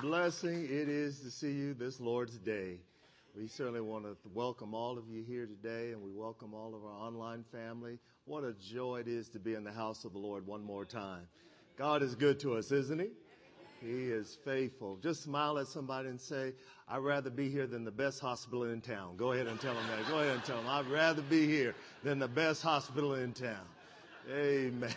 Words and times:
blessing 0.00 0.64
it 0.64 0.88
is 0.88 1.20
to 1.20 1.30
see 1.30 1.50
you 1.50 1.74
this 1.74 1.98
Lord's 1.98 2.38
Day. 2.38 2.78
We 3.36 3.48
certainly 3.48 3.80
want 3.80 4.04
to 4.04 4.16
welcome 4.32 4.72
all 4.72 4.96
of 4.96 5.08
you 5.08 5.24
here 5.26 5.46
today 5.46 5.92
and 5.92 6.00
we 6.00 6.12
welcome 6.12 6.54
all 6.54 6.74
of 6.74 6.84
our 6.84 7.06
online 7.06 7.44
family. 7.50 7.98
What 8.24 8.44
a 8.44 8.52
joy 8.52 9.00
it 9.00 9.08
is 9.08 9.28
to 9.30 9.40
be 9.40 9.54
in 9.54 9.64
the 9.64 9.72
house 9.72 10.04
of 10.04 10.12
the 10.12 10.18
Lord 10.18 10.46
one 10.46 10.62
more 10.62 10.84
time. 10.84 11.26
God 11.76 12.02
is 12.02 12.14
good 12.14 12.38
to 12.40 12.54
us, 12.56 12.70
isn't 12.70 13.00
he? 13.00 13.08
He 13.80 14.10
is 14.10 14.38
faithful. 14.44 14.98
Just 15.02 15.22
smile 15.22 15.58
at 15.58 15.66
somebody 15.66 16.08
and 16.08 16.20
say, 16.20 16.52
I'd 16.88 16.98
rather 16.98 17.30
be 17.30 17.48
here 17.48 17.66
than 17.66 17.84
the 17.84 17.90
best 17.90 18.20
hospital 18.20 18.64
in 18.64 18.80
town. 18.80 19.16
Go 19.16 19.32
ahead 19.32 19.48
and 19.48 19.60
tell 19.60 19.74
them 19.74 19.84
that. 19.88 20.08
Go 20.08 20.20
ahead 20.20 20.34
and 20.34 20.44
tell 20.44 20.58
them, 20.58 20.66
I'd 20.68 20.86
rather 20.86 21.22
be 21.22 21.46
here 21.46 21.74
than 22.04 22.20
the 22.20 22.28
best 22.28 22.62
hospital 22.62 23.14
in 23.14 23.32
town. 23.32 23.66
Amen. 24.32 24.94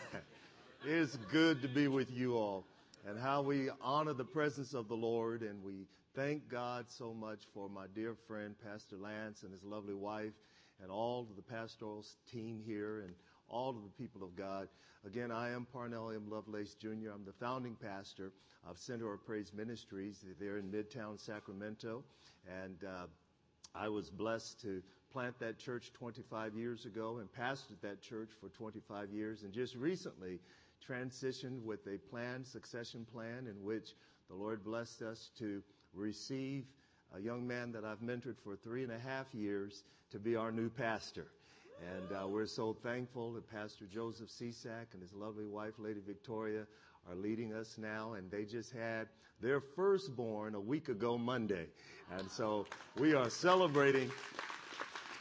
It's 0.85 1.15
good 1.31 1.61
to 1.61 1.67
be 1.67 1.87
with 1.87 2.11
you 2.11 2.35
all 2.37 2.65
and 3.07 3.19
how 3.19 3.41
we 3.41 3.69
honor 3.81 4.13
the 4.13 4.23
presence 4.23 4.73
of 4.73 4.87
the 4.87 4.95
Lord 4.95 5.41
and 5.41 5.63
we 5.63 5.87
thank 6.15 6.47
God 6.49 6.85
so 6.89 7.13
much 7.13 7.39
for 7.53 7.69
my 7.69 7.85
dear 7.95 8.15
friend, 8.27 8.55
Pastor 8.63 8.97
Lance 8.97 9.43
and 9.43 9.51
his 9.51 9.63
lovely 9.63 9.93
wife 9.93 10.33
and 10.81 10.91
all 10.91 11.21
of 11.21 11.35
the 11.35 11.41
pastoral 11.41 12.05
team 12.31 12.61
here 12.65 13.01
and 13.01 13.13
all 13.47 13.69
of 13.69 13.83
the 13.83 14.03
people 14.03 14.23
of 14.23 14.35
God. 14.35 14.67
Again, 15.05 15.31
I 15.31 15.51
am 15.51 15.65
Parnell 15.65 16.11
M. 16.11 16.29
Lovelace 16.29 16.75
Jr. 16.75 17.11
I'm 17.13 17.25
the 17.25 17.33
founding 17.39 17.75
pastor 17.75 18.31
of 18.67 18.77
Center 18.77 19.11
of 19.13 19.25
Praise 19.25 19.51
Ministries. 19.53 20.23
They're 20.39 20.57
in 20.57 20.71
Midtown 20.71 21.19
Sacramento. 21.19 22.03
And 22.47 22.83
uh, 22.83 23.07
I 23.73 23.89
was 23.89 24.09
blessed 24.09 24.61
to 24.61 24.81
plant 25.11 25.39
that 25.39 25.57
church 25.57 25.91
25 25.93 26.55
years 26.55 26.85
ago 26.85 27.17
and 27.19 27.29
pastored 27.33 27.81
that 27.81 28.01
church 28.01 28.29
for 28.39 28.49
25 28.49 29.11
years. 29.11 29.43
And 29.43 29.51
just 29.51 29.75
recently 29.75 30.39
transitioned 30.87 31.61
with 31.63 31.85
a 31.87 31.97
planned 32.09 32.45
succession 32.45 33.05
plan 33.13 33.47
in 33.47 33.63
which 33.63 33.93
the 34.29 34.35
Lord 34.35 34.63
blessed 34.63 35.01
us 35.01 35.29
to 35.39 35.61
receive 35.93 36.65
a 37.15 37.19
young 37.19 37.45
man 37.45 37.71
that 37.73 37.83
I've 37.83 37.99
mentored 37.99 38.37
for 38.43 38.55
three 38.55 38.83
and 38.83 38.91
a 38.91 38.99
half 38.99 39.33
years 39.33 39.83
to 40.11 40.19
be 40.19 40.35
our 40.35 40.51
new 40.51 40.69
pastor. 40.69 41.27
And 41.95 42.17
uh, 42.17 42.27
we're 42.27 42.45
so 42.45 42.75
thankful 42.83 43.33
that 43.33 43.49
Pastor 43.51 43.85
Joseph 43.85 44.29
Cisak 44.29 44.93
and 44.93 45.01
his 45.01 45.13
lovely 45.13 45.45
wife, 45.45 45.73
Lady 45.79 46.01
Victoria, 46.05 46.65
are 47.09 47.15
leading 47.15 47.53
us 47.53 47.77
now. 47.77 48.13
And 48.13 48.29
they 48.29 48.45
just 48.45 48.71
had 48.71 49.07
their 49.41 49.59
firstborn 49.59 50.53
a 50.55 50.59
week 50.59 50.89
ago 50.89 51.17
Monday. 51.17 51.65
And 52.17 52.29
so 52.29 52.67
we 52.97 53.15
are 53.15 53.29
celebrating 53.29 54.11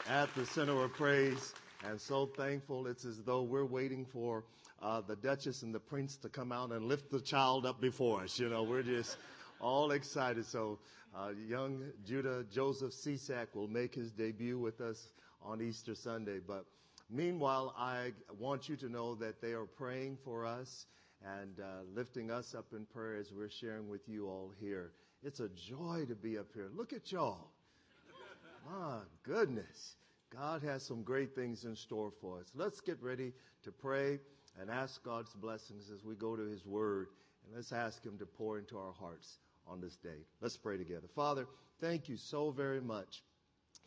at 0.09 0.33
the 0.35 0.45
Center 0.45 0.85
of 0.85 0.93
Praise 0.93 1.55
and 1.85 2.01
so 2.01 2.27
thankful. 2.27 2.87
It's 2.87 3.05
as 3.05 3.19
though 3.23 3.43
we're 3.43 3.65
waiting 3.65 4.05
for 4.05 4.45
uh, 4.83 5.01
the 5.03 5.17
Duchess 5.17 5.63
and 5.63 5.75
the 5.75 5.81
Prince 5.81 6.17
to 6.19 6.29
come 6.29 6.53
out 6.53 6.73
and 6.73 6.87
lift 6.87 7.11
the 7.11 7.21
child 7.21 7.67
up 7.67 7.81
before 7.81 8.23
us. 8.23 8.39
You 8.39 8.49
know, 8.49 8.63
we're 8.63 8.83
just 8.83 9.17
all 9.61 9.91
excited. 9.91 10.47
So 10.47 10.79
uh, 11.15 11.31
young 11.49 11.83
Judah 12.07 12.45
Joseph 12.53 12.93
Cisak 12.93 13.55
will 13.55 13.69
make 13.69 13.95
his 13.95 14.11
debut 14.11 14.59
with 14.59 14.81
us 14.81 15.13
on 15.43 15.61
Easter 15.61 15.95
Sunday. 15.95 16.39
But 16.47 16.65
meanwhile, 17.11 17.75
I 17.77 18.13
want 18.39 18.69
you 18.69 18.77
to 18.77 18.89
know 18.89 19.15
that 19.17 19.41
they 19.41 19.53
are 19.53 19.67
praying 19.67 20.19
for 20.25 20.47
us 20.47 20.87
and 21.39 21.61
uh, 21.61 21.83
lifting 21.95 22.31
us 22.31 22.55
up 22.55 22.67
in 22.73 22.87
prayer 22.87 23.17
as 23.17 23.31
we're 23.33 23.51
sharing 23.51 23.89
with 23.89 24.09
you 24.09 24.29
all 24.29 24.53
here. 24.61 24.93
It's 25.23 25.41
a 25.41 25.51
joy 25.51 26.07
to 26.09 26.15
be 26.15 26.39
up 26.39 26.47
here. 26.55 26.71
Look 26.75 26.95
at 26.95 27.13
y'all. 27.13 27.51
My 28.67 29.01
goodness. 29.23 29.97
God 30.31 30.63
has 30.63 30.85
some 30.85 31.03
great 31.03 31.35
things 31.35 31.65
in 31.65 31.75
store 31.75 32.13
for 32.21 32.39
us. 32.39 32.47
Let's 32.55 32.81
get 32.81 33.03
ready 33.03 33.33
to 33.65 33.73
pray 33.73 34.21
and 34.61 34.71
ask 34.71 35.03
God's 35.03 35.33
blessings 35.35 35.91
as 35.91 36.05
we 36.05 36.15
go 36.15 36.37
to 36.37 36.43
His 36.43 36.65
Word. 36.67 37.09
And 37.47 37.57
let's 37.57 37.73
ask 37.73 38.05
Him 38.05 38.19
to 38.19 38.27
pour 38.27 38.59
into 38.59 38.79
our 38.79 38.93
hearts 38.93 39.39
on 39.67 39.81
this 39.81 39.97
day. 39.97 40.27
Let's 40.41 40.57
pray 40.57 40.77
together. 40.77 41.09
Father, 41.15 41.47
thank 41.81 42.09
you 42.09 42.17
so 42.17 42.51
very 42.51 42.81
much 42.81 43.23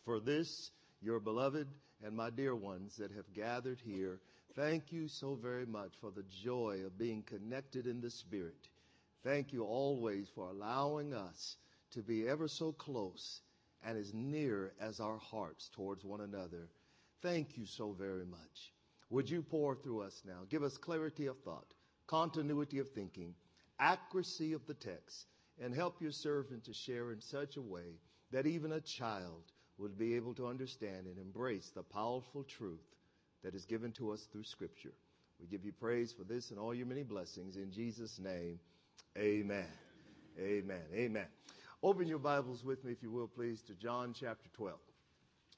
for 0.05 0.19
this 0.19 0.71
your 1.01 1.19
beloved 1.19 1.67
and 2.03 2.15
my 2.15 2.29
dear 2.29 2.55
ones 2.55 2.97
that 2.97 3.11
have 3.11 3.33
gathered 3.33 3.79
here. 3.83 4.19
Thank 4.55 4.91
you 4.91 5.07
so 5.07 5.35
very 5.35 5.65
much 5.65 5.91
for 5.99 6.11
the 6.11 6.23
joy 6.43 6.81
of 6.85 6.97
being 6.97 7.23
connected 7.23 7.87
in 7.87 8.01
the 8.01 8.09
Spirit. 8.09 8.67
Thank 9.23 9.53
you 9.53 9.63
always 9.63 10.27
for 10.35 10.49
allowing 10.49 11.13
us 11.13 11.57
to 11.91 12.01
be 12.01 12.27
ever 12.27 12.47
so 12.47 12.71
close 12.71 13.41
and 13.85 13.97
as 13.97 14.13
near 14.13 14.73
as 14.79 14.99
our 14.99 15.17
hearts 15.17 15.69
towards 15.75 16.03
one 16.03 16.21
another. 16.21 16.69
Thank 17.21 17.57
you 17.57 17.65
so 17.65 17.95
very 17.97 18.25
much. 18.25 18.72
Would 19.13 19.29
you 19.29 19.43
pour 19.43 19.75
through 19.75 20.01
us 20.01 20.23
now? 20.25 20.39
Give 20.49 20.63
us 20.63 20.75
clarity 20.75 21.27
of 21.27 21.37
thought, 21.45 21.71
continuity 22.07 22.79
of 22.79 22.89
thinking, 22.89 23.35
accuracy 23.79 24.53
of 24.53 24.65
the 24.65 24.73
text, 24.73 25.27
and 25.61 25.71
help 25.71 26.01
your 26.01 26.11
servant 26.11 26.63
to 26.63 26.73
share 26.73 27.11
in 27.11 27.21
such 27.21 27.57
a 27.57 27.61
way 27.61 27.99
that 28.31 28.47
even 28.47 28.71
a 28.71 28.81
child 28.81 29.43
would 29.77 29.99
be 29.99 30.15
able 30.15 30.33
to 30.33 30.47
understand 30.47 31.05
and 31.05 31.19
embrace 31.19 31.69
the 31.75 31.83
powerful 31.83 32.43
truth 32.43 32.95
that 33.43 33.53
is 33.53 33.65
given 33.65 33.91
to 33.91 34.09
us 34.09 34.27
through 34.31 34.45
Scripture. 34.45 34.93
We 35.39 35.45
give 35.45 35.63
you 35.63 35.73
praise 35.73 36.11
for 36.11 36.23
this 36.23 36.49
and 36.49 36.59
all 36.59 36.73
your 36.73 36.87
many 36.87 37.03
blessings. 37.03 37.55
In 37.55 37.71
Jesus' 37.71 38.17
name, 38.17 38.59
amen. 39.15 39.67
Amen. 40.39 40.81
Amen. 40.91 41.27
Open 41.83 42.07
your 42.07 42.17
Bibles 42.17 42.65
with 42.65 42.83
me, 42.83 42.91
if 42.91 43.03
you 43.03 43.11
will, 43.11 43.27
please, 43.27 43.61
to 43.67 43.75
John 43.75 44.15
chapter 44.19 44.49
12. 44.55 44.75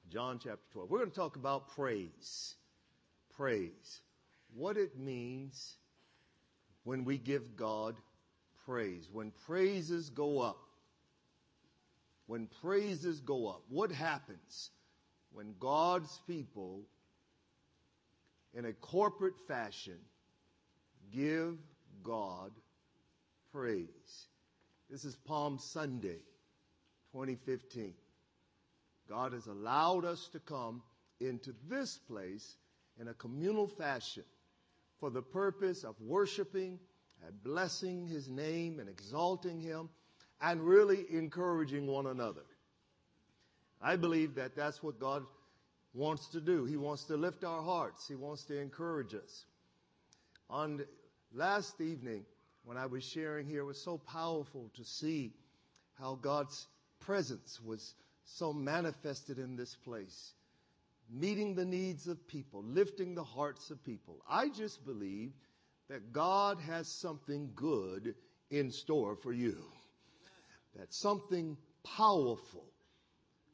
John 0.10 0.40
chapter 0.44 0.66
12. 0.74 0.90
We're 0.92 0.98
going 0.98 1.10
to 1.10 1.16
talk 1.16 1.38
about 1.38 1.70
praise. 1.70 2.56
Praise. 3.38 4.02
What 4.54 4.78
it 4.78 4.98
means 4.98 5.76
when 6.84 7.06
we 7.06 7.18
give 7.18 7.56
God 7.56 7.96
praise. 8.66 9.10
When 9.12 9.32
praises 9.46 10.10
go 10.10 10.40
up 10.40 10.58
when 12.28 12.48
praises 12.62 13.20
go 13.22 13.48
up, 13.48 13.62
what 13.70 13.92
happens 13.92 14.72
when 15.32 15.54
God's 15.60 16.22
people, 16.28 16.82
in 18.54 18.66
a 18.66 18.74
corporate 18.74 19.38
fashion, 19.48 19.98
give 21.14 21.58
God 22.04 22.52
praise? 23.52 24.28
This 24.90 25.06
is 25.06 25.16
Palm 25.16 25.60
Sunday, 25.60 26.20
2015. 27.12 27.94
God 29.08 29.34
has 29.34 29.46
allowed 29.46 30.06
us 30.06 30.28
to 30.30 30.40
come 30.40 30.82
into 31.20 31.54
this 31.70 31.98
place 32.08 32.56
in 33.00 33.08
a 33.08 33.14
communal 33.14 33.68
fashion 33.68 34.24
for 35.00 35.10
the 35.10 35.22
purpose 35.22 35.84
of 35.84 35.96
worshiping 36.02 36.80
and 37.26 37.44
blessing 37.44 38.08
His 38.08 38.28
name 38.28 38.80
and 38.80 38.90
exalting 38.90 39.60
Him 39.60 39.90
and 40.42 40.62
really 40.62 41.06
encouraging 41.10 41.88
one 41.88 42.08
another. 42.08 42.46
I 43.82 43.96
believe 43.96 44.36
that 44.36 44.56
that's 44.56 44.82
what 44.82 45.00
God 45.00 45.24
wants 45.94 46.28
to 46.30 46.42
do. 46.42 46.66
He 46.66 46.78
wants 46.78 47.06
to 47.06 47.18
lift 47.18 47.44
our 47.44 47.62
hearts. 47.62 48.08
He 48.08 48.16
wants 48.16 48.44
to 48.46 48.60
encourage 48.60 49.14
us. 49.14 49.46
On 50.50 50.86
last 51.34 51.80
evening, 51.82 52.26
when 52.66 52.78
I 52.78 52.86
was 52.86 53.04
sharing 53.04 53.48
here, 53.48 53.62
it 53.62 53.66
was 53.66 53.82
so 53.82 53.98
powerful 53.98 54.70
to 54.76 54.84
see 54.84 55.34
how 56.00 56.16
God's 56.16 56.68
presence 57.00 57.60
was 57.64 57.94
so 58.26 58.52
manifested 58.52 59.38
in 59.38 59.56
this 59.56 59.76
place, 59.76 60.34
meeting 61.10 61.56
the 61.56 61.66
needs 61.66 62.08
of 62.08 62.28
people, 62.28 62.64
lifting 62.64 63.16
the 63.16 63.24
hearts 63.24 63.70
of 63.72 63.84
people. 63.84 64.22
I 64.30 64.50
just 64.50 64.86
believe 64.86 65.32
that 65.90 66.12
God 66.12 66.60
has 66.60 66.88
something 66.88 67.52
good 67.56 68.16
in 68.50 68.72
store 68.72 69.16
for 69.16 69.32
you 69.32 69.58
that 70.76 70.94
something 70.94 71.58
powerful 71.84 72.66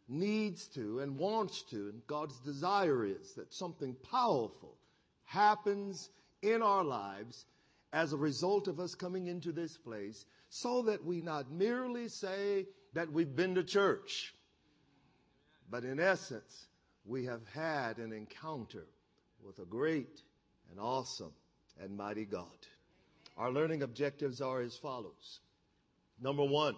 needs 0.07 0.67
to 0.67 0.99
and 0.99 1.17
wants 1.17 1.63
to, 1.63 1.89
and 1.89 2.05
God's 2.07 2.37
desire 2.39 3.05
is 3.05 3.33
that 3.35 3.53
something 3.53 3.95
powerful 4.11 4.75
happens 5.23 6.09
in 6.41 6.61
our 6.61 6.83
lives 6.83 7.45
as 7.93 8.11
a 8.11 8.17
result 8.17 8.67
of 8.67 8.79
us 8.79 8.95
coming 8.95 9.27
into 9.27 9.51
this 9.51 9.77
place 9.77 10.25
so 10.49 10.83
that 10.83 11.05
we 11.05 11.21
not 11.21 11.51
merely 11.51 12.07
say 12.07 12.65
that 12.93 13.11
we've 13.11 13.35
been 13.35 13.55
to 13.55 13.63
church, 13.63 14.33
but 15.69 15.85
in 15.85 15.99
essence, 15.99 16.67
we 17.05 17.25
have 17.25 17.41
had 17.53 17.97
an 17.97 18.13
encounter 18.13 18.85
with 19.43 19.59
a 19.59 19.65
great 19.65 20.21
and 20.69 20.79
awesome 20.79 21.33
and 21.81 21.95
mighty 21.95 22.25
God. 22.25 22.45
Our 23.37 23.51
learning 23.51 23.83
objectives 23.83 24.41
are 24.41 24.61
as 24.61 24.75
follows. 24.75 25.39
Number 26.19 26.43
one, 26.43 26.75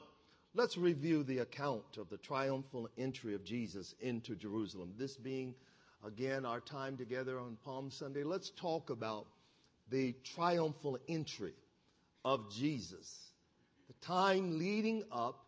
Let's 0.56 0.78
review 0.78 1.24
the 1.24 1.40
account 1.40 1.98
of 1.98 2.12
the 2.12 2.18
triumphal 2.18 2.88
entry 2.96 3.34
of 3.34 3.44
Jesus 3.44 3.96
into 4.00 4.36
Jerusalem. 4.36 4.94
This 5.00 5.18
being, 5.18 5.56
again, 6.06 6.46
our 6.46 6.60
time 6.60 6.96
together 6.96 7.40
on 7.40 7.58
Palm 7.66 7.90
Sunday, 7.90 8.24
let's 8.24 8.52
talk 8.52 8.92
about 8.92 9.26
the 9.90 10.14
triumphal 10.24 11.00
entry 11.10 11.54
of 12.24 12.54
Jesus. 12.54 13.32
The 13.88 14.06
time 14.06 14.60
leading 14.60 15.04
up 15.12 15.44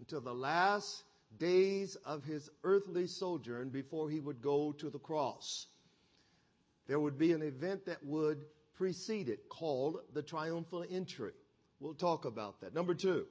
until 0.00 0.20
the 0.20 0.34
last 0.34 1.04
days 1.38 1.96
of 2.04 2.24
his 2.24 2.50
earthly 2.64 3.06
sojourn 3.06 3.70
before 3.70 4.10
he 4.10 4.20
would 4.20 4.42
go 4.42 4.72
to 4.72 4.90
the 4.90 4.98
cross. 4.98 5.66
There 6.86 6.98
would 6.98 7.18
be 7.18 7.32
an 7.32 7.42
event 7.42 7.86
that 7.86 8.04
would 8.04 8.44
precede 8.74 9.28
it 9.28 9.48
called 9.48 9.98
the 10.12 10.22
triumphal 10.22 10.84
entry. 10.90 11.32
We'll 11.78 11.94
talk 11.94 12.24
about 12.24 12.60
that. 12.60 12.74
Number 12.74 12.94
two, 12.94 13.26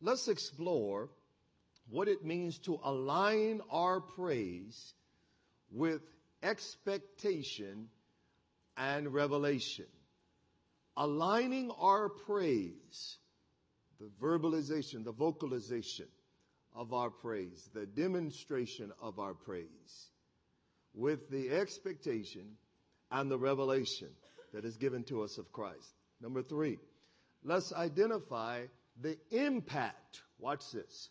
let's 0.00 0.28
explore 0.28 1.10
what 1.88 2.08
it 2.08 2.24
means 2.24 2.58
to 2.60 2.80
align 2.82 3.60
our 3.70 4.00
praise 4.00 4.94
with 5.70 6.00
expectation 6.42 7.88
and 8.76 9.12
revelation. 9.12 9.86
Aligning 10.96 11.70
our 11.78 12.08
praise, 12.08 13.18
the 13.98 14.10
verbalization, 14.20 15.04
the 15.04 15.12
vocalization 15.12 16.06
of 16.74 16.92
our 16.92 17.10
praise, 17.10 17.68
the 17.74 17.86
demonstration 17.86 18.92
of 19.00 19.18
our 19.18 19.34
praise 19.34 20.10
with 20.94 21.30
the 21.30 21.50
expectation 21.50 22.56
and 23.10 23.30
the 23.30 23.38
revelation 23.38 24.08
that 24.52 24.64
is 24.64 24.76
given 24.76 25.04
to 25.04 25.22
us 25.22 25.38
of 25.38 25.52
Christ. 25.52 25.94
Number 26.20 26.42
three, 26.42 26.78
let's 27.44 27.72
identify 27.72 28.62
the 29.00 29.16
impact, 29.30 30.22
watch 30.38 30.70
this, 30.72 31.08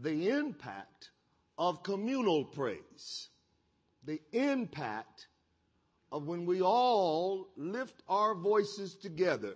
the 0.00 0.28
impact 0.28 1.10
of 1.58 1.82
communal 1.82 2.44
praise. 2.44 3.28
The 4.04 4.20
impact 4.32 5.26
of 6.12 6.26
when 6.26 6.46
we 6.46 6.62
all 6.62 7.48
lift 7.56 8.02
our 8.08 8.34
voices 8.34 8.94
together 8.94 9.54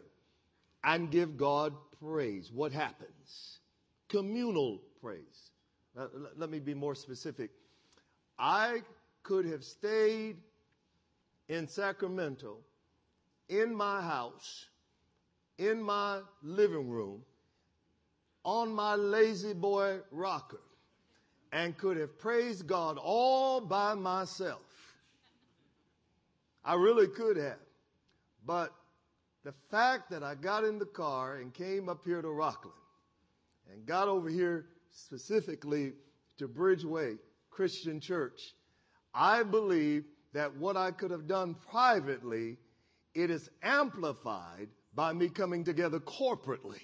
and 0.82 1.10
give 1.10 1.36
God 1.36 1.74
praise. 2.00 2.50
What 2.52 2.72
happens? 2.72 3.59
Communal 4.10 4.80
praise. 5.00 5.52
Now, 5.96 6.08
let 6.36 6.50
me 6.50 6.58
be 6.58 6.74
more 6.74 6.94
specific. 6.94 7.50
I 8.38 8.82
could 9.22 9.46
have 9.46 9.64
stayed 9.64 10.36
in 11.48 11.68
Sacramento, 11.68 12.58
in 13.48 13.74
my 13.74 14.02
house, 14.02 14.66
in 15.58 15.80
my 15.80 16.20
living 16.42 16.88
room, 16.90 17.22
on 18.44 18.72
my 18.72 18.94
La-Z-Boy 18.94 20.00
rocker, 20.10 20.60
and 21.52 21.76
could 21.78 21.96
have 21.96 22.18
praised 22.18 22.66
God 22.66 22.98
all 23.00 23.60
by 23.60 23.94
myself. 23.94 24.60
I 26.64 26.74
really 26.74 27.08
could 27.08 27.36
have. 27.36 27.58
But 28.44 28.72
the 29.44 29.52
fact 29.70 30.10
that 30.10 30.22
I 30.22 30.34
got 30.34 30.64
in 30.64 30.78
the 30.78 30.86
car 30.86 31.36
and 31.36 31.54
came 31.54 31.88
up 31.88 32.04
here 32.04 32.22
to 32.22 32.28
Rocklin 32.28 32.72
and 33.72 33.86
got 33.86 34.08
over 34.08 34.28
here 34.28 34.66
specifically 34.90 35.92
to 36.38 36.48
Bridgeway 36.48 37.18
Christian 37.50 38.00
Church, 38.00 38.54
I 39.14 39.42
believe 39.42 40.04
that 40.32 40.56
what 40.56 40.76
I 40.76 40.90
could 40.90 41.10
have 41.10 41.26
done 41.26 41.56
privately, 41.70 42.56
it 43.14 43.30
is 43.30 43.50
amplified 43.62 44.68
by 44.94 45.12
me 45.12 45.28
coming 45.28 45.64
together 45.64 46.00
corporately. 46.00 46.80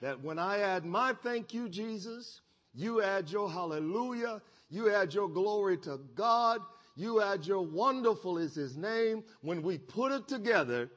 That 0.00 0.22
when 0.22 0.38
I 0.38 0.60
add 0.60 0.84
my 0.84 1.12
thank 1.22 1.52
you, 1.52 1.68
Jesus, 1.68 2.40
you 2.74 3.02
add 3.02 3.30
your 3.30 3.50
hallelujah, 3.50 4.40
you 4.70 4.92
add 4.92 5.12
your 5.12 5.28
glory 5.28 5.76
to 5.78 5.98
God, 6.14 6.60
you 6.96 7.22
add 7.22 7.46
your 7.46 7.62
wonderful 7.62 8.38
is 8.38 8.54
his 8.54 8.76
name. 8.76 9.22
When 9.42 9.62
we 9.62 9.78
put 9.78 10.12
it 10.12 10.28
together, 10.28 10.90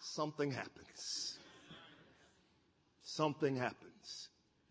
something 0.00 0.50
happens. 0.50 1.38
Something 3.02 3.56
happens. 3.56 3.91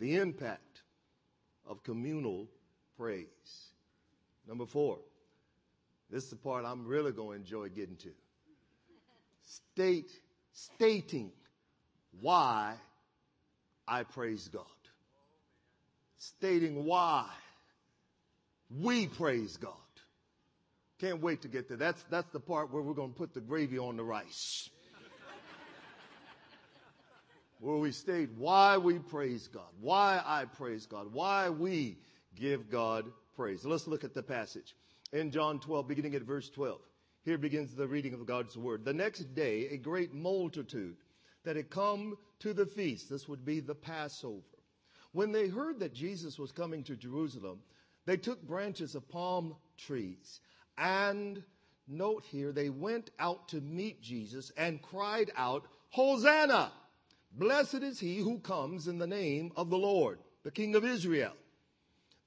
The 0.01 0.15
impact 0.15 0.81
of 1.69 1.83
communal 1.83 2.47
praise. 2.97 3.27
Number 4.47 4.65
four, 4.65 4.97
this 6.09 6.23
is 6.23 6.31
the 6.31 6.37
part 6.37 6.65
I'm 6.65 6.87
really 6.87 7.11
going 7.11 7.37
to 7.37 7.43
enjoy 7.43 7.69
getting 7.69 7.97
to. 7.97 8.09
State, 9.43 10.09
stating 10.53 11.31
why 12.19 12.73
I 13.87 14.01
praise 14.01 14.47
God. 14.47 14.65
Stating 16.17 16.83
why 16.83 17.27
we 18.81 19.05
praise 19.05 19.55
God. 19.57 19.75
Can't 20.97 21.21
wait 21.21 21.43
to 21.43 21.47
get 21.47 21.67
there. 21.67 21.77
That's, 21.77 22.03
that's 22.09 22.31
the 22.31 22.39
part 22.39 22.73
where 22.73 22.81
we're 22.81 22.95
going 22.95 23.13
to 23.13 23.17
put 23.17 23.35
the 23.35 23.39
gravy 23.39 23.77
on 23.77 23.97
the 23.97 24.03
rice. 24.03 24.67
Where 27.61 27.77
we 27.77 27.91
state 27.91 28.29
why 28.37 28.75
we 28.75 28.97
praise 28.97 29.47
God, 29.47 29.69
why 29.79 30.21
I 30.25 30.45
praise 30.45 30.87
God, 30.87 31.13
why 31.13 31.49
we 31.49 31.97
give 32.35 32.71
God 32.71 33.05
praise. 33.35 33.63
Let's 33.63 33.87
look 33.87 34.03
at 34.03 34.15
the 34.15 34.23
passage 34.23 34.75
in 35.13 35.29
John 35.29 35.59
12, 35.59 35.87
beginning 35.87 36.15
at 36.15 36.23
verse 36.23 36.49
12. 36.49 36.79
Here 37.23 37.37
begins 37.37 37.75
the 37.75 37.87
reading 37.87 38.15
of 38.15 38.25
God's 38.25 38.57
word. 38.57 38.83
The 38.83 38.93
next 38.93 39.35
day, 39.35 39.67
a 39.67 39.77
great 39.77 40.11
multitude 40.11 40.97
that 41.43 41.55
had 41.55 41.69
come 41.69 42.17
to 42.39 42.51
the 42.51 42.65
feast, 42.65 43.11
this 43.11 43.27
would 43.27 43.45
be 43.45 43.59
the 43.59 43.75
Passover. 43.75 44.41
When 45.11 45.31
they 45.31 45.47
heard 45.47 45.79
that 45.81 45.93
Jesus 45.93 46.39
was 46.39 46.51
coming 46.51 46.83
to 46.85 46.95
Jerusalem, 46.95 47.59
they 48.07 48.17
took 48.17 48.41
branches 48.41 48.95
of 48.95 49.07
palm 49.07 49.55
trees 49.77 50.41
and 50.79 51.43
note 51.87 52.25
here, 52.25 52.51
they 52.51 52.69
went 52.69 53.11
out 53.19 53.49
to 53.49 53.61
meet 53.61 54.01
Jesus 54.01 54.51
and 54.57 54.81
cried 54.81 55.29
out, 55.35 55.67
Hosanna! 55.89 56.71
Blessed 57.33 57.75
is 57.75 57.99
he 57.99 58.17
who 58.17 58.39
comes 58.39 58.87
in 58.87 58.97
the 58.97 59.07
name 59.07 59.51
of 59.55 59.69
the 59.69 59.77
Lord, 59.77 60.19
the 60.43 60.51
King 60.51 60.75
of 60.75 60.83
Israel. 60.83 61.33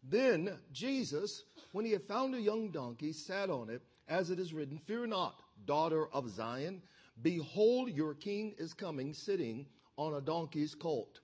Then 0.02 0.58
Jesus, 0.72 1.44
when 1.72 1.84
he 1.84 1.92
had 1.92 2.04
found 2.04 2.34
a 2.34 2.40
young 2.40 2.70
donkey, 2.70 3.12
sat 3.12 3.50
on 3.50 3.70
it, 3.70 3.82
as 4.08 4.30
it 4.30 4.38
is 4.38 4.52
written, 4.52 4.78
Fear 4.86 5.06
not, 5.08 5.40
daughter 5.66 6.06
of 6.08 6.30
Zion. 6.30 6.82
Behold, 7.22 7.90
your 7.90 8.14
king 8.14 8.54
is 8.58 8.74
coming, 8.74 9.14
sitting 9.14 9.66
on 9.96 10.14
a 10.14 10.20
donkey's 10.20 10.74
colt. 10.74 11.20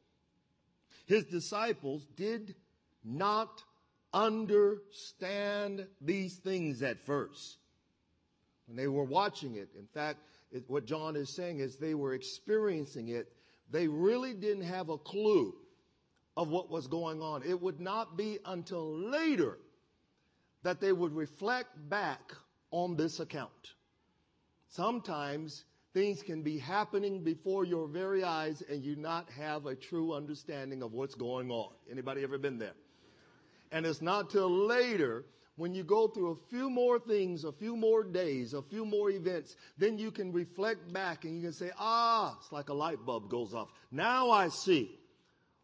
His 1.06 1.24
disciples 1.24 2.06
did 2.16 2.54
not 3.04 3.62
understand 4.12 5.86
these 6.00 6.36
things 6.36 6.82
at 6.82 7.04
first. 7.04 7.58
When 8.66 8.76
they 8.76 8.86
were 8.86 9.04
watching 9.04 9.56
it, 9.56 9.70
in 9.76 9.86
fact, 9.86 10.20
it, 10.52 10.64
what 10.68 10.84
John 10.84 11.16
is 11.16 11.34
saying 11.34 11.58
is 11.58 11.76
they 11.76 11.94
were 11.94 12.14
experiencing 12.14 13.08
it. 13.08 13.32
They 13.70 13.86
really 13.86 14.34
didn't 14.34 14.64
have 14.64 14.88
a 14.88 14.98
clue 14.98 15.54
of 16.36 16.48
what 16.48 16.70
was 16.70 16.86
going 16.86 17.20
on. 17.20 17.42
It 17.42 17.60
would 17.60 17.80
not 17.80 18.16
be 18.16 18.38
until 18.44 18.96
later 18.96 19.58
that 20.62 20.80
they 20.80 20.92
would 20.92 21.14
reflect 21.14 21.68
back 21.88 22.32
on 22.70 22.96
this 22.96 23.20
account. 23.20 23.74
Sometimes 24.68 25.64
things 25.92 26.22
can 26.22 26.42
be 26.42 26.58
happening 26.58 27.24
before 27.24 27.64
your 27.64 27.88
very 27.88 28.22
eyes 28.22 28.62
and 28.68 28.84
you 28.84 28.96
not 28.96 29.28
have 29.30 29.66
a 29.66 29.74
true 29.74 30.14
understanding 30.14 30.82
of 30.82 30.92
what's 30.92 31.14
going 31.14 31.50
on. 31.50 31.72
Anybody 31.90 32.22
ever 32.22 32.38
been 32.38 32.58
there? 32.58 32.74
And 33.72 33.86
it's 33.86 34.02
not 34.02 34.30
till 34.30 34.50
later 34.50 35.24
when 35.60 35.74
you 35.74 35.84
go 35.84 36.08
through 36.08 36.30
a 36.30 36.48
few 36.48 36.70
more 36.70 36.98
things, 36.98 37.44
a 37.44 37.52
few 37.52 37.76
more 37.76 38.02
days, 38.02 38.54
a 38.54 38.62
few 38.62 38.86
more 38.86 39.10
events, 39.10 39.56
then 39.76 39.98
you 39.98 40.10
can 40.10 40.32
reflect 40.32 40.90
back 40.90 41.26
and 41.26 41.36
you 41.36 41.42
can 41.42 41.52
say, 41.52 41.70
ah, 41.78 42.34
it's 42.40 42.50
like 42.50 42.70
a 42.70 42.72
light 42.72 43.04
bulb 43.04 43.28
goes 43.28 43.52
off. 43.52 43.68
Now 43.92 44.30
I 44.30 44.48
see 44.48 44.98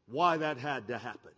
why 0.07 0.37
that 0.37 0.59
had 0.59 0.87
to 0.89 0.99
happen. 0.99 1.31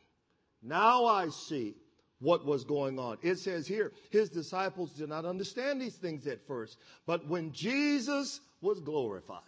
Now 0.61 1.07
I 1.07 1.29
see 1.29 1.77
what 2.19 2.45
was 2.45 2.65
going 2.65 2.99
on. 2.99 3.19
It 3.23 3.39
says 3.39 3.65
here, 3.69 3.93
his 4.11 4.29
disciples 4.29 4.91
did 4.91 5.09
not 5.09 5.25
understand 5.25 5.81
these 5.81 5.95
things 5.95 6.27
at 6.27 6.45
first, 6.45 6.79
but 7.07 7.29
when 7.29 7.53
Jesus 7.53 8.41
was 8.61 8.81
glorified, 8.81 9.39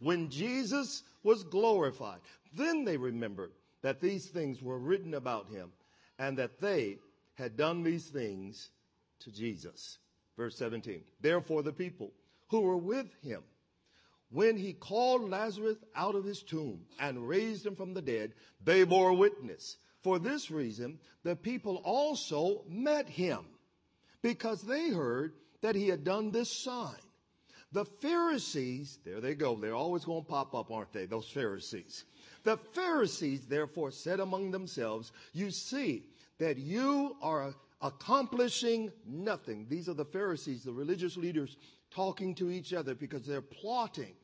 when 0.00 0.28
Jesus 0.28 1.04
was 1.22 1.44
glorified, 1.44 2.18
then 2.52 2.84
they 2.84 2.96
remembered 2.96 3.52
that 3.82 4.00
these 4.00 4.26
things 4.26 4.60
were 4.60 4.80
written 4.80 5.14
about 5.14 5.48
him 5.50 5.70
and 6.18 6.36
that 6.38 6.60
they 6.60 6.98
had 7.42 7.56
done 7.56 7.82
these 7.82 8.06
things 8.06 8.70
to 9.20 9.32
Jesus. 9.32 9.98
Verse 10.36 10.56
17. 10.56 11.02
Therefore, 11.20 11.62
the 11.62 11.72
people 11.72 12.12
who 12.48 12.60
were 12.60 12.76
with 12.76 13.12
him, 13.22 13.42
when 14.30 14.56
he 14.56 14.72
called 14.72 15.28
Lazarus 15.28 15.76
out 15.94 16.14
of 16.14 16.24
his 16.24 16.42
tomb 16.42 16.86
and 17.00 17.28
raised 17.28 17.66
him 17.66 17.74
from 17.74 17.94
the 17.94 18.00
dead, 18.00 18.32
they 18.64 18.84
bore 18.84 19.12
witness. 19.12 19.76
For 20.02 20.18
this 20.18 20.50
reason, 20.50 20.98
the 21.22 21.36
people 21.36 21.82
also 21.84 22.62
met 22.68 23.08
him 23.08 23.40
because 24.22 24.62
they 24.62 24.90
heard 24.90 25.34
that 25.60 25.74
he 25.74 25.88
had 25.88 26.04
done 26.04 26.30
this 26.30 26.50
sign. 26.50 26.94
The 27.72 27.84
Pharisees, 27.84 28.98
there 29.04 29.20
they 29.20 29.34
go, 29.34 29.56
they're 29.56 29.74
always 29.74 30.04
going 30.04 30.22
to 30.22 30.28
pop 30.28 30.54
up, 30.54 30.70
aren't 30.70 30.92
they? 30.92 31.06
Those 31.06 31.28
Pharisees. 31.28 32.04
The 32.44 32.56
Pharisees 32.74 33.46
therefore 33.46 33.90
said 33.90 34.20
among 34.20 34.50
themselves, 34.50 35.12
You 35.32 35.50
see 35.50 36.04
that 36.38 36.58
you 36.58 37.16
are 37.22 37.54
accomplishing 37.80 38.92
nothing. 39.06 39.66
These 39.68 39.88
are 39.88 39.94
the 39.94 40.04
Pharisees, 40.04 40.64
the 40.64 40.72
religious 40.72 41.16
leaders, 41.16 41.56
talking 41.90 42.34
to 42.36 42.50
each 42.50 42.72
other 42.72 42.94
because 42.94 43.26
they're 43.26 43.40
plotting 43.40 44.14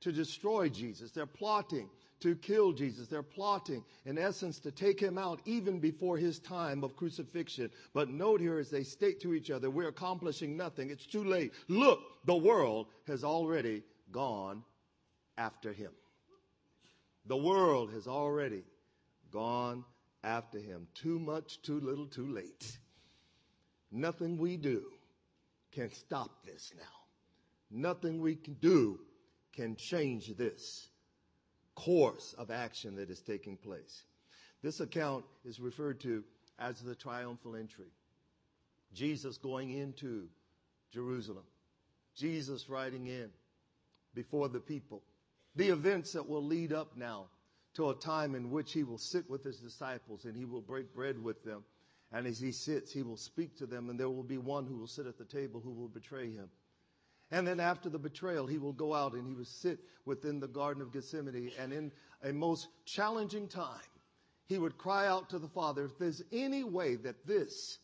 to 0.00 0.12
destroy 0.12 0.68
Jesus. 0.68 1.12
They're 1.12 1.26
plotting 1.26 1.88
to 2.20 2.34
kill 2.36 2.72
Jesus. 2.72 3.08
They're 3.08 3.22
plotting, 3.22 3.84
in 4.04 4.18
essence, 4.18 4.58
to 4.60 4.70
take 4.70 5.00
him 5.00 5.18
out 5.18 5.40
even 5.44 5.78
before 5.78 6.16
his 6.16 6.38
time 6.38 6.84
of 6.84 6.96
crucifixion. 6.96 7.70
But 7.94 8.08
note 8.08 8.40
here 8.40 8.58
as 8.58 8.70
they 8.70 8.82
state 8.82 9.20
to 9.20 9.34
each 9.34 9.50
other, 9.50 9.70
we're 9.70 9.88
accomplishing 9.88 10.56
nothing. 10.56 10.90
It's 10.90 11.06
too 11.06 11.24
late. 11.24 11.52
Look, 11.68 12.00
the 12.26 12.36
world 12.36 12.86
has 13.06 13.24
already 13.24 13.82
gone 14.12 14.62
after 15.38 15.72
him. 15.72 15.92
The 17.26 17.36
world 17.36 17.92
has 17.92 18.06
already 18.06 18.64
gone 19.30 19.84
after 20.22 20.58
him. 20.58 20.86
Too 20.94 21.18
much, 21.18 21.62
too 21.62 21.80
little, 21.80 22.06
too 22.06 22.26
late. 22.26 22.78
Nothing 23.90 24.38
we 24.38 24.56
do 24.56 24.84
can 25.72 25.92
stop 25.92 26.44
this 26.44 26.72
now. 26.76 26.82
Nothing 27.70 28.20
we 28.20 28.36
can 28.36 28.54
do 28.54 28.98
can 29.52 29.76
change 29.76 30.36
this 30.36 30.88
course 31.74 32.34
of 32.38 32.50
action 32.50 32.96
that 32.96 33.10
is 33.10 33.20
taking 33.20 33.56
place. 33.56 34.04
This 34.62 34.80
account 34.80 35.24
is 35.44 35.60
referred 35.60 36.00
to 36.00 36.24
as 36.58 36.80
the 36.80 36.94
triumphal 36.94 37.56
entry. 37.56 37.92
Jesus 38.92 39.38
going 39.38 39.70
into 39.70 40.28
Jerusalem. 40.92 41.44
Jesus 42.14 42.68
riding 42.68 43.06
in 43.06 43.30
before 44.14 44.48
the 44.48 44.60
people. 44.60 45.02
The 45.56 45.68
events 45.68 46.12
that 46.12 46.28
will 46.28 46.44
lead 46.44 46.72
up 46.72 46.96
now 46.96 47.26
to 47.74 47.90
a 47.90 47.94
time 47.94 48.34
in 48.34 48.50
which 48.50 48.72
he 48.72 48.82
will 48.82 48.98
sit 48.98 49.28
with 49.30 49.44
his 49.44 49.58
disciples 49.58 50.24
and 50.24 50.36
he 50.36 50.44
will 50.44 50.60
break 50.60 50.94
bread 50.94 51.22
with 51.22 51.44
them. 51.44 51.64
And 52.12 52.26
as 52.26 52.40
he 52.40 52.52
sits, 52.52 52.92
he 52.92 53.02
will 53.02 53.16
speak 53.16 53.56
to 53.58 53.66
them, 53.66 53.88
and 53.88 53.98
there 53.98 54.10
will 54.10 54.24
be 54.24 54.38
one 54.38 54.66
who 54.66 54.76
will 54.76 54.88
sit 54.88 55.06
at 55.06 55.16
the 55.16 55.24
table 55.24 55.60
who 55.60 55.70
will 55.70 55.88
betray 55.88 56.32
him. 56.32 56.50
And 57.30 57.46
then 57.46 57.60
after 57.60 57.88
the 57.88 58.00
betrayal, 58.00 58.46
he 58.46 58.58
will 58.58 58.72
go 58.72 58.92
out 58.92 59.12
and 59.12 59.24
he 59.24 59.32
will 59.32 59.44
sit 59.44 59.78
within 60.04 60.40
the 60.40 60.48
Garden 60.48 60.82
of 60.82 60.92
Gethsemane. 60.92 61.52
And 61.58 61.72
in 61.72 61.92
a 62.24 62.32
most 62.32 62.66
challenging 62.84 63.46
time, 63.46 63.78
he 64.46 64.58
would 64.58 64.76
cry 64.76 65.06
out 65.06 65.30
to 65.30 65.38
the 65.38 65.48
Father, 65.48 65.84
if 65.84 65.96
there's 65.98 66.22
any 66.32 66.64
way 66.64 66.96
that 66.96 67.24
this 67.24 67.78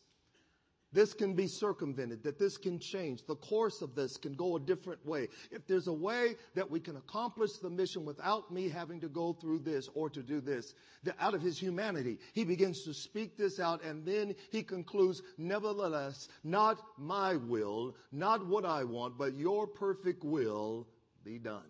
this 0.97 1.13
can 1.13 1.35
be 1.35 1.45
circumvented, 1.45 2.23
that 2.23 2.39
this 2.39 2.57
can 2.57 2.79
change. 2.79 3.23
The 3.27 3.35
course 3.35 3.83
of 3.83 3.93
this 3.93 4.17
can 4.17 4.33
go 4.33 4.55
a 4.55 4.59
different 4.59 5.05
way. 5.05 5.27
If 5.51 5.67
there's 5.67 5.85
a 5.85 5.93
way 5.93 6.37
that 6.55 6.71
we 6.71 6.79
can 6.79 6.95
accomplish 6.95 7.51
the 7.57 7.69
mission 7.69 8.03
without 8.03 8.51
me 8.51 8.67
having 8.67 8.99
to 9.01 9.07
go 9.07 9.33
through 9.33 9.59
this 9.59 9.89
or 9.93 10.09
to 10.09 10.23
do 10.23 10.41
this, 10.41 10.73
out 11.19 11.35
of 11.35 11.41
his 11.43 11.59
humanity, 11.59 12.17
he 12.33 12.43
begins 12.43 12.81
to 12.85 12.95
speak 12.95 13.37
this 13.37 13.59
out 13.59 13.83
and 13.83 14.07
then 14.07 14.33
he 14.49 14.63
concludes, 14.63 15.21
nevertheless, 15.37 16.29
not 16.43 16.79
my 16.97 17.35
will, 17.35 17.95
not 18.11 18.43
what 18.47 18.65
I 18.65 18.83
want, 18.83 19.19
but 19.19 19.35
your 19.35 19.67
perfect 19.67 20.23
will 20.23 20.87
be 21.23 21.37
done. 21.37 21.69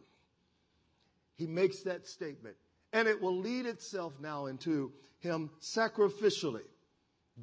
He 1.35 1.47
makes 1.47 1.81
that 1.81 2.07
statement 2.07 2.55
and 2.93 3.09
it 3.09 3.21
will 3.21 3.37
lead 3.37 3.65
itself 3.65 4.13
now 4.21 4.45
into 4.45 4.93
him 5.19 5.49
sacrificially 5.59 6.63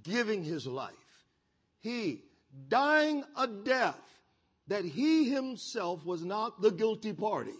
giving 0.02 0.42
his 0.42 0.66
life 0.66 1.03
he, 1.84 2.22
dying 2.68 3.22
a 3.36 3.46
death 3.46 4.00
that 4.68 4.86
he 4.86 5.28
himself 5.28 6.02
was 6.06 6.24
not 6.24 6.62
the 6.62 6.70
guilty 6.70 7.12
party, 7.12 7.52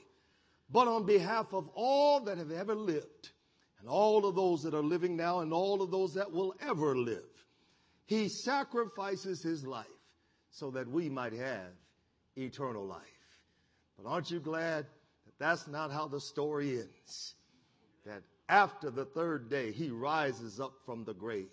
but 0.70 0.88
on 0.88 1.04
behalf 1.04 1.52
of 1.52 1.68
all 1.74 2.20
that 2.20 2.38
have 2.38 2.50
ever 2.50 2.74
lived, 2.74 3.32
and 3.78 3.86
all 3.86 4.24
of 4.24 4.34
those 4.34 4.62
that 4.62 4.72
are 4.72 4.82
living 4.82 5.14
now, 5.14 5.40
and 5.40 5.52
all 5.52 5.82
of 5.82 5.90
those 5.90 6.14
that 6.14 6.32
will 6.32 6.54
ever 6.66 6.96
live. 6.96 7.28
He 8.06 8.30
sacrifices 8.30 9.42
his 9.42 9.66
life 9.66 9.84
so 10.50 10.70
that 10.70 10.88
we 10.88 11.10
might 11.10 11.34
have 11.34 11.72
eternal 12.34 12.86
life. 12.86 13.02
But 13.98 14.08
aren't 14.08 14.30
you 14.30 14.40
glad 14.40 14.86
that 15.26 15.38
that's 15.38 15.68
not 15.68 15.92
how 15.92 16.08
the 16.08 16.20
story 16.20 16.78
ends? 16.78 17.34
That 18.06 18.22
after 18.48 18.90
the 18.90 19.04
third 19.04 19.50
day, 19.50 19.70
he 19.70 19.90
rises 19.90 20.60
up 20.60 20.72
from 20.86 21.04
the 21.04 21.14
grave. 21.14 21.50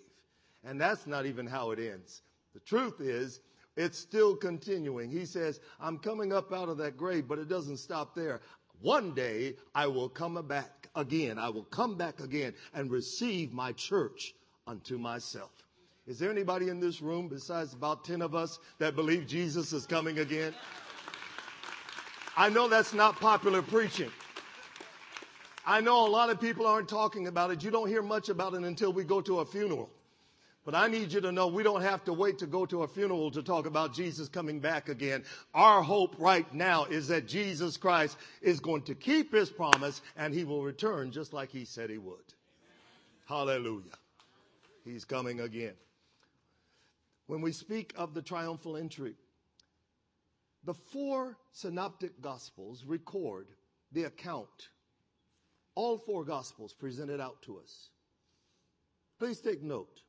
And 0.64 0.80
that's 0.80 1.06
not 1.06 1.26
even 1.26 1.46
how 1.46 1.72
it 1.72 1.78
ends. 1.78 2.22
The 2.54 2.60
truth 2.60 3.00
is, 3.00 3.40
it's 3.76 3.98
still 3.98 4.36
continuing. 4.36 5.10
He 5.10 5.24
says, 5.24 5.60
I'm 5.80 5.98
coming 5.98 6.32
up 6.32 6.52
out 6.52 6.68
of 6.68 6.76
that 6.78 6.96
grave, 6.96 7.26
but 7.26 7.38
it 7.38 7.48
doesn't 7.48 7.78
stop 7.78 8.14
there. 8.14 8.40
One 8.80 9.14
day 9.14 9.56
I 9.74 9.86
will 9.86 10.08
come 10.08 10.34
back 10.46 10.88
again. 10.94 11.38
I 11.38 11.48
will 11.48 11.64
come 11.64 11.96
back 11.96 12.20
again 12.20 12.52
and 12.74 12.90
receive 12.90 13.52
my 13.52 13.72
church 13.72 14.34
unto 14.66 14.98
myself. 14.98 15.50
Is 16.06 16.18
there 16.18 16.30
anybody 16.30 16.68
in 16.68 16.80
this 16.80 17.00
room 17.00 17.28
besides 17.28 17.74
about 17.74 18.04
10 18.04 18.22
of 18.22 18.34
us 18.34 18.58
that 18.78 18.96
believe 18.96 19.26
Jesus 19.26 19.72
is 19.72 19.86
coming 19.86 20.18
again? 20.18 20.52
I 22.36 22.48
know 22.48 22.66
that's 22.66 22.92
not 22.92 23.20
popular 23.20 23.62
preaching. 23.62 24.10
I 25.64 25.80
know 25.80 26.06
a 26.06 26.10
lot 26.10 26.28
of 26.28 26.40
people 26.40 26.66
aren't 26.66 26.88
talking 26.88 27.28
about 27.28 27.52
it. 27.52 27.62
You 27.62 27.70
don't 27.70 27.88
hear 27.88 28.02
much 28.02 28.28
about 28.30 28.54
it 28.54 28.62
until 28.62 28.92
we 28.92 29.04
go 29.04 29.20
to 29.20 29.40
a 29.40 29.46
funeral. 29.46 29.90
But 30.64 30.76
I 30.76 30.86
need 30.86 31.12
you 31.12 31.20
to 31.22 31.32
know 31.32 31.48
we 31.48 31.64
don't 31.64 31.82
have 31.82 32.04
to 32.04 32.12
wait 32.12 32.38
to 32.38 32.46
go 32.46 32.64
to 32.66 32.84
a 32.84 32.88
funeral 32.88 33.32
to 33.32 33.42
talk 33.42 33.66
about 33.66 33.94
Jesus 33.94 34.28
coming 34.28 34.60
back 34.60 34.88
again. 34.88 35.24
Our 35.54 35.82
hope 35.82 36.14
right 36.18 36.52
now 36.54 36.84
is 36.84 37.08
that 37.08 37.26
Jesus 37.26 37.76
Christ 37.76 38.16
is 38.40 38.60
going 38.60 38.82
to 38.82 38.94
keep 38.94 39.32
his 39.32 39.50
promise 39.50 40.00
and 40.16 40.32
he 40.32 40.44
will 40.44 40.62
return 40.62 41.10
just 41.10 41.32
like 41.32 41.50
he 41.50 41.64
said 41.64 41.90
he 41.90 41.98
would. 41.98 42.34
Hallelujah. 43.26 43.90
He's 44.84 45.04
coming 45.04 45.40
again. 45.40 45.74
When 47.26 47.40
we 47.40 47.52
speak 47.52 47.92
of 47.96 48.14
the 48.14 48.22
triumphal 48.22 48.76
entry, 48.76 49.14
the 50.64 50.74
four 50.74 51.36
synoptic 51.52 52.20
gospels 52.20 52.84
record 52.84 53.48
the 53.90 54.04
account. 54.04 54.68
All 55.74 55.98
four 55.98 56.24
gospels 56.24 56.72
presented 56.72 57.20
out 57.20 57.42
to 57.42 57.58
us. 57.58 57.88
Please 59.18 59.40
take 59.40 59.62
note. 59.62 60.02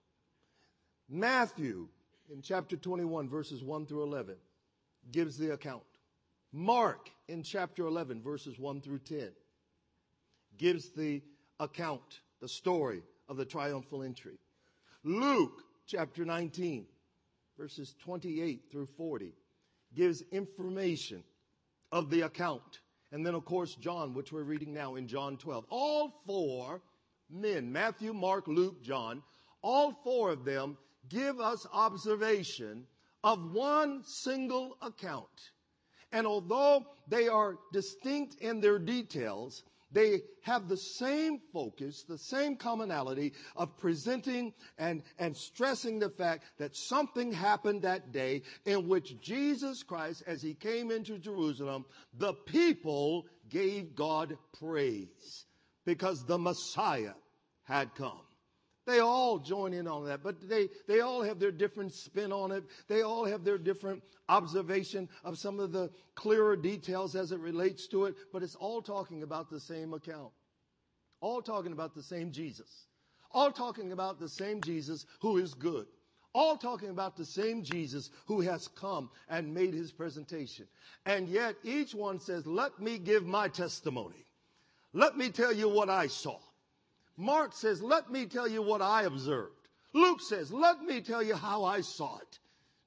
Matthew, 1.10 1.88
in 2.32 2.42
chapter 2.42 2.76
21, 2.76 3.30
verses 3.30 3.64
1 3.64 3.86
through 3.86 4.04
11, 4.04 4.36
gives 5.12 5.38
the 5.38 5.54
account. 5.54 5.84
Mark, 6.52 7.10
in 7.28 7.44
chapter 7.44 7.86
11, 7.86 8.22
verses 8.22 8.58
1 8.58 8.82
through 8.82 9.00
10, 9.00 9.32
gives 10.58 10.90
the 10.90 11.22
account, 11.60 12.22
the 12.42 12.48
story 12.48 13.02
of 13.28 13.38
the 13.38 13.46
triumphal 13.46 14.04
entry. 14.04 14.38
Luke, 15.04 15.64
chapter 15.88 16.26
19, 16.26 16.86
verses 17.58 17.96
28 18.04 18.64
through 18.72 18.86
40, 18.86 19.34
gives 19.96 20.24
information 20.32 21.24
of 21.92 22.10
the 22.10 22.22
account. 22.22 22.80
And 23.12 23.26
then, 23.26 23.36
of 23.36 23.46
course, 23.46 23.76
John, 23.76 24.14
which 24.14 24.32
we're 24.32 24.44
reading 24.44 24.74
now 24.74 24.96
in 24.96 25.08
John 25.08 25.38
12. 25.38 25.66
All 25.70 26.22
four 26.26 26.82
men, 27.30 27.72
Matthew, 27.72 28.14
Mark, 28.14 28.48
Luke, 28.48 28.82
John, 28.82 29.22
all 29.62 29.92
four 30.04 30.32
of 30.32 30.46
them 30.46 30.78
give 31.10 31.40
us 31.40 31.66
observation 31.72 32.86
of 33.24 33.54
one 33.54 34.04
single 34.04 34.78
account. 34.82 35.52
And 36.12 36.28
although 36.28 36.86
they 37.08 37.28
are 37.28 37.58
distinct 37.72 38.36
in 38.36 38.62
their 38.62 38.78
details, 38.78 39.64
they 39.94 40.22
have 40.42 40.68
the 40.68 40.78
same 40.78 41.40
focus, 41.54 42.04
the 42.04 42.18
same 42.18 42.56
commonality 42.56 43.34
of 43.56 43.78
presenting 43.78 44.54
and, 44.78 45.04
and 45.20 45.38
stressing 45.38 46.00
the 46.00 46.10
fact 46.10 46.46
that 46.58 46.76
something 46.76 47.32
happened 47.32 47.84
that 47.84 48.12
day 48.12 48.42
in 48.66 48.88
which 48.88 49.22
Jesus 49.22 49.84
Christ, 49.84 50.24
as 50.26 50.42
he 50.42 50.56
came 50.56 50.92
into 50.92 51.20
Jerusalem, 51.20 51.86
the 52.18 52.34
people 52.34 53.26
gave 53.50 53.96
God 53.96 54.38
praise 54.60 55.46
because 55.86 56.26
the 56.26 56.40
Messiah 56.40 57.14
had 57.64 57.94
come. 57.96 58.22
They 58.86 59.00
all 59.00 59.40
join 59.40 59.74
in 59.74 59.88
on 59.88 60.06
that, 60.08 60.24
but 60.24 60.48
they, 60.48 60.70
they 60.88 61.00
all 61.00 61.22
have 61.22 61.40
their 61.40 61.52
different 61.52 61.94
spin 61.94 62.34
on 62.34 62.52
it. 62.52 62.66
They 62.88 63.02
all 63.02 63.24
have 63.24 63.46
their 63.46 63.58
different 63.58 64.04
observation 64.28 65.08
of 65.24 65.38
some 65.38 65.60
of 65.60 65.72
the 65.72 65.90
clearer 66.16 66.58
details 66.58 67.16
as 67.16 67.32
it 67.32 67.40
relates 67.40 67.88
to 67.88 68.06
it, 68.06 68.16
but 68.34 68.44
it's 68.44 68.56
all 68.56 68.82
talking 68.82 69.24
about 69.24 69.50
the 69.50 69.60
same 69.60 69.94
account. 69.94 70.32
All 71.22 71.42
talking 71.42 71.72
about 71.72 71.96
the 71.96 72.04
same 72.04 72.32
Jesus. 72.32 72.88
All 73.32 73.52
talking 73.52 73.94
about 73.94 74.20
the 74.20 74.28
same 74.28 74.62
Jesus 74.62 75.06
who 75.22 75.38
is 75.38 75.54
good. 75.54 75.88
All 76.34 76.58
talking 76.58 76.90
about 76.90 77.16
the 77.16 77.26
same 77.26 77.64
Jesus 77.64 78.10
who 78.26 78.42
has 78.42 78.68
come 78.68 79.10
and 79.30 79.54
made 79.54 79.74
his 79.74 79.92
presentation. 79.92 80.68
And 81.06 81.30
yet 81.30 81.56
each 81.64 81.96
one 81.96 82.20
says, 82.20 82.46
let 82.46 82.80
me 82.80 82.98
give 82.98 83.26
my 83.26 83.48
testimony. 83.48 84.26
Let 84.92 85.16
me 85.16 85.30
tell 85.30 85.54
you 85.54 85.70
what 85.70 85.90
I 85.90 86.08
saw. 86.08 86.40
Mark 87.18 87.54
says, 87.54 87.82
let 87.82 88.12
me 88.12 88.26
tell 88.26 88.48
you 88.48 88.62
what 88.62 88.82
I 88.82 89.04
observed. 89.04 89.70
Luke 89.94 90.22
says, 90.22 90.52
let 90.52 90.82
me 90.82 91.02
tell 91.02 91.22
you 91.22 91.36
how 91.36 91.64
I 91.64 91.82
saw 91.82 92.18
it. 92.18 92.40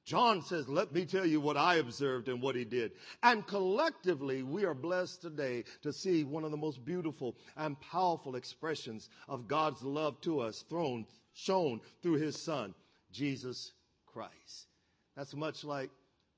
John 0.05 0.41
says, 0.41 0.69
let 0.69 0.93
me 0.93 1.05
tell 1.05 1.27
you 1.27 1.41
what 1.41 1.57
I 1.57 1.77
observed 1.77 2.29
and 2.29 2.41
what 2.41 2.55
he 2.55 2.65
did. 2.65 2.93
And 3.25 3.45
collectively, 3.45 4.45
we 4.45 4.65
are 4.65 4.75
blessed 4.75 5.21
today 5.21 5.65
to 5.83 5.93
see 5.93 6.23
one 6.23 6.45
of 6.45 6.53
the 6.53 6.57
most 6.57 6.85
beautiful 6.85 7.37
and 7.57 7.81
powerful 7.81 8.37
expressions 8.37 9.09
of 9.29 9.49
God's 9.49 9.83
love 9.83 10.21
to 10.21 10.41
us 10.41 10.65
thrown, 10.69 11.07
shown 11.35 11.81
through 12.03 12.19
his 12.19 12.41
son, 12.41 12.73
Jesus 13.11 13.73
Christ. 14.07 14.69
That's 15.17 15.35
much 15.35 15.65
like 15.65 15.91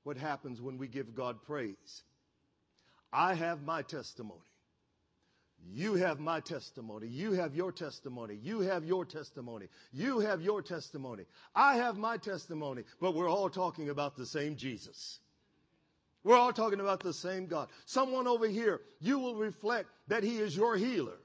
what 0.03 0.17
happens 0.17 0.61
when 0.61 0.79
we 0.79 0.87
give 0.87 1.13
God 1.13 1.43
praise. 1.43 2.03
I 3.13 3.35
have 3.35 3.61
my 3.63 3.83
testimony. 3.83 4.48
You 5.67 5.95
have 5.95 6.19
my 6.19 6.39
testimony. 6.39 7.07
You 7.07 7.33
have 7.33 7.55
your 7.55 7.71
testimony. 7.71 8.39
You 8.41 8.61
have 8.61 8.83
your 8.83 9.05
testimony. 9.05 9.67
You 9.91 10.19
have 10.19 10.41
your 10.41 10.61
testimony. 10.61 11.25
I 11.55 11.75
have 11.75 11.97
my 11.97 12.17
testimony. 12.17 12.83
But 12.99 13.13
we're 13.13 13.29
all 13.29 13.49
talking 13.49 13.89
about 13.89 14.15
the 14.15 14.25
same 14.25 14.55
Jesus. 14.55 15.19
We're 16.23 16.37
all 16.37 16.53
talking 16.53 16.79
about 16.79 17.01
the 17.01 17.13
same 17.13 17.47
God. 17.47 17.69
Someone 17.85 18.27
over 18.27 18.47
here, 18.47 18.81
you 18.99 19.19
will 19.19 19.35
reflect 19.35 19.89
that 20.07 20.23
He 20.23 20.37
is 20.37 20.55
your 20.55 20.75
healer. 20.75 21.17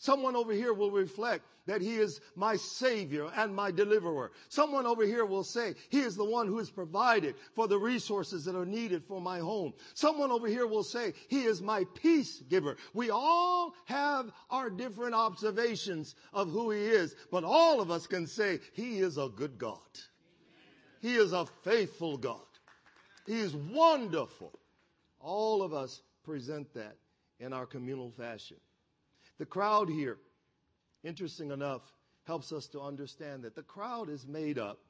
Someone 0.00 0.34
over 0.34 0.54
here 0.54 0.72
will 0.72 0.90
reflect 0.90 1.44
that 1.66 1.82
he 1.82 1.96
is 1.96 2.22
my 2.34 2.56
savior 2.56 3.30
and 3.36 3.54
my 3.54 3.70
deliverer. 3.70 4.32
Someone 4.48 4.86
over 4.86 5.04
here 5.04 5.26
will 5.26 5.44
say 5.44 5.74
he 5.90 6.00
is 6.00 6.16
the 6.16 6.24
one 6.24 6.46
who 6.46 6.56
has 6.56 6.70
provided 6.70 7.34
for 7.54 7.68
the 7.68 7.78
resources 7.78 8.46
that 8.46 8.56
are 8.56 8.64
needed 8.64 9.04
for 9.04 9.20
my 9.20 9.40
home. 9.40 9.74
Someone 9.92 10.30
over 10.30 10.46
here 10.46 10.66
will 10.66 10.82
say 10.82 11.12
he 11.28 11.42
is 11.42 11.60
my 11.60 11.84
peace 12.00 12.42
giver. 12.48 12.78
We 12.94 13.10
all 13.10 13.74
have 13.84 14.32
our 14.48 14.70
different 14.70 15.14
observations 15.14 16.14
of 16.32 16.50
who 16.50 16.70
he 16.70 16.80
is, 16.80 17.14
but 17.30 17.44
all 17.44 17.82
of 17.82 17.90
us 17.90 18.06
can 18.06 18.26
say 18.26 18.60
he 18.72 19.00
is 19.00 19.18
a 19.18 19.28
good 19.28 19.58
God. 19.58 19.78
He 21.02 21.14
is 21.14 21.34
a 21.34 21.44
faithful 21.62 22.16
God. 22.16 22.40
He 23.26 23.38
is 23.38 23.54
wonderful. 23.54 24.58
All 25.20 25.62
of 25.62 25.74
us 25.74 26.00
present 26.24 26.72
that 26.72 26.96
in 27.38 27.52
our 27.52 27.66
communal 27.66 28.12
fashion. 28.12 28.56
The 29.40 29.46
crowd 29.46 29.88
here, 29.88 30.18
interesting 31.02 31.50
enough, 31.50 31.80
helps 32.24 32.52
us 32.52 32.66
to 32.68 32.82
understand 32.82 33.42
that 33.44 33.54
the 33.54 33.62
crowd 33.62 34.10
is 34.10 34.26
made 34.26 34.58
up 34.58 34.80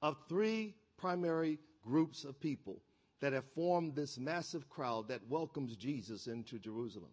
of 0.00 0.16
three 0.30 0.74
primary 0.96 1.58
groups 1.82 2.24
of 2.24 2.40
people 2.40 2.80
that 3.20 3.34
have 3.34 3.44
formed 3.54 3.94
this 3.94 4.16
massive 4.16 4.70
crowd 4.70 5.08
that 5.08 5.28
welcomes 5.28 5.76
Jesus 5.76 6.26
into 6.26 6.58
Jerusalem. 6.58 7.10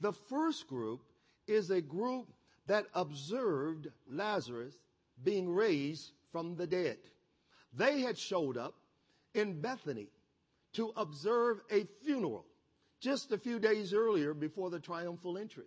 The 0.00 0.12
first 0.12 0.66
group 0.66 1.02
is 1.46 1.70
a 1.70 1.80
group 1.80 2.26
that 2.66 2.86
observed 2.92 3.86
Lazarus 4.08 4.74
being 5.22 5.48
raised 5.48 6.10
from 6.32 6.56
the 6.56 6.66
dead. 6.66 6.98
They 7.72 8.00
had 8.00 8.18
showed 8.18 8.56
up 8.58 8.74
in 9.34 9.60
Bethany 9.60 10.08
to 10.72 10.92
observe 10.96 11.60
a 11.70 11.86
funeral 12.02 12.46
just 13.00 13.32
a 13.32 13.38
few 13.38 13.58
days 13.58 13.92
earlier 13.92 14.34
before 14.34 14.70
the 14.70 14.78
triumphal 14.78 15.38
entry. 15.38 15.64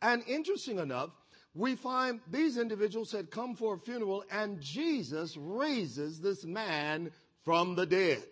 And 0.00 0.22
interesting 0.26 0.78
enough, 0.78 1.10
we 1.54 1.76
find 1.76 2.20
these 2.30 2.56
individuals 2.56 3.12
had 3.12 3.30
come 3.30 3.54
for 3.54 3.74
a 3.74 3.78
funeral 3.78 4.24
and 4.30 4.60
Jesus 4.60 5.36
raises 5.36 6.20
this 6.20 6.44
man 6.44 7.10
from 7.44 7.74
the 7.74 7.86
dead. 7.86 8.24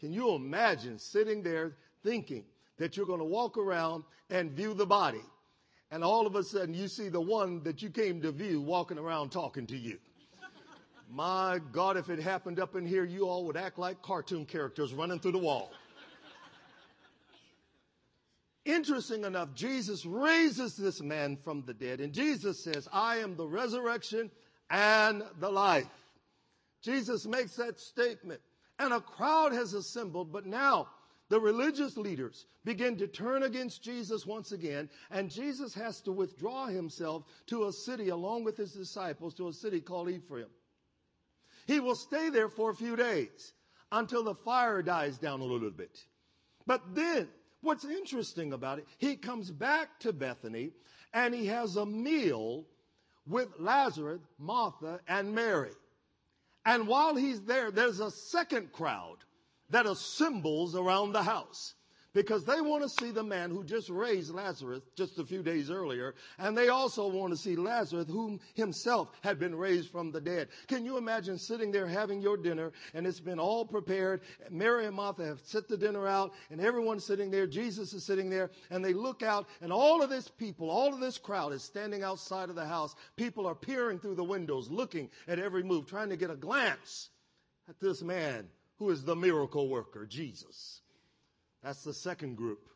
Can 0.00 0.12
you 0.12 0.34
imagine 0.34 0.98
sitting 0.98 1.42
there 1.42 1.76
thinking 2.02 2.44
that 2.78 2.96
you're 2.96 3.06
going 3.06 3.20
to 3.20 3.24
walk 3.24 3.56
around 3.56 4.04
and 4.30 4.52
view 4.52 4.74
the 4.74 4.86
body 4.86 5.22
and 5.90 6.02
all 6.02 6.26
of 6.26 6.34
a 6.36 6.42
sudden 6.42 6.74
you 6.74 6.88
see 6.88 7.08
the 7.08 7.20
one 7.20 7.62
that 7.62 7.82
you 7.82 7.90
came 7.90 8.20
to 8.22 8.32
view 8.32 8.60
walking 8.60 8.98
around 8.98 9.30
talking 9.30 9.66
to 9.66 9.76
you? 9.76 9.98
My 11.10 11.60
God, 11.72 11.98
if 11.98 12.08
it 12.08 12.18
happened 12.18 12.58
up 12.58 12.74
in 12.74 12.86
here, 12.86 13.04
you 13.04 13.28
all 13.28 13.44
would 13.44 13.56
act 13.56 13.78
like 13.78 14.00
cartoon 14.00 14.46
characters 14.46 14.94
running 14.94 15.18
through 15.20 15.32
the 15.32 15.38
wall. 15.38 15.70
Interesting 18.64 19.24
enough, 19.24 19.54
Jesus 19.54 20.06
raises 20.06 20.76
this 20.76 21.00
man 21.00 21.36
from 21.36 21.62
the 21.66 21.74
dead, 21.74 22.00
and 22.00 22.12
Jesus 22.12 22.62
says, 22.62 22.88
I 22.92 23.16
am 23.16 23.34
the 23.34 23.46
resurrection 23.46 24.30
and 24.70 25.24
the 25.40 25.50
life. 25.50 25.86
Jesus 26.82 27.26
makes 27.26 27.56
that 27.56 27.80
statement, 27.80 28.40
and 28.78 28.92
a 28.92 29.00
crowd 29.00 29.52
has 29.52 29.74
assembled, 29.74 30.32
but 30.32 30.46
now 30.46 30.88
the 31.28 31.40
religious 31.40 31.96
leaders 31.96 32.46
begin 32.64 32.96
to 32.98 33.06
turn 33.08 33.42
against 33.42 33.82
Jesus 33.82 34.26
once 34.26 34.52
again, 34.52 34.88
and 35.10 35.30
Jesus 35.30 35.74
has 35.74 36.00
to 36.02 36.12
withdraw 36.12 36.66
himself 36.66 37.24
to 37.46 37.66
a 37.66 37.72
city 37.72 38.10
along 38.10 38.44
with 38.44 38.56
his 38.56 38.72
disciples 38.72 39.34
to 39.34 39.48
a 39.48 39.52
city 39.52 39.80
called 39.80 40.08
Ephraim. 40.08 40.50
He 41.66 41.80
will 41.80 41.94
stay 41.94 42.28
there 42.28 42.48
for 42.48 42.70
a 42.70 42.74
few 42.74 42.96
days 42.96 43.54
until 43.90 44.22
the 44.22 44.34
fire 44.34 44.82
dies 44.82 45.18
down 45.18 45.40
a 45.40 45.44
little 45.44 45.70
bit. 45.70 46.04
But 46.66 46.94
then 46.94 47.28
What's 47.62 47.84
interesting 47.84 48.52
about 48.52 48.80
it, 48.80 48.86
he 48.98 49.16
comes 49.16 49.50
back 49.50 49.98
to 50.00 50.12
Bethany 50.12 50.72
and 51.14 51.34
he 51.34 51.46
has 51.46 51.76
a 51.76 51.86
meal 51.86 52.64
with 53.26 53.48
Lazarus, 53.58 54.20
Martha, 54.38 55.00
and 55.08 55.34
Mary. 55.34 55.72
And 56.66 56.86
while 56.86 57.14
he's 57.14 57.40
there, 57.42 57.70
there's 57.70 58.00
a 58.00 58.10
second 58.10 58.72
crowd 58.72 59.18
that 59.70 59.86
assembles 59.86 60.74
around 60.74 61.12
the 61.12 61.22
house 61.22 61.74
because 62.14 62.44
they 62.44 62.60
want 62.60 62.82
to 62.82 62.88
see 62.88 63.10
the 63.10 63.22
man 63.22 63.50
who 63.50 63.64
just 63.64 63.88
raised 63.88 64.34
Lazarus 64.34 64.82
just 64.96 65.18
a 65.18 65.24
few 65.24 65.42
days 65.42 65.70
earlier. 65.70 66.14
And 66.38 66.56
they 66.56 66.68
also 66.68 67.08
want 67.08 67.32
to 67.32 67.36
see 67.36 67.56
Lazarus, 67.56 68.06
whom 68.08 68.40
himself 68.54 69.10
had 69.22 69.38
been 69.38 69.54
raised 69.54 69.90
from 69.90 70.12
the 70.12 70.20
dead. 70.20 70.48
Can 70.68 70.84
you 70.84 70.98
imagine 70.98 71.38
sitting 71.38 71.72
there 71.72 71.86
having 71.86 72.20
your 72.20 72.36
dinner 72.36 72.72
and 72.94 73.06
it's 73.06 73.20
been 73.20 73.38
all 73.38 73.64
prepared? 73.64 74.20
Mary 74.50 74.86
and 74.86 74.94
Martha 74.94 75.24
have 75.24 75.40
set 75.40 75.68
the 75.68 75.76
dinner 75.76 76.06
out 76.06 76.32
and 76.50 76.60
everyone's 76.60 77.04
sitting 77.04 77.30
there. 77.30 77.46
Jesus 77.46 77.92
is 77.92 78.04
sitting 78.04 78.28
there 78.28 78.50
and 78.70 78.84
they 78.84 78.92
look 78.92 79.22
out 79.22 79.46
and 79.60 79.72
all 79.72 80.02
of 80.02 80.10
this 80.10 80.28
people, 80.28 80.70
all 80.70 80.92
of 80.92 81.00
this 81.00 81.18
crowd 81.18 81.52
is 81.52 81.62
standing 81.62 82.02
outside 82.02 82.50
of 82.50 82.56
the 82.56 82.66
house. 82.66 82.94
People 83.16 83.46
are 83.46 83.54
peering 83.54 83.98
through 83.98 84.16
the 84.16 84.24
windows, 84.24 84.70
looking 84.70 85.08
at 85.26 85.38
every 85.38 85.62
move, 85.62 85.86
trying 85.86 86.10
to 86.10 86.16
get 86.16 86.30
a 86.30 86.36
glance 86.36 87.08
at 87.68 87.80
this 87.80 88.02
man 88.02 88.48
who 88.78 88.90
is 88.90 89.04
the 89.04 89.16
miracle 89.16 89.68
worker, 89.68 90.06
Jesus. 90.06 90.81
That's 91.62 91.84
the 91.84 91.94
second 91.94 92.36
group. 92.36 92.68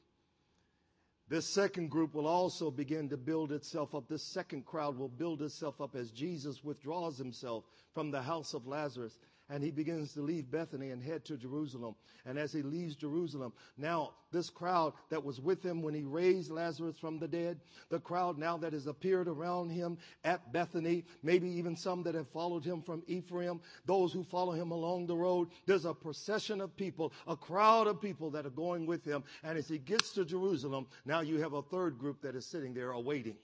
This 1.29 1.47
second 1.47 1.91
group 1.91 2.15
will 2.15 2.29
also 2.29 2.71
begin 2.71 3.09
to 3.09 3.17
build 3.17 3.51
itself 3.51 3.95
up. 3.97 4.09
This 4.09 4.23
second 4.23 4.65
crowd 4.65 4.97
will 4.97 5.09
build 5.09 5.43
itself 5.43 5.81
up 5.81 5.97
as 5.97 6.13
Jesus 6.13 6.63
withdraws 6.63 7.19
himself 7.19 7.65
from 7.95 8.13
the 8.13 8.23
house 8.23 8.55
of 8.55 8.67
Lazarus 8.67 9.19
and 9.49 9.63
he 9.63 9.71
begins 9.71 10.13
to 10.15 10.21
leave 10.21 10.51
Bethany 10.51 10.91
and 10.91 11.03
head 11.03 11.25
to 11.27 11.37
Jerusalem. 11.37 11.95
And 12.25 12.39
as 12.39 12.53
he 12.53 12.63
leaves 12.63 12.97
Jerusalem, 12.97 13.53
now 13.77 14.15
this 14.33 14.51
crowd 14.51 14.93
that 15.11 15.25
was 15.25 15.41
with 15.41 15.63
him 15.63 15.83
when 15.83 15.95
he 15.95 16.03
raised 16.03 16.51
Lazarus 16.51 16.99
from 16.99 17.19
the 17.19 17.29
dead, 17.29 17.61
the 17.89 18.01
crowd 18.01 18.39
now 18.39 18.57
that 18.57 18.73
has 18.73 18.87
appeared 18.87 19.29
around 19.29 19.71
him 19.71 19.99
at 20.25 20.53
Bethany, 20.53 21.05
maybe 21.23 21.49
even 21.49 21.77
some 21.77 22.03
that 22.03 22.17
have 22.17 22.29
followed 22.31 22.65
him 22.65 22.83
from 22.83 23.05
Ephraim, 23.07 23.61
those 23.85 24.13
who 24.13 24.25
follow 24.25 24.53
him 24.53 24.73
along 24.73 25.07
the 25.07 25.17
road, 25.17 25.49
there's 25.67 25.85
a 25.85 25.95
procession 25.95 26.61
of 26.61 26.77
people, 26.77 27.13
a 27.29 27.37
crowd 27.37 27.87
of 27.87 28.01
people 28.01 28.31
that 28.31 28.47
are 28.47 28.51
going 28.51 28.87
with 28.87 29.05
him. 29.05 29.23
And 29.45 29.57
as 29.57 29.69
he 29.69 29.79
gets 29.79 30.13
to 30.15 30.25
Jerusalem, 30.25 30.89
now 31.05 31.21
you 31.21 31.41
have 31.41 31.53
a 31.53 31.63
third 31.63 31.99
group 31.99 32.23
that 32.23 32.35
is 32.35 32.47
sitting 32.47 32.75
there 32.75 32.91
awaiting 32.91 33.37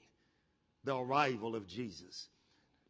the 0.84 0.96
arrival 0.96 1.54
of 1.54 1.68
Jesus. 1.68 2.28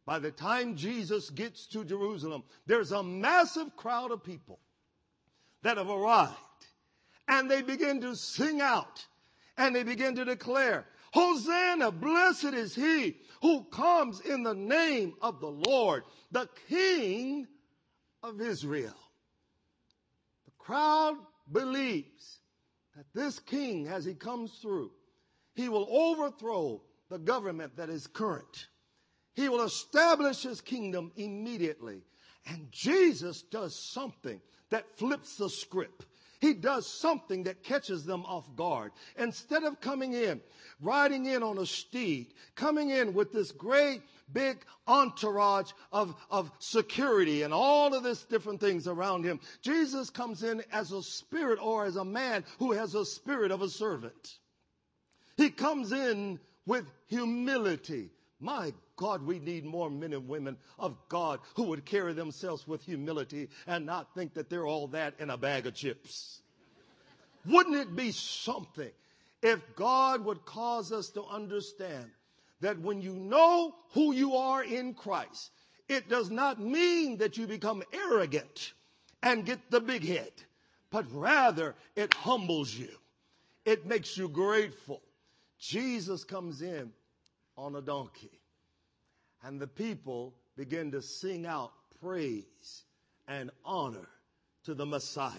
By 0.05 0.19
the 0.19 0.31
time 0.31 0.75
Jesus 0.75 1.29
gets 1.29 1.65
to 1.67 1.85
Jerusalem, 1.85 2.43
there's 2.65 2.91
a 2.91 3.03
massive 3.03 3.75
crowd 3.77 4.11
of 4.11 4.23
people 4.23 4.59
that 5.61 5.77
have 5.77 5.89
arrived 5.89 6.33
and 7.27 7.49
they 7.49 7.61
begin 7.61 8.01
to 8.01 8.15
sing 8.15 8.59
out 8.59 9.05
and 9.57 9.75
they 9.75 9.83
begin 9.83 10.15
to 10.15 10.25
declare, 10.25 10.85
Hosanna, 11.13 11.91
blessed 11.91 12.53
is 12.53 12.75
he 12.75 13.17
who 13.41 13.63
comes 13.65 14.19
in 14.21 14.43
the 14.43 14.55
name 14.55 15.13
of 15.21 15.39
the 15.39 15.51
Lord, 15.51 16.03
the 16.31 16.49
King 16.67 17.47
of 18.23 18.41
Israel. 18.41 18.95
The 20.45 20.51
crowd 20.57 21.17
believes 21.51 22.39
that 22.95 23.05
this 23.13 23.39
king, 23.39 23.87
as 23.87 24.05
he 24.05 24.13
comes 24.13 24.51
through, 24.61 24.91
he 25.53 25.69
will 25.69 25.87
overthrow 25.89 26.81
the 27.09 27.19
government 27.19 27.75
that 27.77 27.89
is 27.89 28.07
current. 28.07 28.67
He 29.33 29.49
will 29.49 29.63
establish 29.63 30.43
his 30.43 30.61
kingdom 30.61 31.11
immediately. 31.15 32.03
And 32.45 32.71
Jesus 32.71 33.41
does 33.43 33.77
something 33.77 34.41
that 34.69 34.97
flips 34.97 35.37
the 35.37 35.49
script. 35.49 36.05
He 36.43 36.53
does 36.53 36.85
something 36.85 37.43
that 37.43 37.63
catches 37.63 38.03
them 38.03 38.25
off 38.25 38.53
guard. 38.57 38.91
Instead 39.17 39.63
of 39.63 39.79
coming 39.79 40.11
in, 40.11 40.41
riding 40.81 41.25
in 41.25 41.41
on 41.41 41.57
a 41.57 41.65
steed, 41.65 42.33
coming 42.55 42.89
in 42.89 43.13
with 43.13 43.31
this 43.31 43.53
great 43.53 44.01
big 44.33 44.57
entourage 44.85 45.71
of, 45.93 46.13
of 46.29 46.51
security 46.59 47.43
and 47.43 47.53
all 47.53 47.93
of 47.93 48.03
this 48.03 48.25
different 48.25 48.59
things 48.59 48.89
around 48.89 49.23
him, 49.23 49.39
Jesus 49.61 50.09
comes 50.09 50.43
in 50.43 50.61
as 50.73 50.91
a 50.91 51.01
spirit 51.01 51.59
or 51.61 51.85
as 51.85 51.95
a 51.95 52.03
man 52.03 52.43
who 52.59 52.73
has 52.73 52.93
a 52.93 53.05
spirit 53.05 53.51
of 53.51 53.61
a 53.61 53.69
servant. 53.69 54.39
He 55.37 55.49
comes 55.49 55.93
in 55.93 56.41
with 56.65 56.85
humility. 57.07 58.09
My 58.43 58.73
God, 58.97 59.23
we 59.23 59.39
need 59.39 59.63
more 59.63 59.89
men 59.89 60.11
and 60.11 60.27
women 60.27 60.57
of 60.77 60.97
God 61.07 61.39
who 61.55 61.63
would 61.63 61.85
carry 61.85 62.11
themselves 62.11 62.67
with 62.67 62.83
humility 62.83 63.47
and 63.65 63.85
not 63.85 64.13
think 64.13 64.33
that 64.33 64.49
they're 64.49 64.67
all 64.67 64.89
that 64.89 65.17
in 65.17 65.29
a 65.29 65.37
bag 65.37 65.65
of 65.65 65.75
chips. 65.75 66.41
Wouldn't 67.45 67.77
it 67.77 67.95
be 67.95 68.11
something 68.11 68.91
if 69.41 69.75
God 69.77 70.25
would 70.25 70.43
cause 70.43 70.91
us 70.91 71.09
to 71.11 71.23
understand 71.23 72.11
that 72.59 72.77
when 72.79 73.01
you 73.01 73.13
know 73.13 73.75
who 73.91 74.13
you 74.13 74.35
are 74.35 74.61
in 74.61 74.93
Christ, 74.93 75.51
it 75.87 76.09
does 76.09 76.29
not 76.29 76.59
mean 76.59 77.19
that 77.19 77.37
you 77.37 77.47
become 77.47 77.81
arrogant 77.93 78.73
and 79.21 79.45
get 79.45 79.71
the 79.71 79.79
big 79.79 80.03
head, 80.03 80.33
but 80.89 81.09
rather 81.13 81.75
it 81.95 82.11
humbles 82.11 82.75
you. 82.75 82.99
It 83.63 83.85
makes 83.85 84.17
you 84.17 84.27
grateful. 84.27 85.01
Jesus 85.57 86.25
comes 86.25 86.61
in 86.61 86.93
on 87.57 87.75
a 87.75 87.81
donkey 87.81 88.41
and 89.43 89.59
the 89.59 89.67
people 89.67 90.33
begin 90.55 90.91
to 90.91 91.01
sing 91.01 91.45
out 91.45 91.71
praise 92.01 92.83
and 93.27 93.51
honor 93.65 94.07
to 94.65 94.73
the 94.73 94.85
Messiah. 94.85 95.31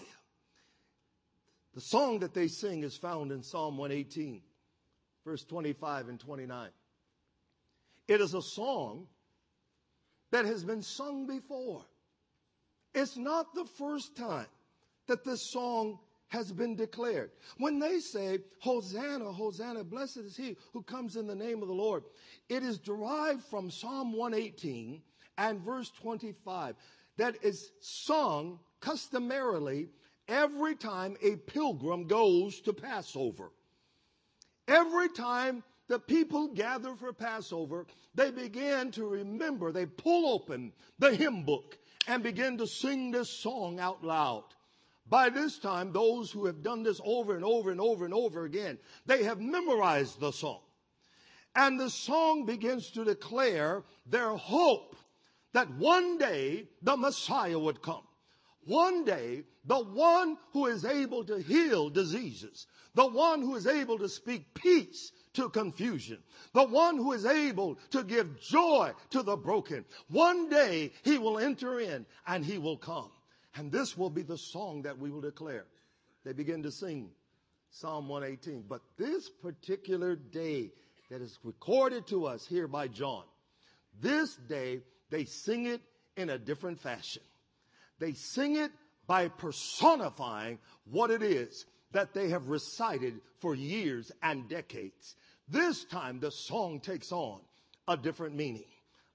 The 1.73 1.81
song 1.81 2.19
that 2.19 2.33
they 2.33 2.47
sing 2.47 2.83
is 2.83 2.95
found 2.95 3.31
in 3.31 3.43
Psalm 3.43 3.77
118. 3.77 4.41
verse 5.25 5.43
25 5.43 6.07
and 6.09 6.19
29. 6.19 6.69
It 8.07 8.21
is 8.21 8.33
a 8.33 8.41
song 8.41 9.07
that 10.31 10.45
has 10.45 10.63
been 10.63 10.83
sung 10.83 11.25
before. 11.25 11.83
It's 12.93 13.17
not 13.17 13.53
the 13.55 13.65
first 13.77 14.15
time 14.15 14.47
that 15.07 15.23
this 15.25 15.51
song 15.51 15.99
has 16.29 16.51
been 16.51 16.75
declared. 16.75 17.31
When 17.57 17.79
they 17.79 17.99
say, 17.99 18.39
Hosanna, 18.59 19.31
Hosanna, 19.31 19.83
blessed 19.83 20.17
is 20.17 20.35
he 20.35 20.57
who 20.73 20.81
comes 20.83 21.15
in 21.15 21.27
the 21.27 21.35
name 21.35 21.61
of 21.61 21.67
the 21.67 21.73
Lord, 21.73 22.03
it 22.49 22.63
is 22.63 22.79
derived 22.79 23.43
from 23.43 23.71
Psalm 23.71 24.13
118 24.13 25.01
and 25.37 25.61
verse 25.61 25.91
25 26.01 26.75
that 27.17 27.35
is 27.43 27.71
sung 27.79 28.59
customarily 28.79 29.89
every 30.27 30.75
time 30.75 31.15
a 31.21 31.35
pilgrim 31.35 32.07
goes 32.07 32.59
to 32.61 32.73
Passover. 32.73 33.51
Every 34.67 35.09
time 35.09 35.63
the 35.87 35.99
people 35.99 36.47
gather 36.47 36.95
for 36.95 37.13
Passover, 37.13 37.85
they 38.15 38.31
begin 38.31 38.91
to 38.91 39.05
remember, 39.05 39.71
they 39.71 39.85
pull 39.85 40.33
open 40.33 40.73
the 40.97 41.15
hymn 41.15 41.43
book 41.43 41.77
and 42.07 42.23
begin 42.23 42.57
to 42.57 42.67
sing 42.67 43.11
this 43.11 43.29
song 43.29 43.79
out 43.79 44.03
loud. 44.03 44.43
By 45.07 45.29
this 45.29 45.59
time, 45.59 45.91
those 45.91 46.31
who 46.31 46.45
have 46.45 46.63
done 46.63 46.83
this 46.83 46.99
over 47.03 47.35
and 47.35 47.45
over 47.45 47.71
and 47.71 47.79
over 47.79 48.05
and 48.05 48.13
over 48.13 48.45
again, 48.45 48.79
they 49.05 49.23
have 49.23 49.39
memorized 49.39 50.19
the 50.19 50.31
song. 50.31 50.61
And 51.55 51.79
the 51.79 51.89
song 51.89 52.45
begins 52.45 52.89
to 52.91 53.05
declare 53.05 53.83
their 54.05 54.31
hope 54.31 54.95
that 55.53 55.69
one 55.75 56.17
day 56.17 56.67
the 56.81 56.97
Messiah 56.97 57.57
would 57.57 57.81
come. 57.81 58.03
One 58.65 59.05
day, 59.05 59.43
the 59.65 59.83
one 59.83 60.37
who 60.51 60.65
is 60.65 60.85
able 60.85 61.23
to 61.25 61.37
heal 61.37 61.89
diseases, 61.89 62.65
the 62.95 63.05
one 63.05 63.41
who 63.41 63.55
is 63.55 63.67
able 63.67 63.99
to 63.99 64.09
speak 64.09 64.53
peace 64.55 65.11
to 65.33 65.49
confusion, 65.49 66.17
the 66.53 66.63
one 66.63 66.97
who 66.97 67.13
is 67.13 67.25
able 67.25 67.77
to 67.91 68.03
give 68.03 68.41
joy 68.41 68.91
to 69.11 69.21
the 69.21 69.37
broken, 69.37 69.85
one 70.09 70.49
day 70.49 70.91
he 71.03 71.19
will 71.19 71.37
enter 71.37 71.79
in 71.79 72.05
and 72.25 72.43
he 72.43 72.57
will 72.57 72.77
come. 72.77 73.11
And 73.55 73.71
this 73.71 73.97
will 73.97 74.09
be 74.09 74.21
the 74.21 74.37
song 74.37 74.81
that 74.83 74.99
we 74.99 75.09
will 75.09 75.21
declare. 75.21 75.65
They 76.23 76.33
begin 76.33 76.63
to 76.63 76.71
sing 76.71 77.09
Psalm 77.69 78.07
118. 78.09 78.65
But 78.67 78.81
this 78.97 79.29
particular 79.29 80.15
day 80.15 80.71
that 81.09 81.21
is 81.21 81.37
recorded 81.43 82.07
to 82.07 82.25
us 82.25 82.45
here 82.45 82.67
by 82.67 82.87
John, 82.87 83.23
this 84.01 84.35
day 84.35 84.81
they 85.09 85.25
sing 85.25 85.67
it 85.67 85.81
in 86.17 86.29
a 86.29 86.37
different 86.37 86.79
fashion. 86.79 87.23
They 87.99 88.13
sing 88.13 88.57
it 88.57 88.71
by 89.07 89.27
personifying 89.29 90.59
what 90.89 91.11
it 91.11 91.21
is 91.21 91.65
that 91.91 92.13
they 92.13 92.29
have 92.29 92.47
recited 92.47 93.21
for 93.39 93.55
years 93.55 94.11
and 94.21 94.49
decades. 94.49 95.15
This 95.47 95.85
time 95.85 96.19
the 96.19 96.31
song 96.31 96.79
takes 96.79 97.11
on 97.11 97.39
a 97.87 97.95
different 97.95 98.35
meaning. 98.35 98.65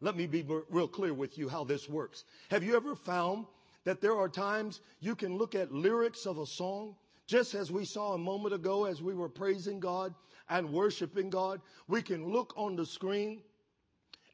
Let 0.00 0.16
me 0.16 0.26
be 0.26 0.46
real 0.70 0.88
clear 0.88 1.12
with 1.12 1.36
you 1.36 1.48
how 1.48 1.64
this 1.64 1.88
works. 1.88 2.24
Have 2.50 2.62
you 2.62 2.76
ever 2.76 2.94
found 2.94 3.46
that 3.90 4.00
there 4.00 4.16
are 4.16 4.28
times 4.28 4.82
you 5.00 5.16
can 5.16 5.36
look 5.36 5.56
at 5.56 5.72
lyrics 5.72 6.24
of 6.24 6.38
a 6.38 6.46
song, 6.46 6.94
just 7.26 7.56
as 7.56 7.72
we 7.72 7.84
saw 7.84 8.12
a 8.12 8.18
moment 8.18 8.54
ago 8.54 8.84
as 8.84 9.02
we 9.02 9.14
were 9.14 9.28
praising 9.28 9.80
God 9.80 10.14
and 10.48 10.72
worshiping 10.72 11.28
God? 11.28 11.60
We 11.88 12.00
can 12.00 12.24
look 12.30 12.54
on 12.56 12.76
the 12.76 12.86
screen 12.86 13.42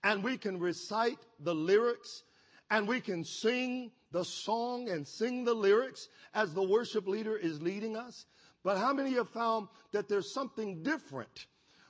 and 0.05 0.23
we 0.23 0.37
can 0.37 0.59
recite 0.61 1.17
the 1.41 1.55
lyrics 1.55 2.25
and 2.71 2.87
we 2.87 3.01
can 3.01 3.25
sing 3.25 3.93
the 4.13 4.27
song 4.27 4.91
and 4.91 5.09
sing 5.09 5.43
the 5.43 5.55
lyrics 5.55 6.11
as 6.35 6.53
the 6.53 6.63
worship 6.63 7.09
leader 7.09 7.39
is 7.39 7.63
leading 7.63 7.97
us. 7.97 8.27
But 8.63 8.77
how 8.77 8.93
many 8.93 9.15
have 9.15 9.31
found 9.31 9.69
that 9.93 10.07
there's 10.07 10.35
something 10.35 10.83
different 10.83 11.47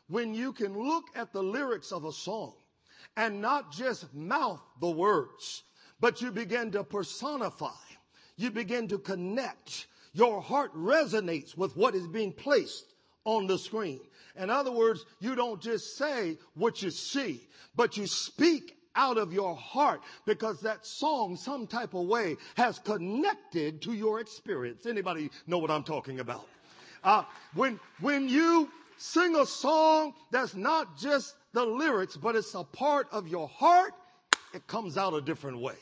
when 0.07 0.35
you 0.35 0.53
can 0.53 0.79
look 0.79 1.07
at 1.17 1.33
the 1.33 1.43
lyrics 1.43 1.91
of 1.91 2.05
a 2.05 2.13
song 2.13 2.55
and 3.17 3.41
not 3.41 3.73
just 3.73 4.15
mouth 4.15 4.63
the 4.81 4.91
words, 4.91 5.65
but 6.01 6.21
you 6.21 6.31
begin 6.31 6.71
to 6.73 6.85
personify. 6.85 7.71
You 8.37 8.51
begin 8.51 8.89
to 8.89 8.99
connect. 8.99 9.87
Your 10.13 10.41
heart 10.41 10.75
resonates 10.75 11.57
with 11.57 11.77
what 11.77 11.95
is 11.95 12.07
being 12.07 12.33
placed 12.33 12.95
on 13.25 13.47
the 13.47 13.59
screen. 13.59 14.01
In 14.37 14.51
other 14.51 14.71
words, 14.73 15.05
you 15.21 15.35
don't 15.35 15.61
just 15.61 15.97
say 15.97 16.39
what 16.55 16.83
you 16.83 16.91
see, 16.91 17.49
but 17.75 17.97
you 17.97 18.07
speak 18.07 18.77
out 18.95 19.19
of 19.19 19.33
your 19.33 19.55
heart 19.55 20.01
because 20.25 20.61
that 20.61 20.87
song 20.87 21.37
some 21.37 21.67
type 21.67 21.95
of 21.95 22.07
way 22.07 22.37
has 22.57 22.79
connected 22.79 23.83
to 23.83 23.93
your 23.93 24.21
experience. 24.21 24.87
Anybody 24.87 25.31
know 25.47 25.59
what 25.59 25.71
I'm 25.71 25.85
talking 25.85 26.21
about? 26.21 26.47
Uh, 27.05 27.23
when, 27.55 27.79
when 28.01 28.29
you 28.29 28.71
sing 28.97 29.37
a 29.37 29.47
song 29.47 30.15
that's 30.31 30.55
not 30.55 30.99
just 30.99 31.35
the 31.53 31.65
lyrics, 31.65 32.17
but 32.17 32.37
it's 32.37 32.55
a 32.55 32.65
part 32.65 33.07
of 33.13 33.29
your 33.29 33.49
heart, 33.49 33.93
it 34.55 34.67
comes 34.67 34.97
out 34.97 35.15
a 35.15 35.21
different 35.21 35.61
way. 35.61 35.77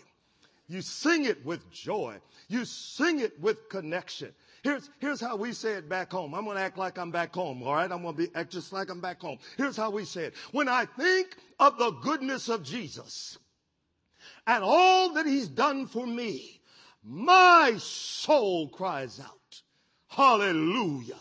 You 0.67 0.81
sing 0.81 1.27
it 1.27 1.45
with 1.45 1.71
joy. 1.71 2.17
You 2.49 2.65
sing 2.65 3.21
it 3.21 3.39
with 3.41 3.69
connection. 3.69 4.33
Here's, 4.63 4.89
here's 4.99 5.21
how 5.21 5.37
we 5.37 5.53
say 5.53 5.73
it 5.73 5.91
back 5.91 6.11
home. 6.11 6.35
I'm 6.35 6.45
going 6.45 6.57
to 6.57 6.63
act 6.63 6.79
like 6.79 6.97
I'm 6.97 7.11
back 7.11 7.35
home, 7.35 7.63
all 7.63 7.75
right? 7.75 7.91
I'm 7.91 8.03
going 8.03 8.17
to 8.17 8.23
be 8.23 8.35
act 8.35 8.51
just 8.51 8.73
like 8.73 8.89
I'm 8.89 9.01
back 9.01 9.21
home. 9.21 9.39
Here's 9.59 9.77
how 9.77 9.91
we 9.91 10.07
say 10.07 10.25
it. 10.25 10.35
When 10.53 10.69
I 10.69 10.87
think 10.87 11.37
of 11.61 11.77
the 11.79 11.91
goodness 11.91 12.49
of 12.49 12.63
Jesus 12.63 13.39
and 14.47 14.65
all 14.65 15.13
that 15.15 15.27
he's 15.27 15.49
done 15.49 15.87
for 15.87 16.07
me, 16.07 16.63
my 17.03 17.75
soul 17.79 18.69
cries 18.71 19.21
out, 19.21 19.63
hallelujah. 20.09 21.21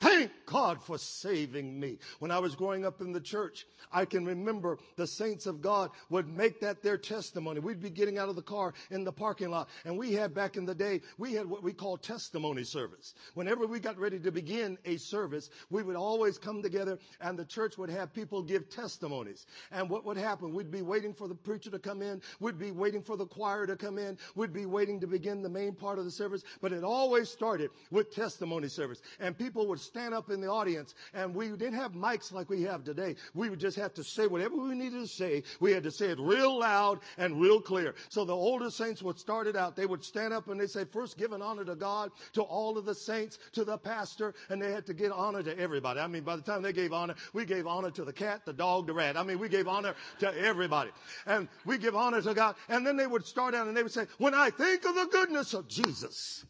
Thank 0.00 0.30
God 0.50 0.82
for 0.82 0.98
saving 0.98 1.78
me. 1.78 1.98
When 2.18 2.30
I 2.30 2.38
was 2.38 2.54
growing 2.54 2.84
up 2.84 3.00
in 3.00 3.12
the 3.12 3.20
church, 3.20 3.66
I 3.92 4.04
can 4.04 4.24
remember 4.24 4.78
the 4.96 5.06
saints 5.06 5.46
of 5.46 5.60
God 5.60 5.90
would 6.10 6.28
make 6.28 6.60
that 6.60 6.82
their 6.82 6.96
testimony. 6.96 7.60
We'd 7.60 7.82
be 7.82 7.90
getting 7.90 8.18
out 8.18 8.28
of 8.28 8.36
the 8.36 8.42
car 8.42 8.74
in 8.90 9.04
the 9.04 9.12
parking 9.12 9.50
lot, 9.50 9.68
and 9.84 9.98
we 9.98 10.12
had 10.12 10.34
back 10.34 10.56
in 10.56 10.64
the 10.64 10.74
day, 10.74 11.02
we 11.18 11.34
had 11.34 11.46
what 11.46 11.62
we 11.62 11.72
call 11.72 11.96
testimony 11.96 12.64
service. 12.64 13.14
Whenever 13.34 13.66
we 13.66 13.78
got 13.78 13.98
ready 13.98 14.18
to 14.18 14.32
begin 14.32 14.78
a 14.84 14.96
service, 14.96 15.50
we 15.70 15.82
would 15.82 15.96
always 15.96 16.38
come 16.38 16.62
together, 16.62 16.98
and 17.20 17.38
the 17.38 17.44
church 17.44 17.76
would 17.78 17.90
have 17.90 18.12
people 18.12 18.42
give 18.42 18.70
testimonies. 18.70 19.46
And 19.70 19.90
what 19.90 20.04
would 20.04 20.16
happen? 20.16 20.54
We'd 20.54 20.70
be 20.70 20.82
waiting 20.82 21.12
for 21.12 21.28
the 21.28 21.34
preacher 21.34 21.70
to 21.70 21.78
come 21.78 22.02
in, 22.02 22.22
we'd 22.40 22.58
be 22.58 22.70
waiting 22.70 23.02
for 23.02 23.16
the 23.16 23.26
choir 23.26 23.66
to 23.66 23.76
come 23.76 23.98
in, 23.98 24.16
we'd 24.34 24.52
be 24.52 24.66
waiting 24.66 25.00
to 25.00 25.06
begin 25.06 25.42
the 25.42 25.48
main 25.48 25.74
part 25.74 25.98
of 25.98 26.04
the 26.04 26.10
service, 26.10 26.42
but 26.60 26.72
it 26.72 26.84
always 26.84 27.28
started 27.28 27.70
with 27.90 28.14
testimony 28.14 28.68
service. 28.68 29.02
And 29.20 29.36
people 29.36 29.66
would 29.66 29.80
stand 29.80 30.14
up 30.14 30.30
in 30.38 30.46
the 30.46 30.52
audience 30.52 30.94
and 31.14 31.34
we 31.34 31.48
didn't 31.48 31.74
have 31.74 31.92
mics 31.92 32.32
like 32.32 32.48
we 32.48 32.62
have 32.62 32.84
today. 32.84 33.16
We 33.34 33.50
would 33.50 33.58
just 33.58 33.76
have 33.76 33.94
to 33.94 34.04
say 34.04 34.26
whatever 34.26 34.56
we 34.56 34.74
needed 34.74 35.00
to 35.00 35.06
say. 35.06 35.42
We 35.60 35.72
had 35.72 35.82
to 35.82 35.90
say 35.90 36.06
it 36.06 36.18
real 36.20 36.58
loud 36.58 37.00
and 37.16 37.40
real 37.40 37.60
clear. 37.60 37.94
So 38.08 38.24
the 38.24 38.34
older 38.34 38.70
saints 38.70 39.02
would 39.02 39.18
start 39.18 39.46
it 39.46 39.56
out. 39.56 39.76
They 39.76 39.86
would 39.86 40.04
stand 40.04 40.32
up 40.32 40.48
and 40.48 40.60
they 40.60 40.66
say, 40.66 40.84
first 40.84 41.18
give 41.18 41.32
an 41.32 41.42
honor 41.42 41.64
to 41.64 41.74
God, 41.74 42.10
to 42.34 42.42
all 42.42 42.78
of 42.78 42.84
the 42.84 42.94
saints, 42.94 43.38
to 43.52 43.64
the 43.64 43.76
pastor, 43.76 44.34
and 44.48 44.62
they 44.62 44.72
had 44.72 44.86
to 44.86 44.94
give 44.94 45.12
honor 45.12 45.42
to 45.42 45.58
everybody. 45.58 46.00
I 46.00 46.06
mean, 46.06 46.22
by 46.22 46.36
the 46.36 46.42
time 46.42 46.62
they 46.62 46.72
gave 46.72 46.92
honor, 46.92 47.14
we 47.32 47.44
gave 47.44 47.66
honor 47.66 47.90
to 47.90 48.04
the 48.04 48.12
cat, 48.12 48.42
the 48.44 48.52
dog, 48.52 48.86
the 48.86 48.92
rat. 48.92 49.16
I 49.16 49.22
mean, 49.22 49.38
we 49.38 49.48
gave 49.48 49.66
honor 49.68 49.94
to 50.20 50.38
everybody. 50.38 50.90
And 51.26 51.48
we 51.64 51.78
give 51.78 51.96
honor 51.96 52.22
to 52.22 52.34
God. 52.34 52.56
And 52.68 52.86
then 52.86 52.96
they 52.96 53.06
would 53.06 53.26
start 53.26 53.54
out 53.54 53.66
and 53.66 53.76
they 53.76 53.82
would 53.82 53.92
say, 53.92 54.06
when 54.18 54.34
I 54.34 54.50
think 54.50 54.84
of 54.84 54.94
the 54.94 55.08
goodness 55.10 55.54
of 55.54 55.68
Jesus, 55.68 56.44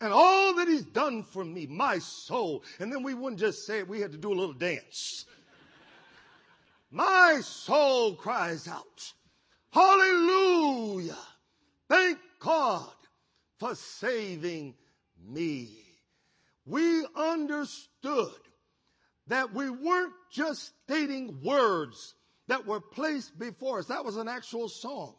and 0.00 0.12
all 0.12 0.54
that 0.54 0.68
he's 0.68 0.84
done 0.84 1.22
for 1.22 1.44
me, 1.44 1.66
my 1.66 1.98
soul. 1.98 2.64
And 2.78 2.92
then 2.92 3.02
we 3.02 3.14
wouldn't 3.14 3.40
just 3.40 3.66
say 3.66 3.78
it, 3.78 3.88
we 3.88 4.00
had 4.00 4.12
to 4.12 4.18
do 4.18 4.32
a 4.32 4.34
little 4.34 4.54
dance. 4.54 5.26
my 6.90 7.40
soul 7.42 8.14
cries 8.14 8.66
out, 8.66 9.12
Hallelujah! 9.72 11.16
Thank 11.88 12.18
God 12.40 12.88
for 13.58 13.74
saving 13.74 14.74
me. 15.28 15.76
We 16.66 17.04
understood 17.14 18.32
that 19.26 19.52
we 19.52 19.70
weren't 19.70 20.14
just 20.32 20.72
stating 20.84 21.40
words 21.42 22.14
that 22.48 22.66
were 22.66 22.80
placed 22.80 23.38
before 23.38 23.78
us. 23.78 23.86
That 23.86 24.04
was 24.04 24.16
an 24.16 24.28
actual 24.28 24.68
song 24.68 25.14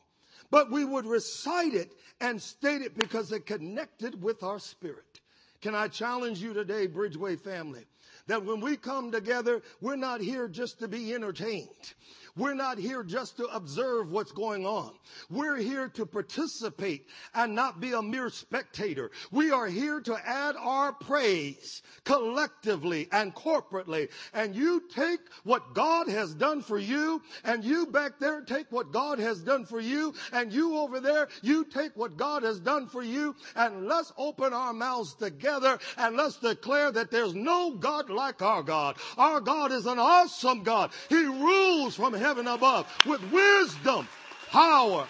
but 0.52 0.70
we 0.70 0.86
would 0.86 1.06
recite 1.06 1.74
it 1.74 1.94
and 2.20 2.40
state 2.40 2.82
it 2.82 2.98
because 2.98 3.32
it 3.32 3.46
connected 3.46 4.22
with 4.22 4.44
our 4.44 4.60
spirit. 4.60 5.22
Can 5.62 5.74
I 5.74 5.88
challenge 5.88 6.40
you 6.40 6.54
today, 6.54 6.88
Bridgeway 6.88 7.40
family, 7.40 7.86
that 8.28 8.44
when 8.44 8.60
we 8.60 8.78
come 8.78 9.12
together, 9.12 9.62
we're 9.80 9.96
not 9.96 10.22
here 10.22 10.48
just 10.48 10.80
to 10.80 10.88
be 10.88 11.14
entertained. 11.14 11.94
We're 12.36 12.54
not 12.54 12.78
here 12.78 13.04
just 13.04 13.38
to 13.38 13.46
observe 13.46 14.12
what's 14.12 14.32
going 14.32 14.66
on. 14.66 14.92
We're 15.30 15.58
here 15.58 15.90
to 15.90 16.06
participate 16.06 17.08
and 17.34 17.56
not 17.56 17.80
be 17.80 17.94
a 17.94 18.02
mere 18.02 18.30
spectator. 18.30 19.12
We 19.32 19.52
are 19.52 19.68
here 19.68 20.00
to 20.02 20.18
add 20.28 20.56
our 20.58 20.94
praise 20.94 21.82
collectively 22.04 23.08
and 23.12 23.34
corporately. 23.34 24.10
And 24.34 24.56
you 24.56 24.84
take 24.94 25.20
what 25.44 25.74
God 25.74 26.08
has 26.08 26.34
done 26.34 26.62
for 26.62 26.80
you 26.80 27.22
and 27.44 27.64
you 27.64 27.86
back 27.88 28.20
there 28.20 28.42
take 28.42 28.72
what 28.72 28.92
God 28.92 29.20
has 29.20 29.42
done 29.42 29.66
for 29.66 29.80
you 29.80 30.14
and 30.34 30.52
you 30.52 30.78
over 30.78 31.00
there, 31.00 31.28
you 31.42 31.66
take 31.66 31.96
what 31.96 32.18
God 32.18 32.44
has 32.44 32.60
done 32.60 32.88
for 32.88 33.04
you 33.04 33.36
and 33.56 33.88
let's 33.88 34.12
open 34.18 34.54
our 34.54 34.74
mouths 34.74 35.14
together 35.14 35.80
and 35.98 36.16
let's 36.16 36.38
declare 36.38 36.92
that 36.92 37.12
there's 37.12 37.34
no 37.34 37.72
God 37.76 38.10
like 38.10 38.42
our 38.42 38.64
God. 38.64 38.98
Our 39.18 39.40
God 39.40 39.72
is 39.72 39.86
an 39.86 40.00
awesome 40.00 40.64
God. 40.64 40.92
He 41.10 41.24
rules 41.24 41.96
from 41.96 42.14
heaven 42.22 42.48
above 42.48 42.88
with 43.06 43.22
wisdom, 43.32 44.08
power, 44.50 45.08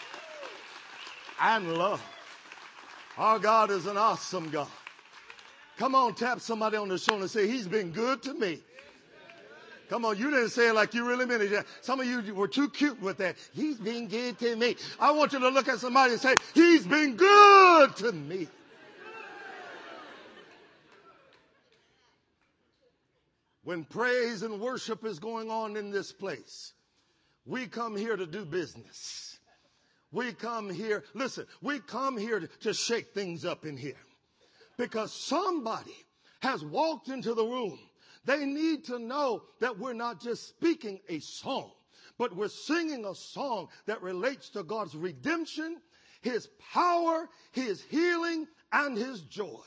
and 1.39 1.74
love. 1.78 2.02
Our 3.17 3.39
God 3.39 3.69
is 3.69 3.86
an 3.86 3.97
awesome 3.97 4.50
God. 4.50 4.69
Come 5.78 5.95
on, 5.95 6.15
tap 6.15 6.39
somebody 6.41 6.78
on 6.78 6.89
the 6.89 6.97
shoulder 6.97 7.24
and 7.24 7.32
say, 7.32 7.47
He's 7.47 7.67
been 7.67 7.91
good 7.91 8.24
to 8.24 8.34
me. 8.34 8.62
Come 9.89 10.06
on, 10.06 10.17
you 10.17 10.32
didn't 10.32 10.52
say 10.52 10.69
it 10.69 10.74
like 10.74 10.93
you 10.93 11.06
really 11.06 11.26
meant 11.26 11.41
it. 11.41 11.65
Some 11.82 12.00
of 12.00 12.06
you 12.06 12.34
were 12.34 12.47
too 12.47 12.69
cute 12.69 13.02
with 13.02 13.17
that. 13.17 13.36
He's 13.54 13.78
been 13.78 14.08
good 14.08 14.39
to 14.39 14.56
me. 14.56 14.78
I 15.00 15.12
want 15.12 15.34
you 15.34 15.39
to 15.39 15.50
look 15.50 15.67
at 15.67 15.80
somebody 15.80 16.13
and 16.13 16.21
say, 16.21 16.36
He's 16.54 16.88
been 16.88 17.17
good 17.17 17.95
to 17.97 18.12
me. 18.13 18.47
When 23.63 23.84
praise 23.84 24.43
and 24.43 24.60
worship 24.60 25.06
is 25.06 25.19
going 25.19 25.52
on 25.52 25.76
in 25.78 25.91
this 25.91 26.12
place, 26.12 26.74
we 27.45 27.67
come 27.67 27.95
here 27.95 28.15
to 28.15 28.25
do 28.25 28.45
business. 28.45 29.39
We 30.12 30.34
come 30.34 30.69
here, 30.69 31.04
listen, 31.13 31.45
we 31.62 31.80
come 31.80 32.17
here 32.17 32.39
to, 32.41 32.47
to 32.47 32.73
shake 32.73 33.13
things 33.13 33.45
up 33.45 33.65
in 33.65 33.77
here 33.77 33.95
because 34.77 35.13
somebody 35.13 35.95
has 36.41 36.65
walked 36.65 37.08
into 37.08 37.34
the 37.34 37.45
room. 37.45 37.80
They 38.25 38.45
need 38.45 38.86
to 38.86 38.99
know 38.99 39.43
that 39.60 39.80
we're 39.80 39.93
not 39.93 40.21
just 40.21 40.49
speaking 40.49 40.99
a 41.08 41.19
song, 41.19 41.71
but 42.17 42.36
we're 42.36 42.49
singing 42.49 43.06
a 43.06 43.15
song 43.15 43.69
that 43.86 44.01
relates 44.01 44.49
to 44.49 44.63
God's 44.63 44.95
redemption, 44.95 45.77
His 46.21 46.47
power, 46.73 47.30
His 47.51 47.82
healing, 47.84 48.47
and 48.71 48.97
His 48.97 49.21
joy. 49.21 49.62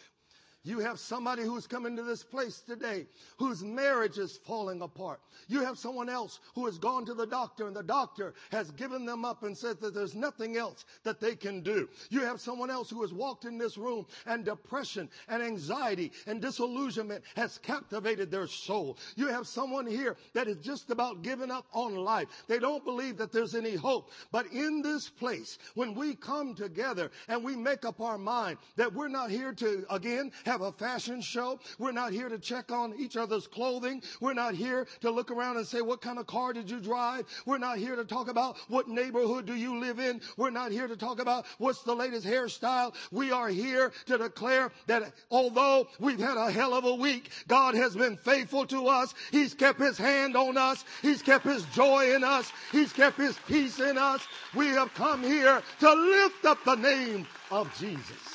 You 0.67 0.79
have 0.79 0.99
somebody 0.99 1.43
who's 1.43 1.67
come 1.67 1.85
into 1.85 2.03
this 2.03 2.23
place 2.23 2.61
today 2.61 3.05
whose 3.37 3.63
marriage 3.63 4.17
is 4.17 4.39
falling 4.47 4.81
apart. 4.81 5.21
You 5.47 5.61
have 5.61 5.79
someone 5.79 6.09
else 6.09 6.41
who 6.55 6.65
has 6.65 6.79
gone 6.79 7.05
to 7.05 7.13
the 7.13 7.27
doctor 7.27 7.67
and 7.67 7.77
the 7.77 7.83
doctor 7.83 8.33
has 8.51 8.71
given 8.71 9.05
them 9.05 9.27
up 9.27 9.43
and 9.43 9.57
said 9.57 9.79
that 9.83 9.93
there's 9.93 10.15
nothing 10.15 10.57
else 10.57 10.87
that 11.03 11.21
they 11.21 11.37
can 11.37 11.61
do. 11.61 11.87
You 12.09 12.21
have 12.21 12.41
someone 12.41 12.71
else 12.71 12.89
who 12.89 13.03
has 13.03 13.13
walked 13.13 13.45
in 13.45 13.59
this 13.59 13.77
room 13.77 14.07
and 14.25 14.43
depression 14.43 15.11
and 15.29 15.43
anxiety 15.43 16.13
and 16.27 16.41
disillusionment 16.41 17.25
has 17.37 17.59
captivated 17.59 18.31
their 18.31 18.47
soul. 18.47 18.97
You 19.17 19.27
have 19.27 19.47
someone 19.47 19.87
here 19.87 20.17
that 20.33 20.49
is 20.49 20.57
just 20.57 20.91
about 20.91 21.21
giving 21.21 21.51
up 21.51 21.67
on 21.75 21.95
life. 21.95 22.29
They 22.49 22.59
don't 22.59 22.85
believe 22.87 23.19
that 23.19 23.33
there's 23.33 23.55
any 23.55 23.75
hope. 23.75 24.13
But 24.33 24.47
in 24.47 24.81
this 24.81 25.11
place, 25.11 25.59
when 25.75 25.95
we 25.95 26.15
come 26.15 26.55
together 26.55 27.11
and 27.29 27.45
we 27.45 27.55
make 27.55 27.85
up 27.85 28.01
our 28.01 28.17
mind 28.17 28.57
that 28.77 28.95
we're 28.95 29.09
not 29.09 29.31
here 29.31 29.53
to, 29.53 29.85
again, 29.91 30.33
have 30.47 30.54
a 30.61 30.73
fashion 30.73 31.21
show. 31.21 31.59
We're 31.79 31.93
not 31.93 32.13
here 32.13 32.29
to 32.29 32.39
check 32.39 32.71
on 32.71 32.95
each 32.99 33.17
other's 33.17 33.47
clothing. 33.47 34.03
We're 34.21 34.35
not 34.35 34.55
here 34.55 34.87
to 35.01 35.11
look 35.11 35.31
around 35.31 35.57
and 35.57 35.67
say, 35.67 35.81
what 35.81 36.01
kind 36.01 36.19
of 36.19 36.27
car 36.27 36.53
did 36.53 36.71
you 36.71 36.81
drive? 36.81 37.27
We're 37.47 37.59
not 37.59 37.79
here 37.79 37.97
to 37.97 38.05
talk 38.05 38.29
about 38.29 38.59
what 38.69 38.89
neighborhood 38.89 39.47
do 39.47 39.55
you 39.55 39.79
live 39.79 39.99
in. 39.99 40.21
We're 40.37 40.51
not 40.51 40.73
here 40.73 40.89
to 40.89 40.97
talk 40.97 41.21
about 41.21 41.47
what's 41.59 41.83
the 41.83 41.95
latest 41.95 42.27
hairstyle. 42.27 42.95
We 43.11 43.33
are 43.33 43.49
here 43.49 43.93
to 44.07 44.19
declare 44.19 44.71
that 44.87 45.13
although 45.31 45.89
we've 45.99 46.19
had 46.19 46.37
a 46.37 46.51
hell 46.51 46.75
of 46.75 46.85
a 46.85 46.95
week, 46.95 47.31
God 47.49 47.75
has 47.75 47.95
been 47.95 48.17
faithful 48.17 48.67
to 48.67 48.89
us. 48.89 49.15
He's 49.31 49.55
kept 49.55 49.81
his 49.81 49.99
hand 49.99 50.37
on 50.37 50.57
us. 50.57 50.85
He's 51.03 51.23
kept 51.23 51.45
his 51.45 51.65
joy 51.67 52.15
in 52.15 52.25
us. 52.25 52.53
He's 52.73 52.93
kept 52.93 53.17
his 53.17 53.39
peace 53.47 53.81
in 53.81 53.99
us. 53.99 54.27
We 54.55 54.69
have 54.69 54.93
come 54.95 55.23
here 55.23 55.63
to 55.81 55.93
lift 55.93 56.45
up 56.45 56.65
the 56.65 56.77
name 56.77 57.27
of 57.51 57.77
Jesus. 57.79 58.34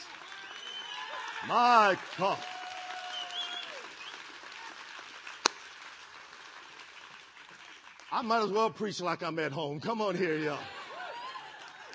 My 1.47 1.97
God. 2.17 2.38
I 8.12 8.21
might 8.21 8.43
as 8.43 8.49
well 8.49 8.69
preach 8.69 9.02
like 9.02 9.21
I'm 9.21 9.39
at 9.39 9.52
home. 9.52 9.80
Come 9.80 10.02
on 10.02 10.15
here, 10.15 10.36
y'all. 10.38 10.60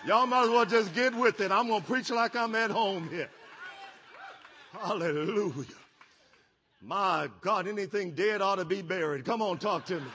Y'all 0.06 0.26
might 0.26 0.44
as 0.44 0.50
well 0.50 0.64
just 0.64 0.94
get 0.94 1.14
with 1.14 1.40
it. 1.40 1.50
I'm 1.50 1.68
going 1.68 1.80
to 1.80 1.86
preach 1.86 2.10
like 2.10 2.36
I'm 2.36 2.54
at 2.54 2.70
home 2.70 3.08
here. 3.10 3.30
Hallelujah. 4.72 5.64
My 6.82 7.28
God, 7.40 7.66
anything 7.66 8.12
dead 8.12 8.42
ought 8.42 8.56
to 8.56 8.64
be 8.64 8.82
buried. 8.82 9.24
Come 9.24 9.40
on, 9.42 9.58
talk 9.58 9.86
to 9.86 10.00
me. 10.00 10.06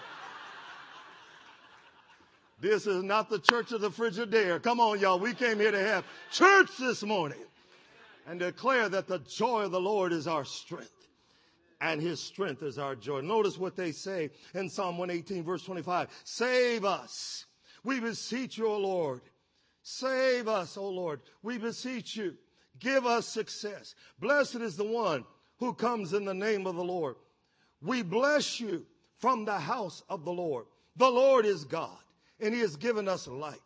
This 2.62 2.88
is 2.88 3.04
not 3.04 3.30
the 3.30 3.40
church 3.40 3.72
of 3.72 3.82
the 3.82 3.90
Frigidaire. 3.90 4.62
Come 4.62 4.80
on, 4.80 5.00
y'all. 5.00 5.20
We 5.20 5.34
came 5.34 5.60
here 5.60 5.72
to 5.72 5.80
have 5.80 6.06
church 6.32 6.70
this 6.78 7.04
morning 7.04 7.40
and 8.30 8.40
declare 8.40 8.88
that 8.90 9.08
the 9.08 9.18
joy 9.18 9.64
of 9.64 9.72
the 9.72 9.82
Lord 9.82 10.14
is 10.14 10.28
our 10.28 10.46
strength 10.46 11.08
and 11.82 12.00
his 12.00 12.20
strength 12.20 12.62
is 12.62 12.78
our 12.78 12.96
joy. 12.96 13.22
Notice 13.22 13.58
what 13.58 13.76
they 13.76 13.92
say 13.92 14.30
in 14.54 14.70
Psalm 14.70 15.00
118 15.00 15.44
verse 15.44 15.64
25. 15.64 16.10
Save 16.26 16.86
us. 16.86 17.48
We 17.84 18.00
beseech 18.00 18.60
you, 18.60 18.68
O 18.68 18.78
Lord. 18.78 19.22
Save 19.82 20.48
us, 20.48 20.78
O 20.78 20.88
Lord. 20.88 21.22
We 21.42 21.58
beseech 21.58 22.16
you. 22.16 22.36
Give 22.78 23.08
us 23.08 23.28
success. 23.28 23.96
Blessed 24.20 24.58
is 24.58 24.78
the 24.78 24.84
one 24.84 25.26
who 25.58 25.74
comes 25.74 26.14
in 26.14 26.24
the 26.24 26.34
name 26.34 26.68
of 26.68 26.76
the 26.76 26.84
Lord. 26.84 27.16
We 27.82 28.04
bless 28.04 28.60
you 28.60 28.86
from 29.18 29.44
the 29.44 29.58
house 29.58 30.04
of 30.08 30.24
the 30.24 30.32
Lord. 30.32 30.66
The 30.98 31.10
Lord 31.10 31.48
is 31.48 31.66
God 31.66 31.98
and 32.40 32.54
he 32.54 32.60
has 32.60 32.76
given 32.76 33.08
us 33.08 33.28
light. 33.28 33.58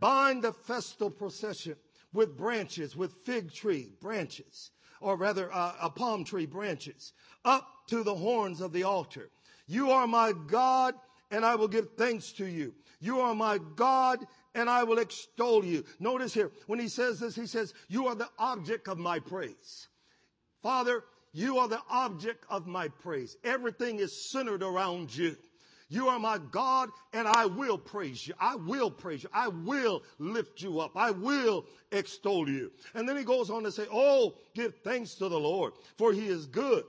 Bind 0.00 0.42
the 0.42 0.52
festal 0.52 1.08
procession 1.08 1.76
with 2.12 2.36
branches, 2.36 2.96
with 2.96 3.12
fig 3.24 3.52
tree 3.52 3.90
branches, 4.00 4.70
or 5.00 5.16
rather 5.16 5.52
uh, 5.52 5.74
a 5.80 5.90
palm 5.90 6.24
tree 6.24 6.46
branches, 6.46 7.12
up 7.44 7.66
to 7.88 8.02
the 8.02 8.14
horns 8.14 8.60
of 8.60 8.72
the 8.72 8.84
altar. 8.84 9.30
You 9.66 9.90
are 9.90 10.06
my 10.06 10.32
God, 10.46 10.94
and 11.30 11.44
I 11.44 11.54
will 11.54 11.68
give 11.68 11.88
thanks 11.96 12.32
to 12.32 12.46
you. 12.46 12.74
You 13.00 13.20
are 13.20 13.34
my 13.34 13.58
God, 13.76 14.24
and 14.54 14.68
I 14.68 14.84
will 14.84 14.98
extol 14.98 15.64
you. 15.64 15.84
Notice 15.98 16.34
here, 16.34 16.52
when 16.66 16.78
he 16.78 16.88
says 16.88 17.18
this, 17.18 17.34
he 17.34 17.46
says, 17.46 17.74
You 17.88 18.06
are 18.06 18.14
the 18.14 18.28
object 18.38 18.88
of 18.88 18.98
my 18.98 19.18
praise. 19.18 19.88
Father, 20.62 21.02
you 21.32 21.58
are 21.58 21.68
the 21.68 21.80
object 21.90 22.44
of 22.50 22.66
my 22.66 22.88
praise. 22.88 23.36
Everything 23.42 23.98
is 23.98 24.30
centered 24.30 24.62
around 24.62 25.14
you. 25.14 25.36
You 25.92 26.08
are 26.08 26.18
my 26.18 26.38
God 26.50 26.88
and 27.12 27.28
I 27.28 27.44
will 27.44 27.76
praise 27.76 28.26
you. 28.26 28.32
I 28.40 28.56
will 28.56 28.90
praise 28.90 29.24
you. 29.24 29.28
I 29.30 29.48
will 29.48 30.02
lift 30.18 30.62
you 30.62 30.80
up. 30.80 30.92
I 30.96 31.10
will 31.10 31.66
extol 31.90 32.48
you. 32.48 32.72
And 32.94 33.06
then 33.06 33.18
he 33.18 33.24
goes 33.24 33.50
on 33.50 33.62
to 33.64 33.70
say, 33.70 33.86
Oh, 33.92 34.34
give 34.54 34.74
thanks 34.76 35.14
to 35.16 35.28
the 35.28 35.38
Lord 35.38 35.74
for 35.98 36.14
he 36.14 36.28
is 36.28 36.46
good. 36.46 36.84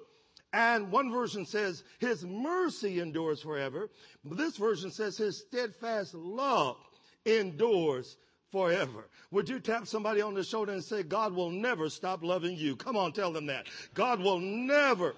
And 0.53 0.89
one 0.89 1.11
version 1.11 1.45
says 1.45 1.83
his 1.99 2.23
mercy 2.23 3.01
endures 3.01 3.41
forever. 3.41 3.89
This 4.23 4.55
version 4.55 4.89
says 4.89 5.17
his 5.17 5.37
steadfast 5.37 6.13
love 6.13 6.77
endures 7.25 8.15
forever. 8.53 9.09
Would 9.31 9.49
you 9.49 9.59
tap 9.59 9.85
somebody 9.85 10.21
on 10.21 10.33
the 10.33 10.45
shoulder 10.45 10.71
and 10.71 10.83
say, 10.83 11.03
God 11.03 11.33
will 11.33 11.49
never 11.49 11.89
stop 11.89 12.23
loving 12.23 12.55
you? 12.55 12.77
Come 12.77 12.95
on, 12.95 13.11
tell 13.11 13.33
them 13.33 13.47
that. 13.47 13.65
God 13.95 14.21
will 14.21 14.39
never 14.39 15.13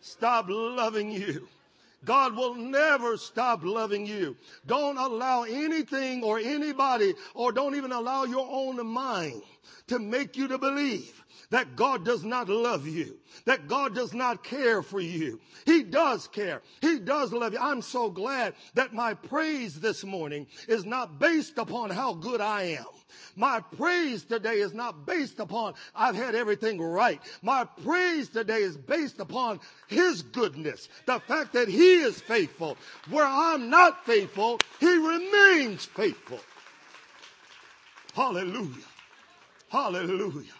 stop 0.00 0.46
loving 0.48 1.10
you. 1.10 1.48
God 2.04 2.36
will 2.36 2.54
never 2.54 3.16
stop 3.16 3.64
loving 3.64 4.06
you. 4.06 4.36
Don't 4.66 4.96
allow 4.96 5.42
anything 5.42 6.22
or 6.22 6.38
anybody, 6.38 7.14
or 7.34 7.52
don't 7.52 7.74
even 7.74 7.92
allow 7.92 8.24
your 8.24 8.46
own 8.50 8.86
mind 8.86 9.42
to 9.88 9.98
make 9.98 10.36
you 10.36 10.48
to 10.48 10.58
believe 10.58 11.24
that 11.50 11.76
God 11.76 12.04
does 12.04 12.24
not 12.24 12.48
love 12.48 12.86
you, 12.86 13.16
that 13.46 13.68
God 13.68 13.94
does 13.94 14.12
not 14.12 14.44
care 14.44 14.82
for 14.82 15.00
you. 15.00 15.40
He 15.64 15.82
does 15.82 16.28
care. 16.28 16.62
He 16.82 16.98
does 16.98 17.32
love 17.32 17.54
you. 17.54 17.58
I'm 17.58 17.80
so 17.80 18.10
glad 18.10 18.54
that 18.74 18.92
my 18.92 19.14
praise 19.14 19.80
this 19.80 20.04
morning 20.04 20.46
is 20.68 20.84
not 20.84 21.18
based 21.18 21.56
upon 21.56 21.90
how 21.90 22.14
good 22.14 22.40
I 22.40 22.62
am. 22.62 22.84
My 23.34 23.60
praise 23.60 24.24
today 24.24 24.56
is 24.56 24.74
not 24.74 25.06
based 25.06 25.38
upon 25.38 25.74
I've 25.94 26.16
had 26.16 26.34
everything 26.34 26.80
right. 26.80 27.20
My 27.40 27.64
praise 27.84 28.28
today 28.28 28.62
is 28.62 28.76
based 28.76 29.18
upon 29.20 29.60
His 29.86 30.22
goodness. 30.22 30.88
The 31.06 31.20
fact 31.20 31.54
that 31.54 31.68
He 31.68 32.00
is 32.00 32.20
faithful. 32.20 32.76
Where 33.08 33.26
I'm 33.26 33.70
not 33.70 34.04
faithful, 34.04 34.58
He 34.80 34.94
remains 34.94 35.86
faithful. 35.86 36.40
Hallelujah. 38.14 38.84
Hallelujah. 39.70 40.57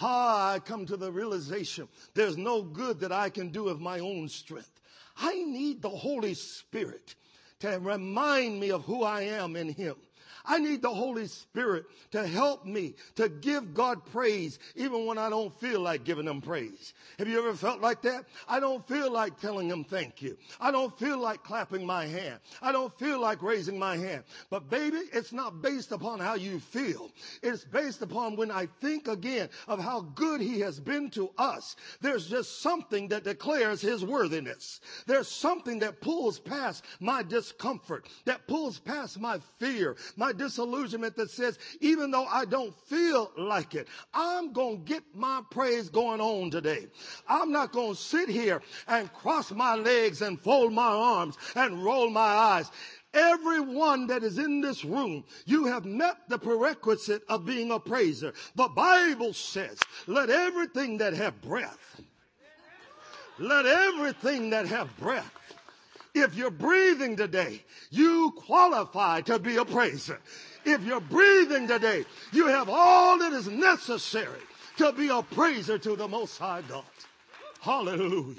Ah, 0.00 0.52
I 0.52 0.58
come 0.60 0.86
to 0.86 0.96
the 0.96 1.10
realization 1.10 1.88
there's 2.14 2.36
no 2.36 2.62
good 2.62 3.00
that 3.00 3.12
I 3.12 3.30
can 3.30 3.48
do 3.48 3.68
of 3.68 3.80
my 3.80 3.98
own 3.98 4.28
strength. 4.28 4.80
I 5.16 5.34
need 5.42 5.82
the 5.82 5.88
Holy 5.88 6.34
Spirit 6.34 7.16
to 7.60 7.78
remind 7.80 8.60
me 8.60 8.70
of 8.70 8.84
who 8.84 9.02
I 9.02 9.22
am 9.22 9.56
in 9.56 9.68
Him. 9.68 9.96
I 10.44 10.58
need 10.58 10.82
the 10.82 10.90
Holy 10.90 11.26
Spirit 11.26 11.86
to 12.12 12.26
help 12.26 12.64
me 12.64 12.94
to 13.16 13.28
give 13.28 13.74
God 13.74 14.04
praise 14.06 14.58
even 14.76 15.06
when 15.06 15.18
I 15.18 15.30
don't 15.30 15.58
feel 15.60 15.80
like 15.80 16.04
giving 16.04 16.26
him 16.26 16.40
praise. 16.40 16.94
Have 17.18 17.28
you 17.28 17.38
ever 17.38 17.54
felt 17.54 17.80
like 17.80 18.02
that? 18.02 18.24
I 18.48 18.60
don't 18.60 18.86
feel 18.86 19.12
like 19.12 19.40
telling 19.40 19.68
him 19.68 19.84
thank 19.84 20.22
you. 20.22 20.36
I 20.60 20.70
don't 20.70 20.96
feel 20.98 21.18
like 21.18 21.42
clapping 21.42 21.84
my 21.84 22.06
hand. 22.06 22.40
I 22.62 22.72
don't 22.72 22.96
feel 22.98 23.20
like 23.20 23.42
raising 23.42 23.78
my 23.78 23.96
hand. 23.96 24.24
But 24.50 24.70
baby, 24.70 25.00
it's 25.12 25.32
not 25.32 25.62
based 25.62 25.92
upon 25.92 26.20
how 26.20 26.34
you 26.34 26.60
feel. 26.60 27.10
It's 27.42 27.64
based 27.64 28.02
upon 28.02 28.36
when 28.36 28.50
I 28.50 28.66
think 28.80 29.08
again 29.08 29.48
of 29.66 29.80
how 29.80 30.00
good 30.00 30.40
he 30.40 30.60
has 30.60 30.80
been 30.80 31.10
to 31.10 31.30
us. 31.38 31.76
There's 32.00 32.28
just 32.28 32.60
something 32.62 33.08
that 33.08 33.24
declares 33.24 33.80
his 33.80 34.04
worthiness. 34.04 34.80
There's 35.06 35.28
something 35.28 35.78
that 35.80 36.00
pulls 36.00 36.38
past 36.38 36.84
my 37.00 37.22
discomfort, 37.22 38.08
that 38.24 38.46
pulls 38.46 38.78
past 38.78 39.20
my 39.20 39.38
fear, 39.58 39.96
my 40.16 40.32
disillusionment 40.38 41.16
that 41.16 41.30
says, 41.30 41.58
even 41.80 42.10
though 42.10 42.24
I 42.24 42.46
don't 42.46 42.74
feel 42.86 43.30
like 43.36 43.74
it, 43.74 43.88
I'm 44.14 44.52
going 44.52 44.78
to 44.78 44.84
get 44.84 45.02
my 45.14 45.42
praise 45.50 45.90
going 45.90 46.20
on 46.20 46.50
today. 46.50 46.86
I'm 47.28 47.52
not 47.52 47.72
going 47.72 47.94
to 47.94 48.00
sit 48.00 48.28
here 48.28 48.62
and 48.86 49.12
cross 49.12 49.50
my 49.50 49.74
legs 49.74 50.22
and 50.22 50.40
fold 50.40 50.72
my 50.72 50.88
arms 50.88 51.36
and 51.54 51.84
roll 51.84 52.08
my 52.08 52.20
eyes. 52.20 52.70
Everyone 53.14 54.06
that 54.08 54.22
is 54.22 54.38
in 54.38 54.60
this 54.60 54.84
room, 54.84 55.24
you 55.46 55.64
have 55.64 55.84
met 55.84 56.28
the 56.28 56.38
prerequisite 56.38 57.22
of 57.28 57.46
being 57.46 57.70
a 57.70 57.80
praiser. 57.80 58.32
The 58.54 58.68
Bible 58.68 59.32
says, 59.32 59.78
let 60.06 60.30
everything 60.30 60.98
that 60.98 61.14
have 61.14 61.40
breath, 61.40 62.00
let 63.38 63.66
everything 63.66 64.50
that 64.50 64.66
have 64.66 64.94
breath 64.98 65.32
if 66.20 66.34
you're 66.34 66.50
breathing 66.50 67.16
today, 67.16 67.62
you 67.90 68.32
qualify 68.36 69.20
to 69.22 69.38
be 69.38 69.56
a 69.56 69.64
praiser. 69.64 70.18
If 70.64 70.82
you're 70.84 71.00
breathing 71.00 71.66
today, 71.66 72.04
you 72.32 72.46
have 72.46 72.68
all 72.68 73.18
that 73.18 73.32
is 73.32 73.48
necessary 73.48 74.40
to 74.76 74.92
be 74.92 75.08
a 75.08 75.22
praiser 75.22 75.78
to 75.78 75.96
the 75.96 76.08
Most 76.08 76.38
High 76.38 76.62
God. 76.68 76.84
Hallelujah. 77.60 78.36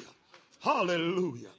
Hallelujah. 0.59 1.49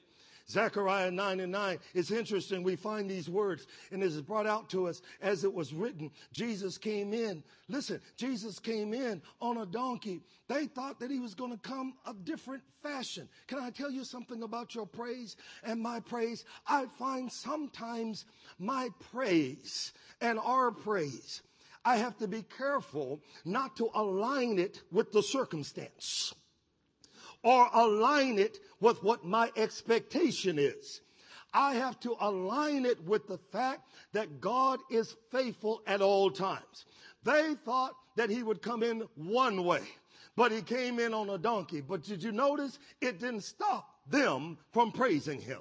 Zechariah 0.50 1.12
9 1.12 1.40
and 1.40 1.52
9. 1.52 1.78
It's 1.94 2.10
interesting. 2.10 2.64
We 2.64 2.74
find 2.74 3.08
these 3.08 3.30
words 3.30 3.66
and 3.92 4.02
it 4.02 4.06
is 4.06 4.20
brought 4.20 4.46
out 4.46 4.68
to 4.70 4.88
us 4.88 5.00
as 5.22 5.44
it 5.44 5.54
was 5.54 5.72
written. 5.72 6.10
Jesus 6.32 6.76
came 6.76 7.14
in. 7.14 7.42
Listen, 7.68 8.00
Jesus 8.16 8.58
came 8.58 8.92
in 8.92 9.22
on 9.40 9.58
a 9.58 9.66
donkey. 9.66 10.22
They 10.48 10.66
thought 10.66 10.98
that 11.00 11.10
he 11.10 11.20
was 11.20 11.34
going 11.34 11.52
to 11.52 11.58
come 11.58 11.94
a 12.04 12.12
different 12.12 12.64
fashion. 12.82 13.28
Can 13.46 13.60
I 13.60 13.70
tell 13.70 13.90
you 13.90 14.02
something 14.02 14.42
about 14.42 14.74
your 14.74 14.86
praise 14.86 15.36
and 15.62 15.80
my 15.80 16.00
praise? 16.00 16.44
I 16.66 16.86
find 16.98 17.30
sometimes 17.30 18.24
my 18.58 18.88
praise 19.12 19.92
and 20.20 20.38
our 20.40 20.72
praise, 20.72 21.42
I 21.84 21.96
have 21.96 22.18
to 22.18 22.28
be 22.28 22.44
careful 22.58 23.20
not 23.44 23.76
to 23.76 23.88
align 23.94 24.58
it 24.58 24.82
with 24.90 25.12
the 25.12 25.22
circumstance 25.22 26.34
or 27.42 27.68
align 27.72 28.38
it 28.38 28.59
with 28.81 29.03
what 29.03 29.24
my 29.24 29.50
expectation 29.57 30.59
is. 30.59 31.00
I 31.53 31.74
have 31.74 31.98
to 32.00 32.16
align 32.20 32.87
it 32.87 33.03
with 33.05 33.26
the 33.26 33.38
fact 33.50 33.88
that 34.12 34.40
God 34.40 34.81
is 34.90 35.16
faithful 35.31 35.83
at 35.87 36.00
all 36.00 36.31
times. 36.31 36.87
They 37.24 37.55
thought 37.64 37.94
that 38.16 38.31
he 38.31 38.42
would 38.42 38.62
come 38.62 38.83
in 38.83 39.03
one 39.14 39.64
way, 39.64 39.83
but 40.37 40.53
he 40.53 40.62
came 40.62 40.98
in 40.98 41.12
on 41.12 41.31
a 41.31 41.38
donkey. 41.38 41.81
But 41.81 42.03
did 42.03 42.22
you 42.22 42.33
notice 42.33 42.79
it 43.00 43.18
didn't 43.18 43.42
stop 43.42 43.88
them 44.09 44.59
from 44.72 44.92
praising 44.92 45.40
him? 45.40 45.61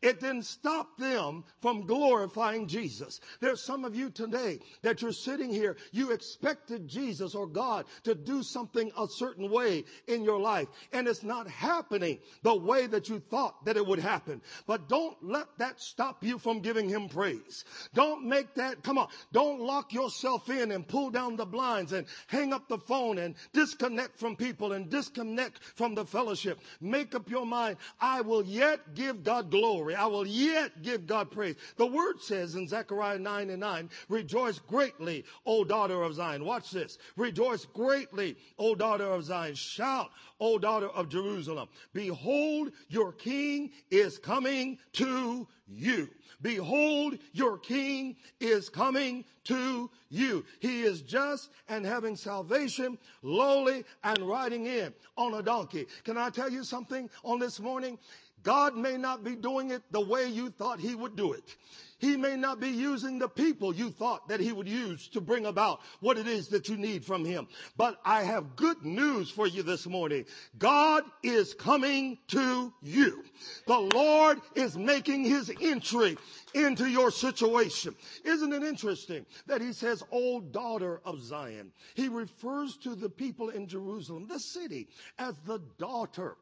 It 0.00 0.20
didn't 0.20 0.44
stop 0.44 0.96
them 0.96 1.42
from 1.60 1.84
glorifying 1.84 2.68
Jesus. 2.68 3.20
There's 3.40 3.60
some 3.60 3.84
of 3.84 3.96
you 3.96 4.10
today 4.10 4.60
that 4.82 5.02
you're 5.02 5.10
sitting 5.10 5.50
here, 5.50 5.76
you 5.90 6.12
expected 6.12 6.86
Jesus 6.86 7.34
or 7.34 7.48
God 7.48 7.86
to 8.04 8.14
do 8.14 8.44
something 8.44 8.92
a 8.96 9.08
certain 9.08 9.50
way 9.50 9.84
in 10.06 10.22
your 10.22 10.38
life, 10.38 10.68
and 10.92 11.08
it's 11.08 11.24
not 11.24 11.48
happening 11.48 12.18
the 12.42 12.54
way 12.54 12.86
that 12.86 13.08
you 13.08 13.18
thought 13.18 13.64
that 13.64 13.76
it 13.76 13.84
would 13.84 13.98
happen. 13.98 14.40
But 14.68 14.88
don't 14.88 15.16
let 15.20 15.46
that 15.58 15.80
stop 15.80 16.22
you 16.22 16.38
from 16.38 16.60
giving 16.60 16.88
him 16.88 17.08
praise. 17.08 17.64
Don't 17.92 18.24
make 18.24 18.54
that, 18.54 18.84
come 18.84 18.98
on, 18.98 19.08
don't 19.32 19.60
lock 19.60 19.92
yourself 19.92 20.48
in 20.48 20.70
and 20.70 20.86
pull 20.86 21.10
down 21.10 21.34
the 21.34 21.44
blinds 21.46 21.92
and 21.92 22.06
hang 22.28 22.52
up 22.52 22.68
the 22.68 22.78
phone 22.78 23.18
and 23.18 23.34
disconnect 23.52 24.16
from 24.16 24.36
people 24.36 24.72
and 24.72 24.88
disconnect 24.88 25.58
from 25.74 25.96
the 25.96 26.04
fellowship. 26.04 26.60
Make 26.80 27.16
up 27.16 27.28
your 27.28 27.46
mind, 27.46 27.78
I 28.00 28.20
will 28.20 28.44
yet 28.44 28.94
give 28.94 29.24
God 29.24 29.50
glory 29.50 29.87
glory. 29.88 30.02
I 30.02 30.06
will 30.06 30.26
yet 30.26 30.82
give 30.82 31.06
God 31.06 31.30
praise. 31.30 31.56
The 31.76 31.86
word 31.86 32.20
says 32.20 32.54
in 32.54 32.68
Zechariah 32.68 33.18
9 33.18 33.50
and 33.50 33.60
9, 33.60 33.90
rejoice 34.08 34.58
greatly, 34.58 35.24
O 35.46 35.64
daughter 35.64 36.02
of 36.02 36.14
Zion. 36.14 36.44
Watch 36.44 36.70
this. 36.70 36.98
Rejoice 37.16 37.64
greatly, 37.64 38.36
O 38.58 38.74
daughter 38.74 39.06
of 39.06 39.24
Zion. 39.24 39.54
Shout, 39.54 40.10
O 40.40 40.58
daughter 40.58 40.88
of 40.88 41.08
Jerusalem. 41.08 41.68
Behold, 41.92 42.72
your 42.88 43.12
king 43.12 43.70
is 43.90 44.18
coming 44.18 44.78
to 44.94 45.46
you. 45.66 46.08
Behold, 46.40 47.18
your 47.32 47.58
king 47.58 48.16
is 48.40 48.68
coming 48.68 49.24
to 49.44 49.90
you. 50.08 50.44
He 50.60 50.82
is 50.82 51.02
just 51.02 51.50
and 51.68 51.84
having 51.84 52.16
salvation, 52.16 52.96
lowly 53.22 53.84
and 54.04 54.18
riding 54.20 54.66
in 54.66 54.94
on 55.16 55.34
a 55.34 55.42
donkey. 55.42 55.86
Can 56.04 56.16
I 56.16 56.30
tell 56.30 56.50
you 56.50 56.62
something 56.62 57.10
on 57.24 57.38
this 57.38 57.58
morning? 57.58 57.98
God 58.42 58.76
may 58.76 58.96
not 58.96 59.24
be 59.24 59.34
doing 59.34 59.70
it 59.70 59.82
the 59.90 60.00
way 60.00 60.28
you 60.28 60.50
thought 60.50 60.80
he 60.80 60.94
would 60.94 61.16
do 61.16 61.32
it. 61.32 61.56
He 61.98 62.16
may 62.16 62.36
not 62.36 62.60
be 62.60 62.68
using 62.68 63.18
the 63.18 63.28
people 63.28 63.74
you 63.74 63.90
thought 63.90 64.28
that 64.28 64.38
he 64.38 64.52
would 64.52 64.68
use 64.68 65.08
to 65.08 65.20
bring 65.20 65.46
about 65.46 65.80
what 65.98 66.16
it 66.16 66.28
is 66.28 66.48
that 66.48 66.68
you 66.68 66.76
need 66.76 67.04
from 67.04 67.24
him. 67.24 67.48
But 67.76 67.98
I 68.04 68.22
have 68.22 68.54
good 68.54 68.84
news 68.84 69.30
for 69.30 69.48
you 69.48 69.64
this 69.64 69.84
morning. 69.84 70.24
God 70.58 71.02
is 71.24 71.54
coming 71.54 72.18
to 72.28 72.72
you. 72.82 73.24
The 73.66 73.78
Lord 73.78 74.40
is 74.54 74.76
making 74.76 75.24
his 75.24 75.52
entry 75.60 76.16
into 76.54 76.88
your 76.88 77.10
situation. 77.10 77.96
Isn't 78.24 78.52
it 78.52 78.62
interesting 78.62 79.26
that 79.46 79.60
he 79.60 79.72
says, 79.72 80.04
old 80.12 80.52
daughter 80.52 81.00
of 81.04 81.20
Zion? 81.20 81.72
He 81.94 82.08
refers 82.08 82.76
to 82.78 82.94
the 82.94 83.10
people 83.10 83.48
in 83.48 83.66
Jerusalem, 83.66 84.28
the 84.28 84.38
city, 84.38 84.88
as 85.18 85.34
the 85.40 85.60
daughter 85.78 86.36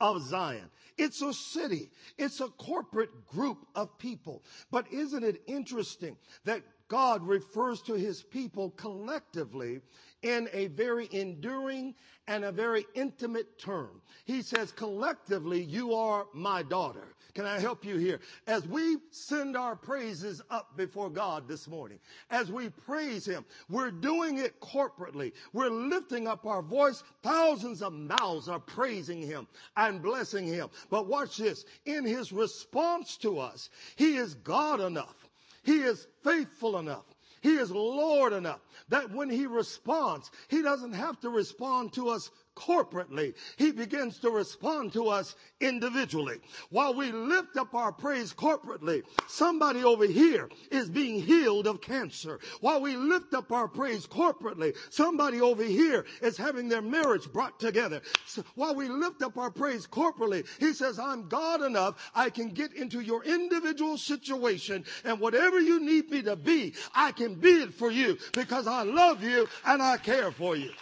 of 0.00 0.22
Zion. 0.22 0.70
It's 0.98 1.22
a 1.22 1.32
city. 1.32 1.90
It's 2.18 2.40
a 2.40 2.48
corporate 2.48 3.26
group 3.26 3.58
of 3.74 3.98
people. 3.98 4.42
But 4.70 4.90
isn't 4.92 5.24
it 5.24 5.42
interesting 5.46 6.16
that 6.44 6.62
God 6.88 7.26
refers 7.26 7.82
to 7.82 7.94
his 7.94 8.22
people 8.22 8.70
collectively 8.70 9.80
in 10.22 10.48
a 10.52 10.68
very 10.68 11.08
enduring 11.12 11.94
and 12.28 12.44
a 12.44 12.52
very 12.52 12.86
intimate 12.94 13.58
term. 13.58 14.00
He 14.24 14.42
says, 14.42 14.72
collectively, 14.72 15.62
you 15.62 15.94
are 15.94 16.26
my 16.32 16.62
daughter. 16.62 17.14
Can 17.34 17.44
I 17.44 17.60
help 17.60 17.84
you 17.84 17.98
here? 17.98 18.20
As 18.46 18.66
we 18.66 18.96
send 19.10 19.58
our 19.58 19.76
praises 19.76 20.40
up 20.48 20.74
before 20.74 21.10
God 21.10 21.46
this 21.46 21.68
morning, 21.68 21.98
as 22.30 22.50
we 22.50 22.70
praise 22.70 23.26
Him, 23.26 23.44
we're 23.68 23.90
doing 23.90 24.38
it 24.38 24.58
corporately. 24.58 25.32
We're 25.52 25.68
lifting 25.68 26.26
up 26.26 26.46
our 26.46 26.62
voice. 26.62 27.04
Thousands 27.22 27.82
of 27.82 27.92
mouths 27.92 28.48
are 28.48 28.58
praising 28.58 29.20
Him 29.20 29.46
and 29.76 30.00
blessing 30.00 30.46
Him. 30.46 30.70
But 30.88 31.08
watch 31.08 31.36
this. 31.36 31.66
In 31.84 32.06
His 32.06 32.32
response 32.32 33.18
to 33.18 33.38
us, 33.38 33.68
He 33.96 34.16
is 34.16 34.34
God 34.36 34.80
enough. 34.80 35.25
He 35.66 35.80
is 35.80 36.06
faithful 36.22 36.78
enough. 36.78 37.04
He 37.40 37.56
is 37.56 37.72
Lord 37.72 38.32
enough 38.32 38.60
that 38.88 39.10
when 39.10 39.28
he 39.28 39.46
responds, 39.46 40.30
he 40.46 40.62
doesn't 40.62 40.92
have 40.92 41.18
to 41.20 41.28
respond 41.28 41.92
to 41.94 42.08
us 42.08 42.30
corporately. 42.56 43.34
He 43.56 43.70
begins 43.70 44.18
to 44.20 44.30
respond 44.30 44.92
to 44.94 45.08
us 45.08 45.36
individually. 45.60 46.40
While 46.70 46.94
we 46.94 47.12
lift 47.12 47.56
up 47.56 47.74
our 47.74 47.92
praise 47.92 48.32
corporately, 48.32 49.04
somebody 49.28 49.84
over 49.84 50.06
here 50.06 50.48
is 50.70 50.90
being 50.90 51.22
healed 51.22 51.66
of 51.66 51.80
cancer. 51.80 52.40
While 52.60 52.80
we 52.80 52.96
lift 52.96 53.34
up 53.34 53.52
our 53.52 53.68
praise 53.68 54.06
corporately, 54.06 54.76
somebody 54.90 55.40
over 55.40 55.62
here 55.62 56.04
is 56.22 56.36
having 56.36 56.68
their 56.68 56.82
marriage 56.82 57.32
brought 57.32 57.60
together. 57.60 58.00
So 58.26 58.42
while 58.54 58.74
we 58.74 58.88
lift 58.88 59.22
up 59.22 59.38
our 59.38 59.50
praise 59.50 59.86
corporately, 59.86 60.46
he 60.58 60.72
says, 60.72 60.98
I'm 60.98 61.28
God 61.28 61.62
enough. 61.62 62.10
I 62.14 62.30
can 62.30 62.48
get 62.50 62.72
into 62.72 63.00
your 63.00 63.22
individual 63.24 63.98
situation 63.98 64.84
and 65.04 65.20
whatever 65.20 65.60
you 65.60 65.80
need 65.80 66.10
me 66.10 66.22
to 66.22 66.36
be, 66.36 66.74
I 66.94 67.12
can 67.12 67.34
be 67.34 67.50
it 67.62 67.74
for 67.74 67.90
you 67.90 68.18
because 68.32 68.66
I 68.66 68.82
love 68.82 69.22
you 69.22 69.46
and 69.64 69.82
I 69.82 69.98
care 69.98 70.30
for 70.30 70.56
you. 70.56 70.72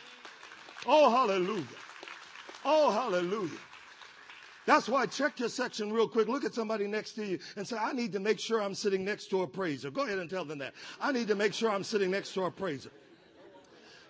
Oh, 0.86 1.10
hallelujah. 1.10 1.64
Oh, 2.64 2.90
hallelujah. 2.90 3.58
That's 4.66 4.88
why 4.88 5.04
check 5.06 5.38
your 5.40 5.50
section 5.50 5.92
real 5.92 6.08
quick. 6.08 6.26
Look 6.26 6.44
at 6.44 6.54
somebody 6.54 6.86
next 6.86 7.12
to 7.12 7.26
you 7.26 7.38
and 7.56 7.66
say, 7.68 7.76
I 7.76 7.92
need 7.92 8.12
to 8.12 8.20
make 8.20 8.38
sure 8.38 8.62
I'm 8.62 8.74
sitting 8.74 9.04
next 9.04 9.28
to 9.30 9.42
a 9.42 9.46
praiser. 9.46 9.90
Go 9.90 10.02
ahead 10.02 10.18
and 10.18 10.30
tell 10.30 10.44
them 10.44 10.58
that. 10.58 10.72
I 11.00 11.12
need 11.12 11.28
to 11.28 11.34
make 11.34 11.52
sure 11.52 11.70
I'm 11.70 11.84
sitting 11.84 12.10
next 12.10 12.32
to 12.34 12.44
a 12.44 12.50
praiser. 12.50 12.90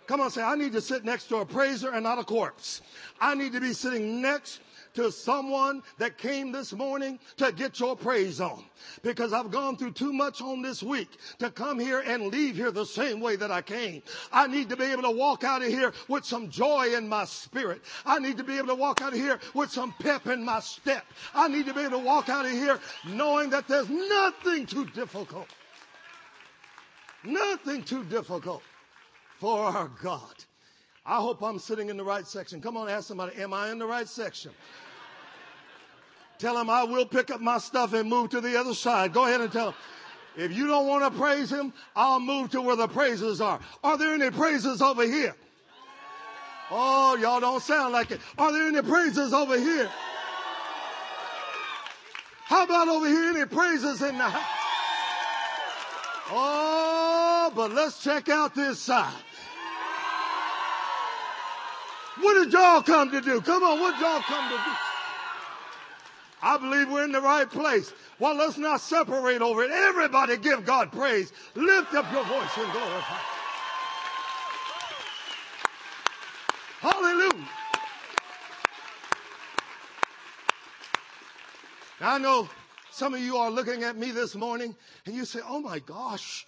Come 0.07 0.21
on, 0.21 0.31
say, 0.31 0.43
I 0.43 0.55
need 0.55 0.73
to 0.73 0.81
sit 0.81 1.05
next 1.05 1.29
to 1.29 1.37
a 1.37 1.47
praiser 1.47 1.91
and 1.91 2.05
not 2.05 2.19
a 2.19 2.25
corpse. 2.25 2.83
I 3.21 3.35
need 3.35 3.53
to 3.53 3.61
be 3.61 3.73
sitting 3.73 4.21
next 4.21 4.61
to 4.95 5.13
someone 5.13 5.83
that 5.99 6.19
came 6.19 6.53
this 6.53 6.73
morning 6.73 7.19
to 7.37 7.53
get 7.53 7.79
your 7.81 7.97
praise 7.97 8.41
on. 8.41 8.65
Because 9.03 9.33
I've 9.33 9.51
gone 9.51 9.77
through 9.77 9.93
too 9.93 10.13
much 10.13 10.41
on 10.41 10.63
this 10.63 10.83
week 10.83 11.09
to 11.39 11.51
come 11.51 11.79
here 11.79 12.01
and 12.01 12.29
leave 12.29 12.57
here 12.57 12.71
the 12.71 12.87
same 12.87 13.21
way 13.21 13.37
that 13.37 13.51
I 13.51 13.63
came. 13.63 14.03
I 14.33 14.47
need 14.47 14.69
to 14.71 14.77
be 14.77 14.85
able 14.85 15.03
to 15.03 15.11
walk 15.11 15.45
out 15.45 15.63
of 15.63 15.69
here 15.69 15.93
with 16.09 16.25
some 16.25 16.49
joy 16.49 16.95
in 16.95 17.09
my 17.09 17.25
spirit. 17.25 17.83
I 18.07 18.19
need 18.19 18.39
to 18.39 18.45
be 18.45 18.57
able 18.57 18.69
to 18.69 18.75
walk 18.75 19.03
out 19.03 19.13
of 19.13 19.19
here 19.19 19.39
with 19.55 19.71
some 19.71 19.95
pep 20.01 20.27
in 20.27 20.45
my 20.45 20.61
step. 20.61 21.05
I 21.35 21.49
need 21.49 21.67
to 21.67 21.75
be 21.75 21.81
able 21.81 21.99
to 21.99 22.05
walk 22.05 22.29
out 22.29 22.47
of 22.47 22.53
here 22.53 22.79
knowing 23.07 23.51
that 23.51 23.69
there's 23.69 23.89
nothing 23.89 24.67
too 24.67 24.87
difficult. 24.87 25.49
Nothing 27.25 27.83
too 27.83 28.05
difficult 28.05 28.63
for 29.41 29.65
our 29.65 29.89
God. 30.03 30.35
I 31.07 31.17
hope 31.17 31.43
I'm 31.43 31.59
sitting 31.59 31.91
in 31.91 31.97
the 31.97 32.05
right 32.05 32.27
section. 32.27 32.61
Come 32.63 32.77
on, 32.77 32.89
ask 32.89 33.09
somebody, 33.09 33.37
am 33.37 33.53
I 33.53 33.71
in 33.71 33.79
the 33.79 33.87
right 33.87 34.09
section? 34.09 34.53
Tell 36.39 36.59
him 36.59 36.71
I 36.71 36.85
will 36.85 37.07
pick 37.07 37.31
up 37.31 37.41
my 37.41 37.59
stuff 37.59 37.93
and 37.93 38.09
move 38.09 38.31
to 38.31 38.41
the 38.41 38.59
other 38.59 38.75
side. 38.75 39.13
Go 39.13 39.27
ahead 39.27 39.41
and 39.41 39.53
tell 39.53 39.69
him. 39.69 39.75
If 40.37 40.57
you 40.57 40.67
don't 40.67 40.89
want 40.89 41.05
to 41.05 41.19
praise 41.19 41.51
him, 41.51 41.73
I'll 41.95 42.19
move 42.19 42.51
to 42.51 42.61
where 42.61 42.75
the 42.75 42.89
praises 42.89 43.41
are. 43.41 43.61
Are 43.85 43.97
there 43.97 44.15
any 44.15 44.31
praises 44.31 44.83
over 44.83 45.05
here? 45.05 45.35
Oh, 46.71 47.17
y'all 47.17 47.41
don't 47.41 47.63
sound 47.63 47.93
like 47.93 48.11
it. 48.11 48.21
Are 48.37 48.53
there 48.53 48.67
any 48.67 48.83
praises 48.83 49.33
over 49.33 49.59
here? 49.59 49.89
How 52.45 52.65
about 52.65 52.89
over 52.89 53.07
here? 53.07 53.31
Any 53.31 53.45
praises 53.45 54.03
in 54.03 54.19
the 54.19 54.25
house? 54.25 54.61
Oh, 56.31 57.53
but 57.55 57.73
let's 57.73 58.03
check 58.03 58.29
out 58.29 58.55
this 58.55 58.81
side. 58.81 59.13
What 62.21 62.35
did 62.35 62.53
y'all 62.53 62.83
come 62.83 63.11
to 63.11 63.21
do? 63.21 63.41
Come 63.41 63.63
on, 63.63 63.81
what 63.81 63.93
did 63.95 64.01
y'all 64.01 64.21
come 64.21 64.49
to 64.51 64.57
do? 64.57 64.77
I 66.43 66.59
believe 66.59 66.91
we're 66.91 67.05
in 67.05 67.13
the 67.13 67.21
right 67.21 67.49
place. 67.49 67.93
Well, 68.19 68.37
let's 68.37 68.59
not 68.59 68.81
separate 68.81 69.41
over 69.41 69.65
it. 69.65 69.71
Everybody 69.71 70.37
give 70.37 70.65
God 70.65 70.93
praise. 70.93 71.33
Lift 71.55 71.95
up 71.95 72.13
your 72.13 72.25
voice 72.25 72.51
and 72.59 72.73
glorify. 72.73 73.19
Hallelujah. 76.81 77.49
I 82.01 82.19
know 82.19 82.49
some 82.91 83.15
of 83.15 83.21
you 83.21 83.39
are 83.39 83.51
looking 83.51 83.83
at 83.83 83.97
me 83.97 84.11
this 84.11 84.35
morning 84.35 84.77
and 85.07 85.15
you 85.15 85.25
say, 85.25 85.41
oh 85.49 85.61
my 85.61 85.79
gosh. 85.79 86.47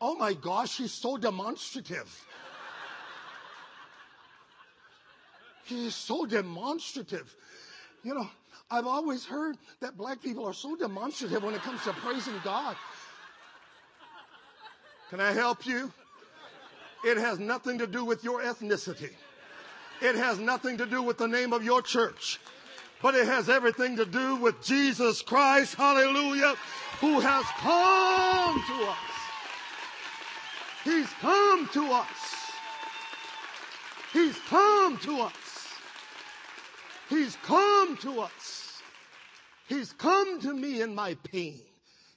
Oh 0.00 0.14
my 0.14 0.34
gosh, 0.34 0.72
she's 0.72 0.92
so 0.92 1.16
demonstrative. 1.16 2.26
He 5.64 5.86
is 5.86 5.94
so 5.94 6.26
demonstrative. 6.26 7.34
You 8.04 8.14
know, 8.14 8.30
I've 8.70 8.86
always 8.86 9.24
heard 9.24 9.56
that 9.80 9.96
black 9.96 10.22
people 10.22 10.46
are 10.46 10.54
so 10.54 10.76
demonstrative 10.76 11.42
when 11.42 11.54
it 11.54 11.62
comes 11.62 11.82
to 11.84 11.92
praising 11.92 12.34
God. 12.44 12.76
Can 15.10 15.20
I 15.20 15.32
help 15.32 15.66
you? 15.66 15.92
It 17.04 17.16
has 17.16 17.38
nothing 17.38 17.78
to 17.78 17.86
do 17.86 18.04
with 18.04 18.22
your 18.22 18.42
ethnicity. 18.42 19.10
It 20.02 20.14
has 20.14 20.38
nothing 20.38 20.78
to 20.78 20.86
do 20.86 21.02
with 21.02 21.18
the 21.18 21.28
name 21.28 21.52
of 21.52 21.64
your 21.64 21.80
church. 21.80 22.38
But 23.02 23.14
it 23.14 23.26
has 23.26 23.48
everything 23.48 23.96
to 23.96 24.04
do 24.04 24.36
with 24.36 24.62
Jesus 24.62 25.22
Christ, 25.22 25.74
hallelujah, 25.74 26.54
who 27.00 27.20
has 27.20 27.44
come 27.58 28.62
to 28.62 28.90
us. 28.90 29.15
He's 30.86 31.10
come 31.20 31.68
to 31.72 31.84
us. 31.90 32.06
He's 34.12 34.38
come 34.48 34.96
to 34.98 35.20
us. 35.22 35.68
He's 37.10 37.34
come 37.42 37.96
to 38.02 38.20
us. 38.20 38.82
He's 39.68 39.92
come 39.92 40.40
to 40.42 40.54
me 40.54 40.82
in 40.82 40.94
my 40.94 41.14
pain. 41.24 41.60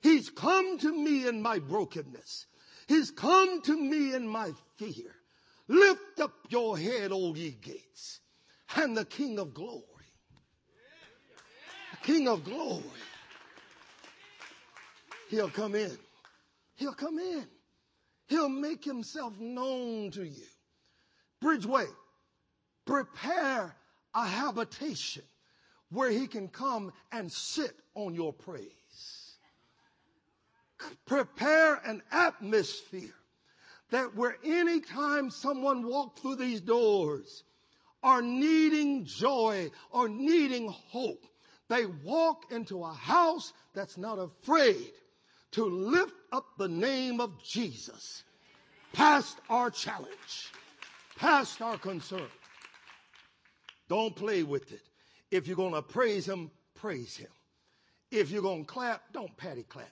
He's 0.04 0.30
come 0.30 0.78
to 0.78 0.94
me 0.94 1.28
in 1.28 1.42
my 1.42 1.58
brokenness. 1.58 2.46
He's 2.88 3.10
come 3.10 3.64
to 3.64 3.76
me 3.76 4.14
in 4.14 4.28
my 4.28 4.52
fear. 4.78 5.16
Lift 5.68 6.20
up 6.22 6.34
your 6.50 6.78
head, 6.78 7.12
O 7.12 7.34
ye 7.34 7.58
gates, 7.60 8.20
and 8.76 8.96
the 8.96 9.06
King 9.06 9.40
of 9.40 9.56
glory. 9.56 9.82
The 11.90 12.06
King 12.06 12.28
of 12.28 12.44
glory. 12.44 12.84
He'll 15.30 15.50
come 15.50 15.74
in. 15.74 15.98
He'll 16.76 16.94
come 16.94 17.18
in. 17.18 17.48
He'll 18.30 18.48
make 18.48 18.86
himself 18.86 19.34
known 19.40 20.12
to 20.12 20.24
you. 20.24 20.46
Bridgeway, 21.44 21.88
prepare 22.86 23.76
a 24.14 24.28
habitation 24.28 25.24
where 25.90 26.12
he 26.12 26.28
can 26.28 26.48
come 26.48 26.94
and 27.12 27.32
sit 27.32 27.76
on 27.96 28.14
your 28.14 28.32
praise. 28.32 28.70
Prepare 31.08 31.76
an 31.86 32.04
atmosphere 32.12 33.16
that 33.90 34.16
where 34.16 34.38
anytime 34.44 35.32
someone 35.32 35.88
walked 35.88 36.20
through 36.20 36.36
these 36.36 36.62
doors 36.62 37.44
are 38.04 38.22
needing 38.22 39.06
joy 39.06 39.72
or 39.90 40.08
needing 40.08 40.70
hope, 40.70 41.26
they 41.68 41.88
walk 41.88 42.52
into 42.52 42.84
a 42.84 42.94
house 42.94 43.54
that's 43.74 43.98
not 43.98 44.20
afraid 44.20 44.92
to 45.52 45.66
lift 45.66 46.14
up 46.32 46.46
the 46.58 46.68
name 46.68 47.20
of 47.20 47.44
Jesus 47.44 48.24
past 48.94 49.38
our 49.50 49.70
challenge, 49.70 50.52
past 51.18 51.62
our 51.62 51.78
concern. 51.78 52.28
Don't 53.88 54.16
play 54.16 54.44
with 54.44 54.72
it. 54.72 54.82
If 55.32 55.48
you're 55.48 55.56
going 55.56 55.74
to 55.74 55.82
praise 55.82 56.28
him, 56.28 56.52
praise 56.76 57.16
him. 57.16 57.30
If 58.12 58.32
you're 58.32 58.42
going 58.42 58.66
to 58.66 58.72
clap, 58.72 59.02
don't 59.14 59.36
patty 59.38 59.64
clap. 59.64 59.88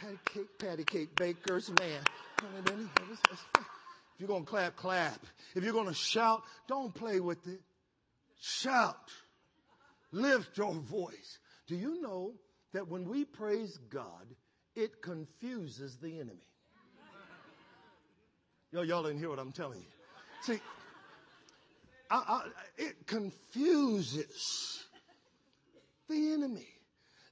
patty 0.00 0.18
cake, 0.24 0.58
patty 0.58 0.84
cake, 0.84 1.16
bakers, 1.16 1.70
man. 1.80 2.00
If 2.38 4.20
you're 4.20 4.28
going 4.28 4.44
to 4.44 4.50
clap, 4.50 4.76
clap. 4.76 5.24
If 5.54 5.64
you're 5.64 5.72
going 5.72 5.88
to 5.88 5.94
shout, 5.94 6.42
don't 6.68 6.94
play 6.94 7.20
with 7.20 7.46
it. 7.46 7.60
Shout. 8.40 9.10
Lift 10.12 10.56
your 10.56 10.74
voice. 10.74 11.38
Do 11.66 11.76
you 11.76 12.00
know 12.00 12.34
that 12.76 12.88
when 12.88 13.08
we 13.08 13.24
praise 13.24 13.78
God, 13.88 14.26
it 14.74 15.00
confuses 15.00 15.96
the 15.96 16.20
enemy? 16.20 16.44
Yo, 18.70 18.82
y'all 18.82 19.02
didn't 19.02 19.18
hear 19.18 19.30
what 19.30 19.38
I'm 19.38 19.50
telling 19.50 19.78
you. 19.78 19.86
See, 20.42 20.60
I, 22.10 22.16
I, 22.16 22.42
it 22.76 23.06
confuses 23.06 24.84
the 26.10 26.34
enemy 26.34 26.68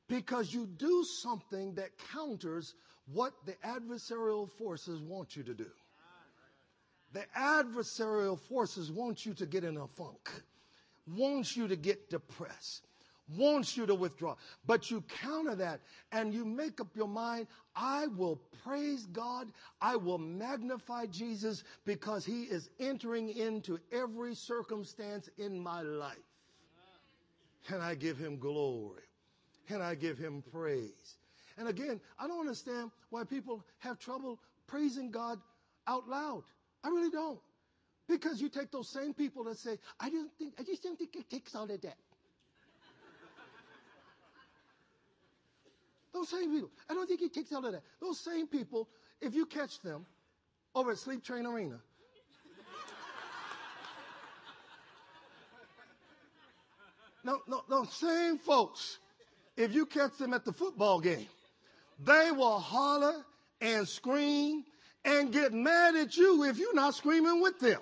because 0.09 0.55
you 0.55 0.66
do 0.66 1.05
something 1.05 1.74
that 1.74 1.90
counters 2.14 2.72
what 3.12 3.34
the 3.45 3.53
adversarial 3.66 4.51
forces 4.51 5.03
want 5.03 5.36
you 5.36 5.42
to 5.42 5.53
do. 5.53 5.70
The 7.12 7.26
adversarial 7.38 8.40
forces 8.49 8.90
want 8.90 9.26
you 9.26 9.34
to 9.34 9.45
get 9.45 9.62
in 9.62 9.76
a 9.76 9.86
funk, 9.88 10.30
wants 11.07 11.55
you 11.55 11.68
to 11.68 11.76
get 11.76 12.09
depressed, 12.09 12.88
wants 13.29 13.77
you 13.77 13.87
to 13.87 13.95
withdraw. 13.95 14.37
But 14.66 14.91
you 14.91 15.03
counter 15.22 15.55
that 15.57 15.81
and 16.12 16.35
you 16.35 16.45
make 16.45 16.81
up 16.81 16.95
your 16.95 17.09
mind, 17.09 17.47
I 17.75 18.07
will 18.09 18.41
praise 18.64 19.07
God. 19.07 19.49
I 19.81 19.97
will 19.97 20.18
magnify 20.18 21.07
Jesus 21.07 21.64
because 21.85 22.25
he 22.25 22.43
is 22.43 22.68
entering 22.79 23.31
into 23.31 23.79
every 23.93 24.35
circumstance 24.35 25.29
in 25.39 25.59
my 25.59 25.83
life. 25.83 26.16
And 27.68 27.83
I 27.83 27.95
give 27.95 28.18
him 28.18 28.39
glory. 28.39 29.03
And 29.70 29.83
I 29.83 29.95
give 29.95 30.18
him 30.18 30.43
praise. 30.53 31.16
And 31.57 31.68
again, 31.68 32.01
I 32.18 32.27
don't 32.27 32.41
understand 32.41 32.91
why 33.11 33.25
people 33.25 33.64
have 33.79 33.99
trouble 33.99 34.39
praising 34.66 35.11
God 35.11 35.39
out 35.87 36.09
loud. 36.09 36.43
I 36.83 36.89
really 36.89 37.11
don't. 37.11 37.39
Because 38.07 38.41
you 38.41 38.51
take 38.51 38.70
those 38.70 38.89
same 38.89 39.14
people 39.14 39.45
that 39.45 39.57
say, 39.57 39.79
I 39.99 40.11
don't 40.11 40.31
think, 40.39 40.55
I 40.59 40.62
just 40.62 40.83
don't 40.83 40.99
think 40.99 41.16
it 41.16 41.31
takes 41.31 41.55
all 41.55 41.70
of 41.70 41.81
that. 41.81 41.97
Those 46.15 46.29
same 46.29 46.55
people. 46.55 46.71
I 46.89 46.95
don't 46.95 47.09
think 47.09 47.21
he 47.21 47.29
takes 47.29 47.53
out 47.53 47.65
of 47.65 47.73
that. 47.73 47.83
Those 48.01 48.21
same 48.21 48.47
people, 48.47 48.89
if 49.21 49.35
you 49.35 49.47
catch 49.47 49.81
them 49.81 50.07
over 50.75 50.93
at 50.93 50.99
Sleep 50.99 51.25
Train 51.25 51.45
Arena, 51.45 51.81
no, 57.25 57.41
no, 57.49 57.62
no, 57.69 57.85
same 57.85 58.39
folks, 58.39 58.99
if 59.57 59.75
you 59.75 59.87
catch 59.87 60.17
them 60.17 60.33
at 60.33 60.45
the 60.45 60.53
football 60.53 61.01
game, 61.01 61.27
they 62.05 62.31
will 62.31 62.61
holler 62.61 63.25
and 63.61 63.89
scream 63.89 64.65
and 65.05 65.33
get 65.33 65.53
mad 65.53 65.97
at 65.97 66.17
you 66.17 66.45
if 66.45 66.59
you're 66.59 66.75
not 66.75 66.95
screaming 66.95 67.43
with 67.43 67.59
them. 67.59 67.81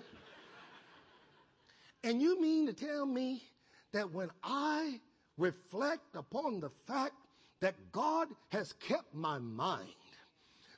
And 2.02 2.20
you 2.20 2.40
mean 2.40 2.66
to 2.66 2.72
tell 2.72 3.04
me 3.04 3.42
that 3.92 4.10
when 4.10 4.30
I 4.42 5.00
reflect 5.36 6.16
upon 6.16 6.60
the 6.60 6.70
fact 6.86 7.14
that 7.62 7.92
God 7.92 8.26
has 8.50 8.74
kept 8.74 9.14
my 9.14 9.38
mind, 9.38 9.88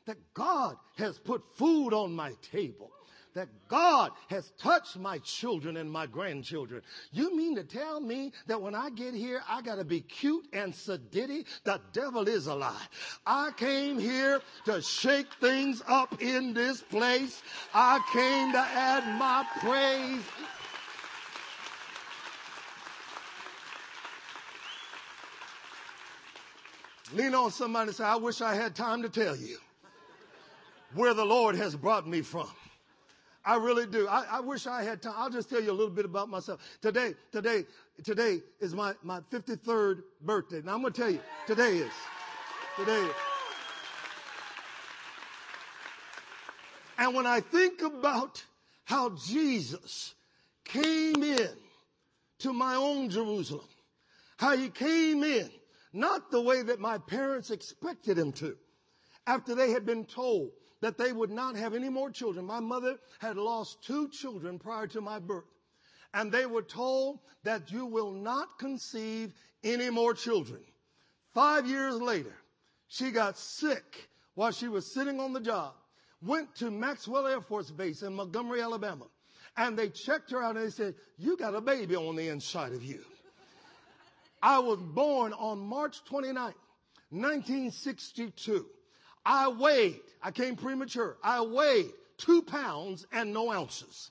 that 0.06 0.18
God 0.34 0.76
has 0.98 1.18
put 1.18 1.42
food 1.56 1.94
on 1.94 2.14
my 2.14 2.32
table, 2.52 2.90
that 3.32 3.48
God 3.68 4.12
has 4.28 4.52
touched 4.58 4.98
my 4.98 5.18
children 5.18 5.78
and 5.78 5.90
my 5.90 6.06
grandchildren. 6.06 6.82
You 7.10 7.34
mean 7.34 7.56
to 7.56 7.64
tell 7.64 8.00
me 8.00 8.32
that 8.46 8.60
when 8.60 8.74
I 8.74 8.90
get 8.90 9.14
here, 9.14 9.42
I 9.48 9.62
got 9.62 9.76
to 9.76 9.84
be 9.84 10.02
cute 10.02 10.46
and 10.52 10.72
sedity? 10.74 11.46
The 11.64 11.80
devil 11.92 12.28
is 12.28 12.46
a 12.46 12.54
lie. 12.54 12.86
I 13.26 13.50
came 13.56 13.98
here 13.98 14.40
to 14.66 14.82
shake 14.82 15.32
things 15.40 15.82
up 15.88 16.22
in 16.22 16.52
this 16.52 16.82
place. 16.82 17.42
I 17.72 17.98
came 18.12 18.52
to 18.52 18.58
add 18.58 19.18
my 19.18 19.44
praise. 19.60 20.22
Lean 27.14 27.34
on 27.34 27.50
somebody 27.52 27.88
and 27.88 27.96
say, 27.96 28.04
I 28.04 28.16
wish 28.16 28.40
I 28.40 28.54
had 28.56 28.74
time 28.74 29.02
to 29.02 29.08
tell 29.08 29.36
you 29.36 29.58
where 30.94 31.14
the 31.14 31.24
Lord 31.24 31.54
has 31.54 31.76
brought 31.76 32.08
me 32.08 32.22
from. 32.22 32.48
I 33.44 33.56
really 33.56 33.86
do. 33.86 34.08
I, 34.08 34.24
I, 34.32 34.40
wish 34.40 34.66
I 34.66 34.82
had 34.82 35.02
time. 35.02 35.14
I'll 35.16 35.30
just 35.30 35.48
tell 35.48 35.62
you 35.62 35.70
a 35.70 35.72
little 35.72 35.94
bit 35.94 36.06
about 36.06 36.28
myself. 36.28 36.60
Today, 36.80 37.14
today, 37.30 37.66
today 38.02 38.40
is 38.58 38.74
my, 38.74 38.94
my 39.02 39.20
53rd 39.30 40.02
birthday. 40.22 40.62
Now 40.64 40.74
I'm 40.74 40.80
going 40.80 40.92
to 40.92 41.00
tell 41.00 41.10
you, 41.10 41.20
today 41.46 41.76
is. 41.76 41.92
Today 42.76 43.00
is. 43.00 43.14
And 46.98 47.14
when 47.14 47.26
I 47.26 47.40
think 47.40 47.82
about 47.82 48.42
how 48.84 49.10
Jesus 49.10 50.14
came 50.64 51.22
in 51.22 51.50
to 52.38 52.52
my 52.52 52.74
own 52.76 53.10
Jerusalem, 53.10 53.68
how 54.38 54.56
he 54.56 54.68
came 54.68 55.22
in, 55.22 55.50
not 55.94 56.30
the 56.30 56.40
way 56.40 56.62
that 56.62 56.80
my 56.80 56.98
parents 56.98 57.50
expected 57.50 58.18
him 58.18 58.32
to, 58.32 58.56
after 59.26 59.54
they 59.54 59.70
had 59.70 59.86
been 59.86 60.04
told 60.04 60.50
that 60.80 60.98
they 60.98 61.12
would 61.12 61.30
not 61.30 61.56
have 61.56 61.74
any 61.74 61.88
more 61.88 62.10
children. 62.10 62.44
My 62.44 62.60
mother 62.60 62.98
had 63.20 63.36
lost 63.36 63.82
two 63.82 64.08
children 64.08 64.58
prior 64.58 64.86
to 64.88 65.00
my 65.00 65.18
birth. 65.18 65.44
And 66.12 66.30
they 66.30 66.46
were 66.46 66.62
told 66.62 67.20
that 67.44 67.72
you 67.72 67.86
will 67.86 68.10
not 68.10 68.58
conceive 68.58 69.32
any 69.62 69.88
more 69.88 70.14
children. 70.14 70.60
Five 71.32 71.66
years 71.66 72.00
later, 72.00 72.36
she 72.88 73.10
got 73.10 73.38
sick 73.38 74.08
while 74.34 74.52
she 74.52 74.68
was 74.68 74.92
sitting 74.92 75.20
on 75.20 75.32
the 75.32 75.40
job, 75.40 75.72
went 76.20 76.54
to 76.56 76.70
Maxwell 76.70 77.26
Air 77.26 77.40
Force 77.40 77.70
Base 77.70 78.02
in 78.02 78.14
Montgomery, 78.14 78.60
Alabama, 78.60 79.06
and 79.56 79.78
they 79.78 79.88
checked 79.88 80.30
her 80.32 80.42
out 80.42 80.56
and 80.56 80.66
they 80.66 80.70
said, 80.70 80.94
you 81.16 81.36
got 81.36 81.54
a 81.54 81.60
baby 81.60 81.96
on 81.96 82.16
the 82.16 82.28
inside 82.28 82.72
of 82.72 82.82
you. 82.82 83.04
I 84.44 84.58
was 84.58 84.78
born 84.78 85.32
on 85.32 85.58
March 85.58 86.04
29, 86.04 86.52
1962. 87.08 88.66
I 89.24 89.48
weighed, 89.48 90.02
I 90.22 90.32
came 90.32 90.54
premature. 90.54 91.16
I 91.24 91.40
weighed 91.40 91.90
two 92.18 92.42
pounds 92.42 93.06
and 93.10 93.32
no 93.32 93.50
ounces. 93.50 94.10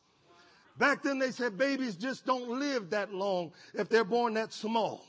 Back 0.79 1.03
then 1.03 1.19
they 1.19 1.29
said 1.29 1.55
babies 1.55 1.95
just 1.95 2.25
don't 2.25 2.59
live 2.59 2.89
that 2.89 3.13
long 3.13 3.51
if 3.75 3.89
they're 3.89 4.03
born 4.03 4.33
that 4.33 4.51
small. 4.51 5.05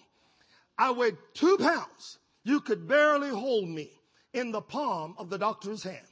I 0.76 0.90
weighed 0.90 1.16
two 1.32 1.56
pounds. 1.56 2.18
You 2.42 2.60
could 2.60 2.86
barely 2.86 3.30
hold 3.30 3.66
me 3.66 3.92
in 4.34 4.52
the 4.52 4.60
palm 4.60 5.14
of 5.16 5.30
the 5.30 5.38
doctor's 5.38 5.82
hand. 5.82 6.06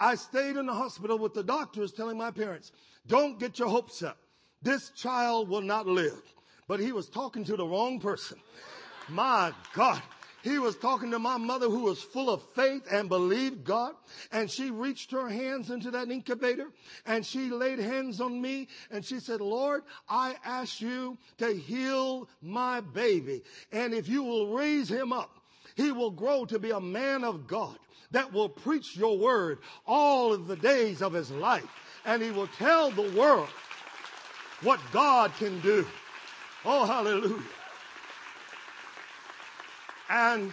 I 0.00 0.16
stayed 0.16 0.56
in 0.56 0.66
the 0.66 0.74
hospital 0.74 1.18
with 1.18 1.34
the 1.34 1.44
doctors 1.44 1.92
telling 1.92 2.18
my 2.18 2.32
parents, 2.32 2.72
don't 3.06 3.38
get 3.38 3.60
your 3.60 3.68
hopes 3.68 4.02
up. 4.02 4.18
This 4.60 4.90
child 4.90 5.48
will 5.48 5.62
not 5.62 5.86
live. 5.86 6.20
But 6.70 6.78
he 6.78 6.92
was 6.92 7.08
talking 7.08 7.42
to 7.46 7.56
the 7.56 7.66
wrong 7.66 7.98
person. 7.98 8.38
My 9.08 9.52
God. 9.74 10.00
He 10.44 10.60
was 10.60 10.76
talking 10.76 11.10
to 11.10 11.18
my 11.18 11.36
mother 11.36 11.68
who 11.68 11.80
was 11.80 12.00
full 12.00 12.30
of 12.30 12.44
faith 12.54 12.86
and 12.92 13.08
believed 13.08 13.64
God. 13.64 13.94
And 14.30 14.48
she 14.48 14.70
reached 14.70 15.10
her 15.10 15.28
hands 15.28 15.70
into 15.70 15.90
that 15.90 16.12
incubator 16.12 16.68
and 17.06 17.26
she 17.26 17.50
laid 17.50 17.80
hands 17.80 18.20
on 18.20 18.40
me 18.40 18.68
and 18.92 19.04
she 19.04 19.18
said, 19.18 19.40
Lord, 19.40 19.82
I 20.08 20.36
ask 20.44 20.80
you 20.80 21.18
to 21.38 21.52
heal 21.52 22.28
my 22.40 22.80
baby. 22.80 23.42
And 23.72 23.92
if 23.92 24.08
you 24.08 24.22
will 24.22 24.54
raise 24.54 24.88
him 24.88 25.12
up, 25.12 25.40
he 25.74 25.90
will 25.90 26.12
grow 26.12 26.44
to 26.44 26.60
be 26.60 26.70
a 26.70 26.80
man 26.80 27.24
of 27.24 27.48
God 27.48 27.80
that 28.12 28.32
will 28.32 28.48
preach 28.48 28.96
your 28.96 29.18
word 29.18 29.58
all 29.88 30.32
of 30.32 30.46
the 30.46 30.54
days 30.54 31.02
of 31.02 31.14
his 31.14 31.32
life. 31.32 31.66
And 32.04 32.22
he 32.22 32.30
will 32.30 32.48
tell 32.58 32.92
the 32.92 33.10
world 33.18 33.48
what 34.62 34.78
God 34.92 35.32
can 35.36 35.58
do. 35.62 35.84
Oh, 36.64 36.84
hallelujah. 36.84 37.42
And 40.10 40.52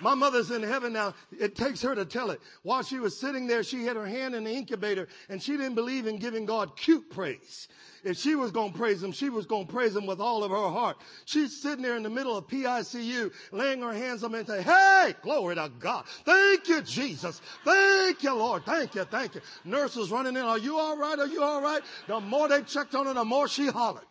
my 0.00 0.14
mother's 0.14 0.50
in 0.50 0.62
heaven 0.62 0.92
now. 0.92 1.14
It 1.38 1.56
takes 1.56 1.82
her 1.82 1.94
to 1.94 2.04
tell 2.04 2.30
it. 2.30 2.40
While 2.62 2.82
she 2.82 2.98
was 2.98 3.18
sitting 3.18 3.46
there, 3.46 3.62
she 3.62 3.84
had 3.84 3.96
her 3.96 4.06
hand 4.06 4.34
in 4.34 4.44
the 4.44 4.50
incubator 4.50 5.08
and 5.28 5.42
she 5.42 5.52
didn't 5.52 5.74
believe 5.74 6.06
in 6.06 6.18
giving 6.18 6.46
God 6.46 6.76
cute 6.76 7.10
praise. 7.10 7.68
If 8.04 8.16
she 8.16 8.36
was 8.36 8.52
going 8.52 8.72
to 8.72 8.78
praise 8.78 9.02
him, 9.02 9.10
she 9.10 9.28
was 9.28 9.44
going 9.44 9.66
to 9.66 9.72
praise 9.72 9.94
him 9.94 10.06
with 10.06 10.20
all 10.20 10.44
of 10.44 10.52
her 10.52 10.56
heart. 10.56 10.98
She's 11.24 11.60
sitting 11.60 11.82
there 11.82 11.96
in 11.96 12.04
the 12.04 12.10
middle 12.10 12.36
of 12.36 12.46
PICU, 12.46 13.32
laying 13.50 13.82
her 13.82 13.92
hands 13.92 14.22
on 14.22 14.32
me 14.32 14.38
and 14.38 14.48
saying, 14.48 14.64
Hey, 14.64 15.14
glory 15.20 15.56
to 15.56 15.70
God. 15.80 16.04
Thank 16.24 16.68
you, 16.68 16.80
Jesus. 16.82 17.40
Thank 17.64 18.22
you, 18.22 18.34
Lord. 18.34 18.64
Thank 18.64 18.94
you. 18.94 19.04
Thank 19.04 19.34
you. 19.34 19.40
Nurses 19.64 20.12
running 20.12 20.36
in. 20.36 20.42
Are 20.42 20.58
you 20.58 20.78
all 20.78 20.96
right? 20.96 21.18
Are 21.18 21.26
you 21.26 21.42
all 21.42 21.60
right? 21.60 21.82
The 22.06 22.20
more 22.20 22.48
they 22.48 22.62
checked 22.62 22.94
on 22.94 23.06
her, 23.06 23.14
the 23.14 23.24
more 23.24 23.48
she 23.48 23.66
hollered. 23.66 24.04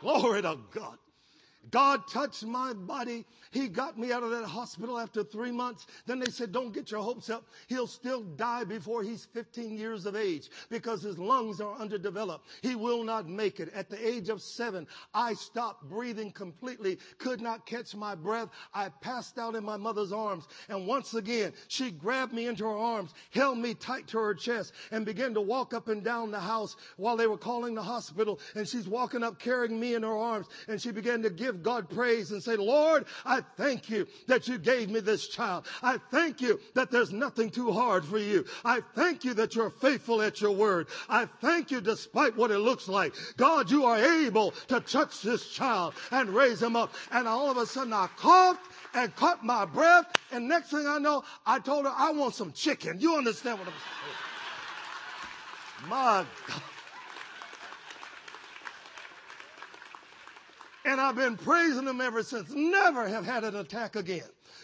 Glory 0.00 0.42
to 0.42 0.58
God. 0.72 0.98
God 1.70 2.06
touched 2.08 2.44
my 2.44 2.72
body. 2.72 3.24
He 3.50 3.68
got 3.68 3.98
me 3.98 4.12
out 4.12 4.22
of 4.22 4.30
that 4.30 4.44
hospital 4.44 4.98
after 4.98 5.24
three 5.24 5.50
months. 5.50 5.86
Then 6.06 6.18
they 6.18 6.30
said, 6.30 6.52
don't 6.52 6.72
get 6.72 6.90
your 6.90 7.00
hopes 7.00 7.30
up. 7.30 7.46
He'll 7.68 7.86
still 7.86 8.22
die 8.22 8.64
before 8.64 9.02
he's 9.02 9.24
15 9.24 9.76
years 9.76 10.06
of 10.06 10.16
age 10.16 10.50
because 10.68 11.02
his 11.02 11.18
lungs 11.18 11.60
are 11.60 11.74
underdeveloped. 11.76 12.46
He 12.62 12.74
will 12.74 13.02
not 13.02 13.28
make 13.28 13.60
it. 13.60 13.72
At 13.74 13.90
the 13.90 14.06
age 14.06 14.28
of 14.28 14.42
seven, 14.42 14.86
I 15.14 15.34
stopped 15.34 15.88
breathing 15.88 16.30
completely, 16.30 16.98
could 17.18 17.40
not 17.40 17.66
catch 17.66 17.94
my 17.94 18.14
breath. 18.14 18.48
I 18.74 18.88
passed 19.00 19.38
out 19.38 19.54
in 19.54 19.64
my 19.64 19.76
mother's 19.76 20.12
arms. 20.12 20.46
And 20.68 20.86
once 20.86 21.14
again, 21.14 21.52
she 21.68 21.90
grabbed 21.90 22.32
me 22.32 22.46
into 22.46 22.64
her 22.64 22.76
arms, 22.76 23.14
held 23.30 23.58
me 23.58 23.74
tight 23.74 24.06
to 24.08 24.18
her 24.18 24.34
chest 24.34 24.72
and 24.90 25.04
began 25.04 25.34
to 25.34 25.40
walk 25.40 25.74
up 25.74 25.88
and 25.88 26.04
down 26.04 26.30
the 26.30 26.40
house 26.40 26.76
while 26.96 27.16
they 27.16 27.26
were 27.26 27.38
calling 27.38 27.74
the 27.74 27.82
hospital. 27.82 28.40
And 28.54 28.68
she's 28.68 28.88
walking 28.88 29.22
up 29.22 29.38
carrying 29.38 29.78
me 29.78 29.94
in 29.94 30.02
her 30.02 30.16
arms 30.16 30.46
and 30.68 30.80
she 30.80 30.92
began 30.92 31.22
to 31.22 31.30
give 31.30 31.55
give 31.56 31.64
God 31.64 31.88
praise 31.88 32.32
and 32.32 32.42
say, 32.42 32.56
Lord, 32.56 33.06
I 33.24 33.40
thank 33.56 33.88
you 33.88 34.06
that 34.26 34.46
you 34.46 34.58
gave 34.58 34.90
me 34.90 35.00
this 35.00 35.28
child. 35.28 35.66
I 35.82 35.98
thank 36.10 36.40
you 36.40 36.60
that 36.74 36.90
there's 36.90 37.12
nothing 37.12 37.50
too 37.50 37.72
hard 37.72 38.04
for 38.04 38.18
you. 38.18 38.44
I 38.64 38.80
thank 38.94 39.24
you 39.24 39.32
that 39.34 39.54
you're 39.54 39.70
faithful 39.70 40.20
at 40.22 40.40
your 40.40 40.52
word. 40.52 40.88
I 41.08 41.26
thank 41.40 41.70
you 41.70 41.80
despite 41.80 42.36
what 42.36 42.50
it 42.50 42.58
looks 42.58 42.88
like. 42.88 43.14
God, 43.36 43.70
you 43.70 43.84
are 43.84 43.98
able 43.98 44.50
to 44.68 44.80
touch 44.80 45.22
this 45.22 45.48
child 45.50 45.94
and 46.10 46.28
raise 46.30 46.62
him 46.62 46.76
up. 46.76 46.92
And 47.10 47.26
all 47.26 47.50
of 47.50 47.56
a 47.56 47.66
sudden 47.66 47.92
I 47.92 48.08
coughed 48.16 48.70
and 48.94 49.14
caught 49.16 49.44
my 49.44 49.64
breath. 49.64 50.06
And 50.32 50.48
next 50.48 50.70
thing 50.70 50.86
I 50.86 50.98
know, 50.98 51.24
I 51.46 51.58
told 51.58 51.86
her, 51.86 51.92
I 51.94 52.10
want 52.12 52.34
some 52.34 52.52
chicken. 52.52 53.00
You 53.00 53.16
understand 53.16 53.58
what 53.58 53.68
I'm 53.68 53.74
saying? 55.80 55.90
My 55.90 56.26
God. 56.48 56.62
And 60.86 61.00
I've 61.00 61.16
been 61.16 61.36
praising 61.36 61.86
him 61.86 62.00
ever 62.00 62.22
since. 62.22 62.50
Never 62.54 63.08
have 63.08 63.26
had 63.26 63.42
an 63.42 63.56
attack 63.56 63.96
again. 63.96 64.22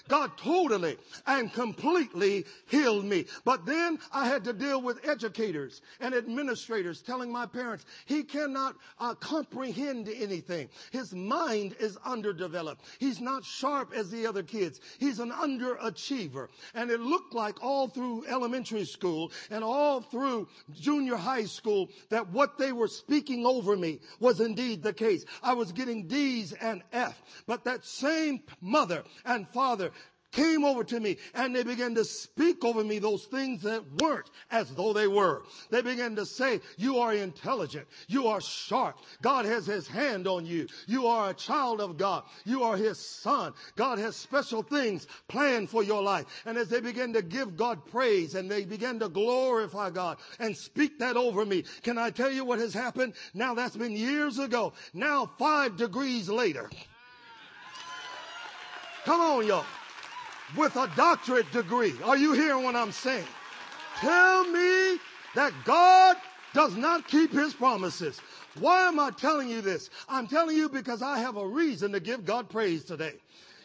God 0.09 0.37
totally 0.37 0.97
and 1.27 1.53
completely 1.53 2.45
healed 2.67 3.05
me. 3.05 3.27
But 3.45 3.65
then 3.67 3.99
I 4.13 4.27
had 4.27 4.45
to 4.45 4.53
deal 4.53 4.81
with 4.81 5.07
educators 5.07 5.81
and 6.01 6.15
administrators 6.15 7.03
telling 7.03 7.31
my 7.31 7.47
parents 7.47 7.85
he 8.07 8.23
cannot 8.23 8.77
uh, 8.99 9.15
comprehend 9.15 10.09
anything. 10.09 10.69
His 10.91 11.15
mind 11.15 11.77
is 11.79 11.97
underdeveloped. 12.05 12.85
He's 12.99 13.21
not 13.21 13.45
sharp 13.45 13.93
as 13.95 14.11
the 14.11 14.27
other 14.27 14.43
kids. 14.43 14.81
He's 14.99 15.19
an 15.19 15.31
underachiever. 15.31 16.49
And 16.75 16.91
it 16.91 17.01
looked 17.01 17.35
like 17.35 17.63
all 17.63 17.89
through 17.89 18.27
elementary 18.29 18.85
school 18.85 19.31
and 19.51 19.63
all 19.63 20.01
through 20.01 20.49
junior 20.73 21.17
high 21.17 21.45
school 21.45 21.89
that 22.11 22.29
what 22.31 22.59
they 22.59 22.73
were 22.73 22.89
speaking 22.89 23.47
over 23.47 23.77
me 23.77 24.01
was 24.21 24.41
indeed 24.41 24.83
the 24.83 24.93
case. 24.93 25.25
I 25.43 25.55
was 25.55 25.73
getting 25.73 26.07
D's 26.07 26.53
and 26.53 26.83
F. 26.93 27.23
But 27.47 27.65
that 27.65 27.85
same 27.85 28.41
mother 28.61 29.05
and 29.25 29.49
father 29.49 29.93
came 30.33 30.65
over 30.65 30.83
to 30.83 30.99
me 30.99 31.19
and 31.35 31.55
they 31.55 31.63
began 31.63 31.95
to 31.95 32.05
speak 32.05 32.65
over 32.65 32.83
me 32.83 32.99
those 32.99 33.25
things 33.27 33.63
that 33.63 33.85
weren't 34.01 34.31
as 34.51 34.75
though 34.75 34.93
they 34.93 35.07
were. 35.07 35.43
They 35.71 35.83
began 35.83 36.17
to 36.17 36.27
say, 36.27 36.61
you 36.77 36.99
are 36.99 37.15
intelligent. 37.15 37.87
You 38.09 38.27
are 38.29 38.41
sharp. 38.41 38.99
God 39.21 39.45
has 39.45 39.67
his 39.67 39.87
hand 39.87 40.27
on 40.27 40.47
you. 40.47 40.67
You 40.87 41.07
are 41.07 41.31
a 41.31 41.35
child 41.35 41.81
of 41.81 41.97
God. 41.97 42.25
You 42.45 42.65
are 42.65 42.77
his 42.77 42.99
son. 42.99 43.53
God 43.77 43.99
has 43.99 44.17
special 44.17 44.63
things 44.63 45.07
planned 45.29 45.71
for 45.71 45.83
your 45.83 46.03
life. 46.03 46.27
And 46.47 46.59
as 46.59 46.69
they 46.69 46.81
began 46.81 47.13
to 47.13 47.23
give 47.23 47.57
God 47.57 47.85
praise 47.87 48.35
and 48.35 48.51
they 48.51 48.65
began 48.65 48.99
to 49.01 49.09
glorify 49.09 49.91
God 49.91 50.19
and 50.39 50.57
speak 50.57 50.99
that 50.99 51.17
over 51.17 51.45
me, 51.45 51.65
can 51.83 51.99
I 51.99 52.11
tell 52.11 52.31
you 52.31 52.45
what 52.45 52.59
has 52.59 52.75
happened? 52.75 53.15
Now 53.35 53.55
that's 53.55 53.77
been 53.77 53.93
years 53.93 54.39
ago. 54.39 54.73
Now 54.95 55.31
five 55.39 55.77
degrees 55.77 56.29
later. 56.29 56.71
Come 59.05 59.21
on, 59.21 59.47
y'all. 59.47 59.65
With 60.57 60.77
a 60.77 60.91
doctorate 60.97 61.51
degree. 61.53 61.95
Are 62.05 62.17
you 62.17 62.33
hearing 62.33 62.65
what 62.65 62.77
I'm 62.77 62.93
saying? 62.93 63.27
Tell 63.97 64.45
me 64.45 64.99
that 65.35 65.53
God 65.65 66.17
does 66.53 66.77
not 66.77 67.09
keep 67.09 67.33
his 67.33 67.55
promises. 67.55 68.21
Why 68.59 68.87
am 68.89 68.99
I 68.99 69.11
telling 69.11 69.49
you 69.49 69.63
this? 69.63 69.89
I'm 70.09 70.27
telling 70.27 70.57
you 70.57 70.69
because 70.69 71.01
I 71.01 71.19
have 71.19 71.37
a 71.37 71.47
reason 71.47 71.93
to 71.93 72.01
give 72.01 72.27
God 72.27 72.51
praise 72.51 72.85
today. 72.85 73.15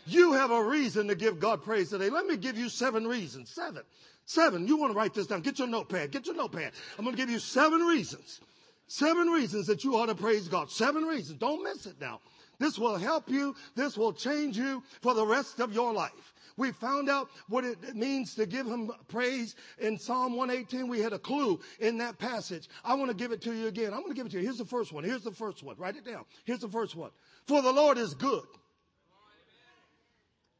You 0.05 0.31
have 0.33 0.51
a 0.51 0.63
reason 0.63 1.07
to 1.09 1.15
give 1.15 1.39
God 1.39 1.61
praise 1.61 1.89
today. 1.89 2.09
Let 2.09 2.25
me 2.25 2.37
give 2.37 2.57
you 2.57 2.69
seven 2.69 3.05
reasons. 3.05 3.49
Seven. 3.49 3.83
Seven. 4.25 4.65
You 4.67 4.77
want 4.77 4.93
to 4.93 4.97
write 4.97 5.13
this 5.13 5.27
down. 5.27 5.41
Get 5.41 5.59
your 5.59 5.67
notepad. 5.67 6.11
Get 6.11 6.25
your 6.25 6.35
notepad. 6.35 6.71
I'm 6.97 7.03
going 7.03 7.15
to 7.15 7.21
give 7.21 7.29
you 7.29 7.39
seven 7.39 7.81
reasons. 7.81 8.39
Seven 8.87 9.27
reasons 9.27 9.67
that 9.67 9.83
you 9.83 9.97
ought 9.97 10.05
to 10.05 10.15
praise 10.15 10.47
God. 10.47 10.71
Seven 10.71 11.03
reasons. 11.03 11.39
Don't 11.39 11.61
miss 11.61 11.85
it 11.85 11.99
now. 11.99 12.21
This 12.57 12.79
will 12.79 12.97
help 12.97 13.29
you. 13.29 13.53
This 13.75 13.97
will 13.97 14.13
change 14.13 14.57
you 14.57 14.81
for 15.01 15.13
the 15.13 15.25
rest 15.25 15.59
of 15.59 15.73
your 15.73 15.91
life. 15.91 16.33
We 16.57 16.71
found 16.71 17.09
out 17.09 17.29
what 17.47 17.63
it 17.63 17.95
means 17.95 18.35
to 18.35 18.45
give 18.45 18.65
him 18.65 18.91
praise 19.07 19.55
in 19.79 19.97
Psalm 19.97 20.35
118. 20.35 20.87
We 20.87 20.99
had 20.99 21.13
a 21.13 21.19
clue 21.19 21.59
in 21.79 21.99
that 21.99 22.17
passage. 22.17 22.67
I 22.83 22.95
want 22.95 23.09
to 23.09 23.15
give 23.15 23.31
it 23.31 23.41
to 23.43 23.53
you 23.53 23.67
again. 23.67 23.93
I'm 23.93 24.01
going 24.01 24.09
to 24.09 24.15
give 24.15 24.25
it 24.25 24.31
to 24.31 24.37
you. 24.37 24.43
Here's 24.43 24.57
the 24.57 24.65
first 24.65 24.91
one. 24.91 25.03
Here's 25.03 25.23
the 25.23 25.31
first 25.31 25.63
one. 25.63 25.75
Write 25.77 25.95
it 25.95 26.05
down. 26.05 26.25
Here's 26.45 26.59
the 26.59 26.67
first 26.67 26.95
one. 26.95 27.11
For 27.45 27.61
the 27.61 27.71
Lord 27.71 27.97
is 27.97 28.15
good 28.15 28.43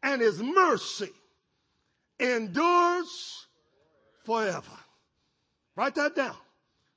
and 0.03 0.21
his 0.21 0.41
mercy 0.41 1.11
endures 2.19 3.47
forever. 4.25 4.77
Write 5.75 5.95
that 5.95 6.15
down. 6.15 6.35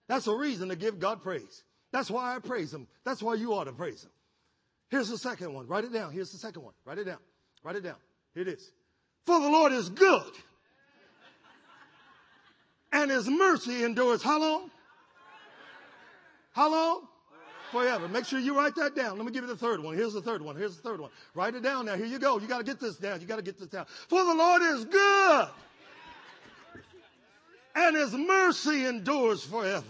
That's 0.09 0.27
a 0.27 0.35
reason 0.35 0.69
to 0.69 0.77
give 0.77 0.99
God 0.99 1.23
praise. 1.23 1.65
That's 1.93 2.11
why 2.11 2.35
I 2.35 2.39
praise 2.39 2.73
him. 2.73 2.87
That's 3.05 3.23
why 3.23 3.35
you 3.35 3.53
ought 3.53 3.65
to 3.65 3.73
praise 3.73 4.05
him. 4.05 4.11
Here's 4.89 5.09
the 5.09 5.19
second 5.19 5.53
one. 5.53 5.67
Write 5.67 5.85
it 5.85 5.93
down. 5.93 6.13
Here's 6.13 6.33
the 6.33 6.39
second 6.39 6.63
one. 6.63 6.75
Write 6.85 6.99
it 6.99 7.05
down. 7.05 7.19
Write 7.63 7.77
it 7.77 7.83
down. 7.83 7.97
Here 8.35 8.43
it 8.43 8.49
is. 8.49 8.71
For 9.27 9.41
the 9.41 9.49
Lord 9.49 9.73
is 9.73 9.89
good. 9.89 10.33
And 12.93 13.11
his 13.11 13.29
mercy 13.29 13.85
endures 13.85 14.23
how 14.23 14.41
long? 14.41 14.71
How 16.53 16.71
long? 16.71 17.07
Forever. 17.71 18.09
Make 18.09 18.25
sure 18.25 18.41
you 18.41 18.57
write 18.57 18.75
that 18.75 18.97
down. 18.97 19.17
Let 19.17 19.25
me 19.25 19.33
give 19.33 19.45
you 19.45 19.49
the 19.49 19.57
third 19.57 19.81
one. 19.81 19.97
Here's 19.97 20.13
the 20.13 20.21
third 20.21 20.43
one. 20.43 20.57
Here's 20.57 20.77
the 20.77 20.83
third 20.83 21.01
one. 21.01 21.11
Write 21.35 21.55
it 21.55 21.63
down 21.63 21.87
now. 21.87 21.95
Here 21.95 22.07
you 22.07 22.19
go. 22.19 22.39
You 22.39 22.49
got 22.49 22.59
to 22.59 22.65
get 22.65 22.81
this 22.81 22.97
down. 22.97 23.21
You 23.21 23.29
got 23.29 23.37
to 23.37 23.43
get 23.43 23.59
this 23.59 23.69
down. 23.69 23.87
For 24.09 24.25
the 24.25 24.35
Lord 24.35 24.63
is 24.63 24.85
good. 24.87 25.49
And 27.77 27.97
his 27.97 28.13
mercy 28.13 28.87
endures 28.87 29.45
forever. 29.45 29.85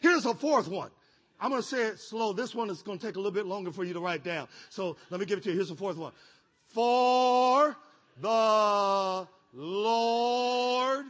Here's 0.00 0.24
a 0.24 0.32
fourth 0.32 0.68
one. 0.68 0.90
I'm 1.38 1.50
going 1.50 1.60
to 1.60 1.68
say 1.68 1.82
it 1.82 2.00
slow. 2.00 2.32
This 2.32 2.54
one 2.54 2.70
is 2.70 2.80
going 2.80 2.98
to 2.98 3.06
take 3.06 3.16
a 3.16 3.18
little 3.18 3.32
bit 3.32 3.44
longer 3.44 3.70
for 3.70 3.84
you 3.84 3.92
to 3.92 4.00
write 4.00 4.24
down. 4.24 4.48
So 4.70 4.96
let 5.10 5.20
me 5.20 5.26
give 5.26 5.38
it 5.38 5.44
to 5.44 5.50
you. 5.50 5.56
Here's 5.56 5.68
the 5.68 5.76
fourth 5.76 5.98
one. 5.98 6.12
For 6.68 7.76
the 8.20 9.28
Lord 9.52 11.06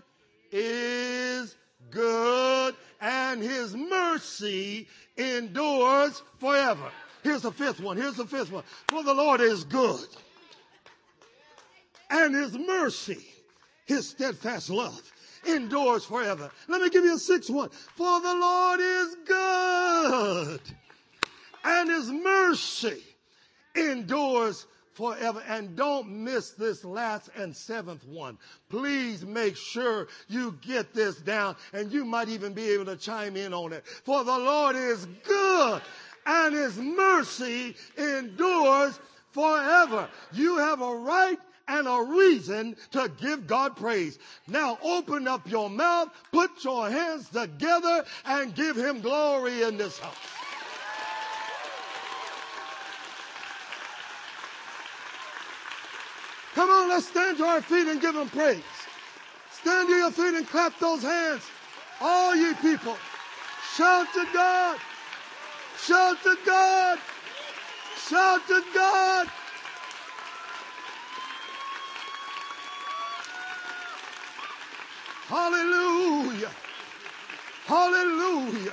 is 0.52 1.56
good 1.90 2.74
and 3.00 3.42
his 3.42 3.76
mercy 3.76 4.88
endures 5.16 6.22
forever. 6.38 6.90
Here's 7.22 7.42
the 7.42 7.52
fifth 7.52 7.80
one. 7.80 7.96
Here's 7.96 8.16
the 8.16 8.26
fifth 8.26 8.52
one. 8.52 8.64
For 8.88 9.02
the 9.02 9.14
Lord 9.14 9.40
is 9.40 9.64
good 9.64 10.06
and 12.10 12.34
his 12.34 12.56
mercy, 12.56 13.24
his 13.86 14.08
steadfast 14.08 14.70
love 14.70 15.00
endures 15.48 16.04
forever. 16.04 16.50
Let 16.68 16.80
me 16.80 16.90
give 16.90 17.04
you 17.04 17.14
a 17.14 17.18
sixth 17.18 17.50
one. 17.50 17.70
For 17.70 18.20
the 18.20 18.34
Lord 18.34 18.80
is 18.80 19.16
good 19.26 20.60
and 21.64 21.90
his 21.90 22.10
mercy 22.10 23.02
endures 23.74 24.66
forever. 24.96 25.42
And 25.46 25.76
don't 25.76 26.08
miss 26.08 26.50
this 26.50 26.84
last 26.84 27.28
and 27.36 27.54
seventh 27.54 28.04
one. 28.06 28.38
Please 28.70 29.24
make 29.24 29.56
sure 29.56 30.08
you 30.28 30.58
get 30.62 30.94
this 30.94 31.16
down 31.16 31.56
and 31.72 31.92
you 31.92 32.04
might 32.04 32.28
even 32.28 32.54
be 32.54 32.70
able 32.70 32.86
to 32.86 32.96
chime 32.96 33.36
in 33.36 33.52
on 33.52 33.72
it. 33.72 33.86
For 33.86 34.24
the 34.24 34.38
Lord 34.38 34.74
is 34.74 35.06
good 35.24 35.82
and 36.24 36.54
his 36.54 36.78
mercy 36.78 37.76
endures 37.96 38.98
forever. 39.32 40.08
You 40.32 40.56
have 40.56 40.80
a 40.80 40.96
right 40.96 41.38
and 41.68 41.86
a 41.86 42.06
reason 42.08 42.76
to 42.92 43.10
give 43.20 43.46
God 43.46 43.76
praise. 43.76 44.18
Now 44.48 44.78
open 44.82 45.28
up 45.28 45.48
your 45.50 45.68
mouth, 45.68 46.08
put 46.32 46.64
your 46.64 46.88
hands 46.88 47.28
together 47.28 48.04
and 48.24 48.54
give 48.54 48.76
him 48.76 49.00
glory 49.00 49.62
in 49.62 49.76
this 49.76 49.98
house. 49.98 50.35
Come 56.56 56.70
on, 56.70 56.88
let's 56.88 57.08
stand 57.08 57.36
to 57.36 57.44
our 57.44 57.60
feet 57.60 57.86
and 57.86 58.00
give 58.00 58.14
him 58.14 58.30
praise. 58.30 58.62
Stand 59.52 59.88
to 59.90 59.94
your 59.94 60.10
feet 60.10 60.32
and 60.32 60.48
clap 60.48 60.78
those 60.78 61.02
hands. 61.02 61.42
All 62.00 62.34
ye 62.34 62.54
people, 62.54 62.96
shout 63.74 64.06
to 64.14 64.26
God. 64.32 64.78
Shout 65.78 66.16
to 66.22 66.34
God. 66.46 66.98
Shout 68.08 68.40
to 68.48 68.64
God. 68.72 69.26
Hallelujah. 75.28 76.50
Hallelujah. 77.66 78.72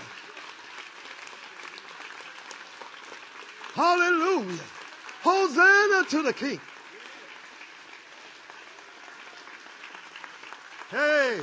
Hallelujah. 3.75 4.63
Hosanna 5.21 6.05
to 6.09 6.23
the 6.23 6.31
King. 6.31 6.61
Hey. 10.93 11.39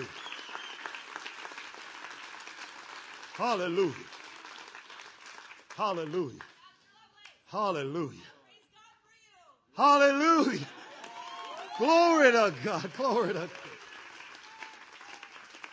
Hallelujah. 3.40 3.94
Hallelujah. 5.74 6.40
Hallelujah. 7.46 8.20
Hallelujah. 9.74 10.68
Glory 11.78 12.32
to 12.32 12.54
God. 12.62 12.90
Glory 12.98 13.28
to 13.28 13.34
God. 13.34 13.50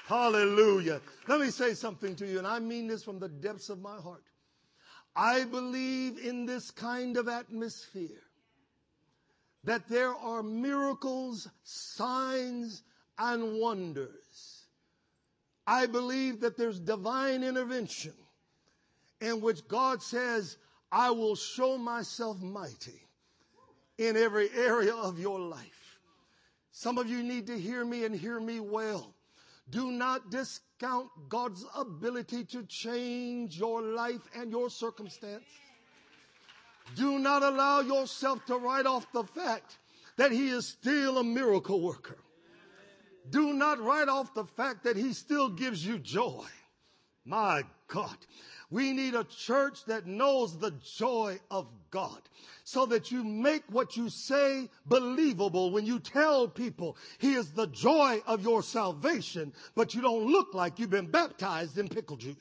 Hallelujah. 0.05 1.01
Let 1.27 1.41
me 1.41 1.49
say 1.49 1.73
something 1.73 2.15
to 2.15 2.25
you, 2.25 2.37
and 2.37 2.47
I 2.47 2.59
mean 2.59 2.87
this 2.87 3.03
from 3.03 3.19
the 3.19 3.27
depths 3.27 3.67
of 3.67 3.81
my 3.81 3.97
heart. 3.97 4.23
I 5.13 5.43
believe 5.43 6.19
in 6.19 6.45
this 6.45 6.71
kind 6.71 7.17
of 7.17 7.27
atmosphere 7.27 8.23
that 9.65 9.89
there 9.89 10.15
are 10.15 10.41
miracles, 10.41 11.49
signs, 11.63 12.81
and 13.19 13.59
wonders. 13.59 14.56
I 15.67 15.85
believe 15.85 16.39
that 16.39 16.55
there's 16.55 16.79
divine 16.79 17.43
intervention 17.43 18.13
in 19.19 19.41
which 19.41 19.67
God 19.67 20.01
says, 20.01 20.57
I 20.93 21.11
will 21.11 21.35
show 21.35 21.77
myself 21.77 22.41
mighty 22.41 23.05
in 23.97 24.15
every 24.15 24.49
area 24.51 24.95
of 24.95 25.19
your 25.19 25.39
life. 25.39 25.99
Some 26.71 26.97
of 26.97 27.09
you 27.09 27.21
need 27.21 27.47
to 27.47 27.59
hear 27.59 27.83
me 27.83 28.05
and 28.05 28.15
hear 28.15 28.39
me 28.39 28.61
well. 28.61 29.13
Do 29.69 29.91
not 29.91 30.31
discount 30.31 31.09
God's 31.27 31.65
ability 31.75 32.45
to 32.45 32.63
change 32.63 33.59
your 33.59 33.81
life 33.81 34.21
and 34.33 34.49
your 34.49 34.69
circumstance. 34.69 35.43
Do 36.95 37.19
not 37.19 37.43
allow 37.43 37.81
yourself 37.81 38.45
to 38.45 38.55
write 38.55 38.85
off 38.85 39.11
the 39.11 39.25
fact 39.25 39.79
that 40.15 40.31
He 40.31 40.47
is 40.47 40.65
still 40.65 41.17
a 41.17 41.23
miracle 41.23 41.81
worker 41.81 42.19
do 43.29 43.53
not 43.53 43.79
write 43.79 44.09
off 44.09 44.33
the 44.33 44.45
fact 44.45 44.83
that 44.83 44.97
he 44.97 45.13
still 45.13 45.49
gives 45.49 45.85
you 45.85 45.99
joy. 45.99 46.45
My 47.25 47.63
God. 47.87 48.17
We 48.69 48.91
need 48.91 49.15
a 49.15 49.23
church 49.23 49.85
that 49.85 50.07
knows 50.07 50.57
the 50.57 50.71
joy 50.83 51.39
of 51.49 51.67
God 51.89 52.21
so 52.65 52.85
that 52.87 53.11
you 53.11 53.23
make 53.23 53.63
what 53.69 53.95
you 53.95 54.09
say 54.09 54.69
believable 54.85 55.71
when 55.71 55.85
you 55.85 55.99
tell 55.99 56.49
people 56.49 56.97
he 57.17 57.33
is 57.33 57.51
the 57.51 57.67
joy 57.67 58.21
of 58.27 58.43
your 58.43 58.61
salvation, 58.61 59.53
but 59.73 59.95
you 59.95 60.01
don't 60.01 60.27
look 60.27 60.53
like 60.53 60.79
you've 60.79 60.89
been 60.89 61.09
baptized 61.09 61.77
in 61.77 61.87
pickle 61.87 62.17
juice. 62.17 62.35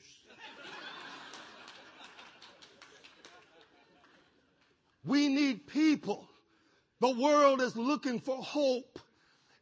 we 5.05 5.29
need 5.29 5.65
people. 5.65 6.27
The 6.99 7.11
world 7.11 7.61
is 7.61 7.77
looking 7.77 8.19
for 8.19 8.37
hope 8.37 8.99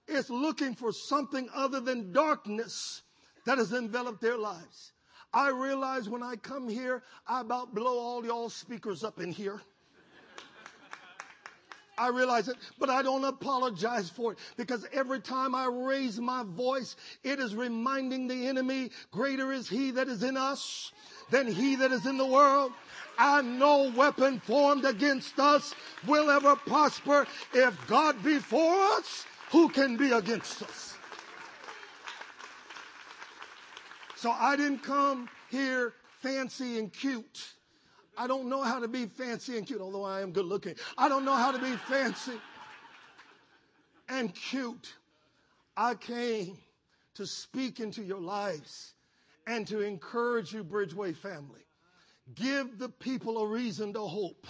is 0.08 0.30
looking 0.30 0.76
for 0.76 0.92
something 0.92 1.50
other 1.54 1.80
than 1.80 2.12
darkness 2.12 3.02
that 3.46 3.58
has 3.58 3.74
enveloped 3.74 4.22
their 4.22 4.38
lives. 4.38 4.94
I 5.34 5.50
realize 5.50 6.08
when 6.08 6.24
I 6.24 6.36
come 6.36 6.70
here, 6.70 7.04
I 7.28 7.42
about 7.42 7.76
blow 7.76 8.00
all 8.00 8.26
y'all 8.26 8.50
speakers 8.50 9.04
up 9.04 9.20
in 9.20 9.32
here. 9.32 9.62
I 11.98 12.10
realize 12.10 12.50
it, 12.50 12.58
but 12.78 12.90
I 12.90 13.02
don't 13.02 13.24
apologize 13.24 14.10
for 14.10 14.34
it 14.34 14.38
because 14.58 14.86
every 14.92 15.22
time 15.22 15.56
I 15.56 15.66
raise 15.68 16.20
my 16.20 16.44
voice, 16.44 16.98
it 17.24 17.40
is 17.40 17.56
reminding 17.56 18.28
the 18.28 18.48
enemy, 18.48 18.92
greater 19.12 19.54
is 19.54 19.70
he 19.70 19.92
that 19.92 20.08
is 20.08 20.24
in 20.24 20.36
us 20.36 20.92
than 21.32 21.48
he 21.48 21.76
that 21.78 21.92
is 21.92 22.06
in 22.06 22.18
the 22.18 22.26
world. 22.26 22.74
And 23.18 23.60
no 23.60 23.94
weapon 23.96 24.42
formed 24.42 24.84
against 24.84 25.40
us 25.40 25.74
will 26.06 26.30
ever 26.30 26.58
prosper. 26.58 27.26
If 27.54 27.88
God 27.88 28.22
be 28.24 28.40
for 28.40 28.76
us, 28.98 29.26
who 29.52 29.70
can 29.70 29.98
be 29.98 30.12
against 30.12 30.62
us? 30.64 30.98
So 34.16 34.32
I 34.32 34.56
didn't 34.56 34.80
come 34.80 35.30
here 35.50 35.94
fancy 36.22 36.80
and 36.80 36.92
cute. 36.92 37.54
I 38.18 38.28
don't 38.28 38.50
know 38.50 38.64
how 38.64 38.80
to 38.80 38.88
be 38.88 39.06
fancy 39.06 39.58
and 39.58 39.68
cute, 39.68 39.82
although 39.82 40.04
I 40.04 40.22
am 40.22 40.32
good 40.32 40.46
looking. 40.46 40.76
I 40.98 41.10
don't 41.10 41.26
know 41.26 41.36
how 41.36 41.52
to 41.52 41.60
be 41.60 41.76
fancy 41.76 42.40
and 44.10 44.34
cute. 44.34 44.94
I 45.78 45.96
came 45.96 46.58
to 47.16 47.26
speak 47.26 47.80
into 47.80 48.02
your 48.02 48.22
lives 48.22 48.94
and 49.48 49.68
to 49.68 49.82
encourage 49.82 50.54
you, 50.54 50.64
Bridgeway 50.64 51.16
family. 51.16 51.62
Give 52.34 52.80
the 52.80 52.90
people 52.90 53.38
a 53.38 53.48
reason 53.48 53.94
to 53.94 54.02
hope. 54.02 54.48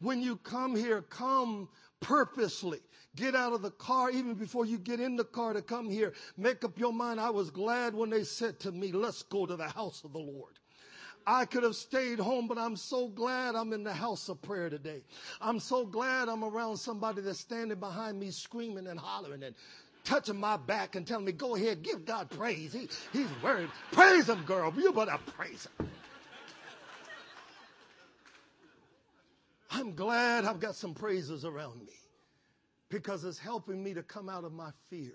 When 0.00 0.20
you 0.20 0.36
come 0.36 0.76
here, 0.76 1.02
come 1.02 1.68
purposely. 2.00 2.80
Get 3.16 3.34
out 3.34 3.52
of 3.52 3.62
the 3.62 3.70
car 3.70 4.10
even 4.10 4.34
before 4.34 4.66
you 4.66 4.78
get 4.78 4.98
in 4.98 5.14
the 5.14 5.24
car 5.24 5.52
to 5.52 5.62
come 5.62 5.88
here. 5.88 6.12
Make 6.36 6.64
up 6.64 6.78
your 6.78 6.92
mind. 6.92 7.20
I 7.20 7.30
was 7.30 7.50
glad 7.50 7.94
when 7.94 8.10
they 8.10 8.24
said 8.24 8.58
to 8.60 8.72
me, 8.72 8.90
let's 8.90 9.22
go 9.22 9.46
to 9.46 9.56
the 9.56 9.68
house 9.68 10.02
of 10.04 10.12
the 10.12 10.18
Lord. 10.18 10.58
I 11.26 11.46
could 11.46 11.62
have 11.62 11.76
stayed 11.76 12.18
home, 12.18 12.48
but 12.48 12.58
I'm 12.58 12.76
so 12.76 13.08
glad 13.08 13.54
I'm 13.54 13.72
in 13.72 13.82
the 13.82 13.94
house 13.94 14.28
of 14.28 14.42
prayer 14.42 14.68
today. 14.68 15.02
I'm 15.40 15.58
so 15.58 15.86
glad 15.86 16.28
I'm 16.28 16.44
around 16.44 16.76
somebody 16.76 17.22
that's 17.22 17.40
standing 17.40 17.78
behind 17.78 18.18
me 18.18 18.30
screaming 18.30 18.88
and 18.88 18.98
hollering 18.98 19.42
and 19.42 19.54
touching 20.04 20.38
my 20.38 20.56
back 20.58 20.96
and 20.96 21.06
telling 21.06 21.24
me, 21.24 21.32
go 21.32 21.54
ahead, 21.54 21.82
give 21.82 22.04
God 22.04 22.28
praise. 22.28 22.72
He, 22.74 22.88
he's 23.12 23.30
worried. 23.42 23.70
Praise 23.92 24.28
him, 24.28 24.42
girl. 24.44 24.72
You 24.76 24.92
better 24.92 25.18
praise 25.34 25.66
him. 25.78 25.88
I'm 29.70 29.94
glad 29.94 30.44
I've 30.44 30.60
got 30.60 30.74
some 30.76 30.94
praises 30.94 31.44
around 31.44 31.80
me 31.84 31.94
because 32.94 33.24
it's 33.24 33.40
helping 33.40 33.82
me 33.82 33.92
to 33.92 34.04
come 34.04 34.28
out 34.28 34.44
of 34.44 34.52
my 34.52 34.70
fear. 34.88 35.14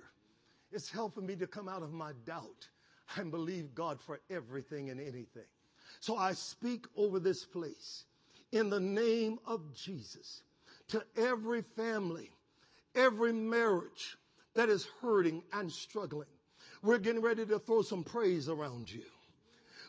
It's 0.70 0.92
helping 0.92 1.26
me 1.26 1.38
to 1.38 1.48
come 1.48 1.70
out 1.70 1.82
of 1.82 1.94
my 1.94 2.12
doubt 2.26 2.68
and 3.16 3.32
believe 3.32 3.74
God 3.74 4.02
for 4.02 4.20
everything 4.30 4.90
and 4.90 5.00
anything. 5.00 5.48
So 6.02 6.18
I 6.18 6.34
speak 6.34 6.88
over 6.98 7.22
this 7.22 7.46
place 7.46 8.04
in 8.52 8.70
the 8.70 8.82
name 8.82 9.40
of 9.46 9.74
Jesus 9.74 10.42
to 10.90 11.02
every 11.16 11.62
family, 11.78 12.30
every 12.96 13.32
marriage 13.32 14.18
that 14.56 14.68
is 14.68 14.86
hurting 15.02 15.42
and 15.54 15.72
struggling. 15.72 16.28
We're 16.84 16.98
getting 16.98 17.22
ready 17.22 17.46
to 17.46 17.60
throw 17.60 17.82
some 17.82 18.04
praise 18.04 18.50
around 18.50 18.92
you. 18.92 19.06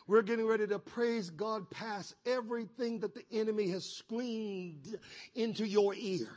We're 0.07 0.21
getting 0.21 0.47
ready 0.47 0.65
to 0.67 0.79
praise 0.79 1.29
God 1.29 1.69
past 1.69 2.15
everything 2.25 3.01
that 3.01 3.13
the 3.13 3.25
enemy 3.33 3.69
has 3.69 3.83
screamed 3.83 4.97
into 5.35 5.67
your 5.67 5.93
ear 5.93 6.29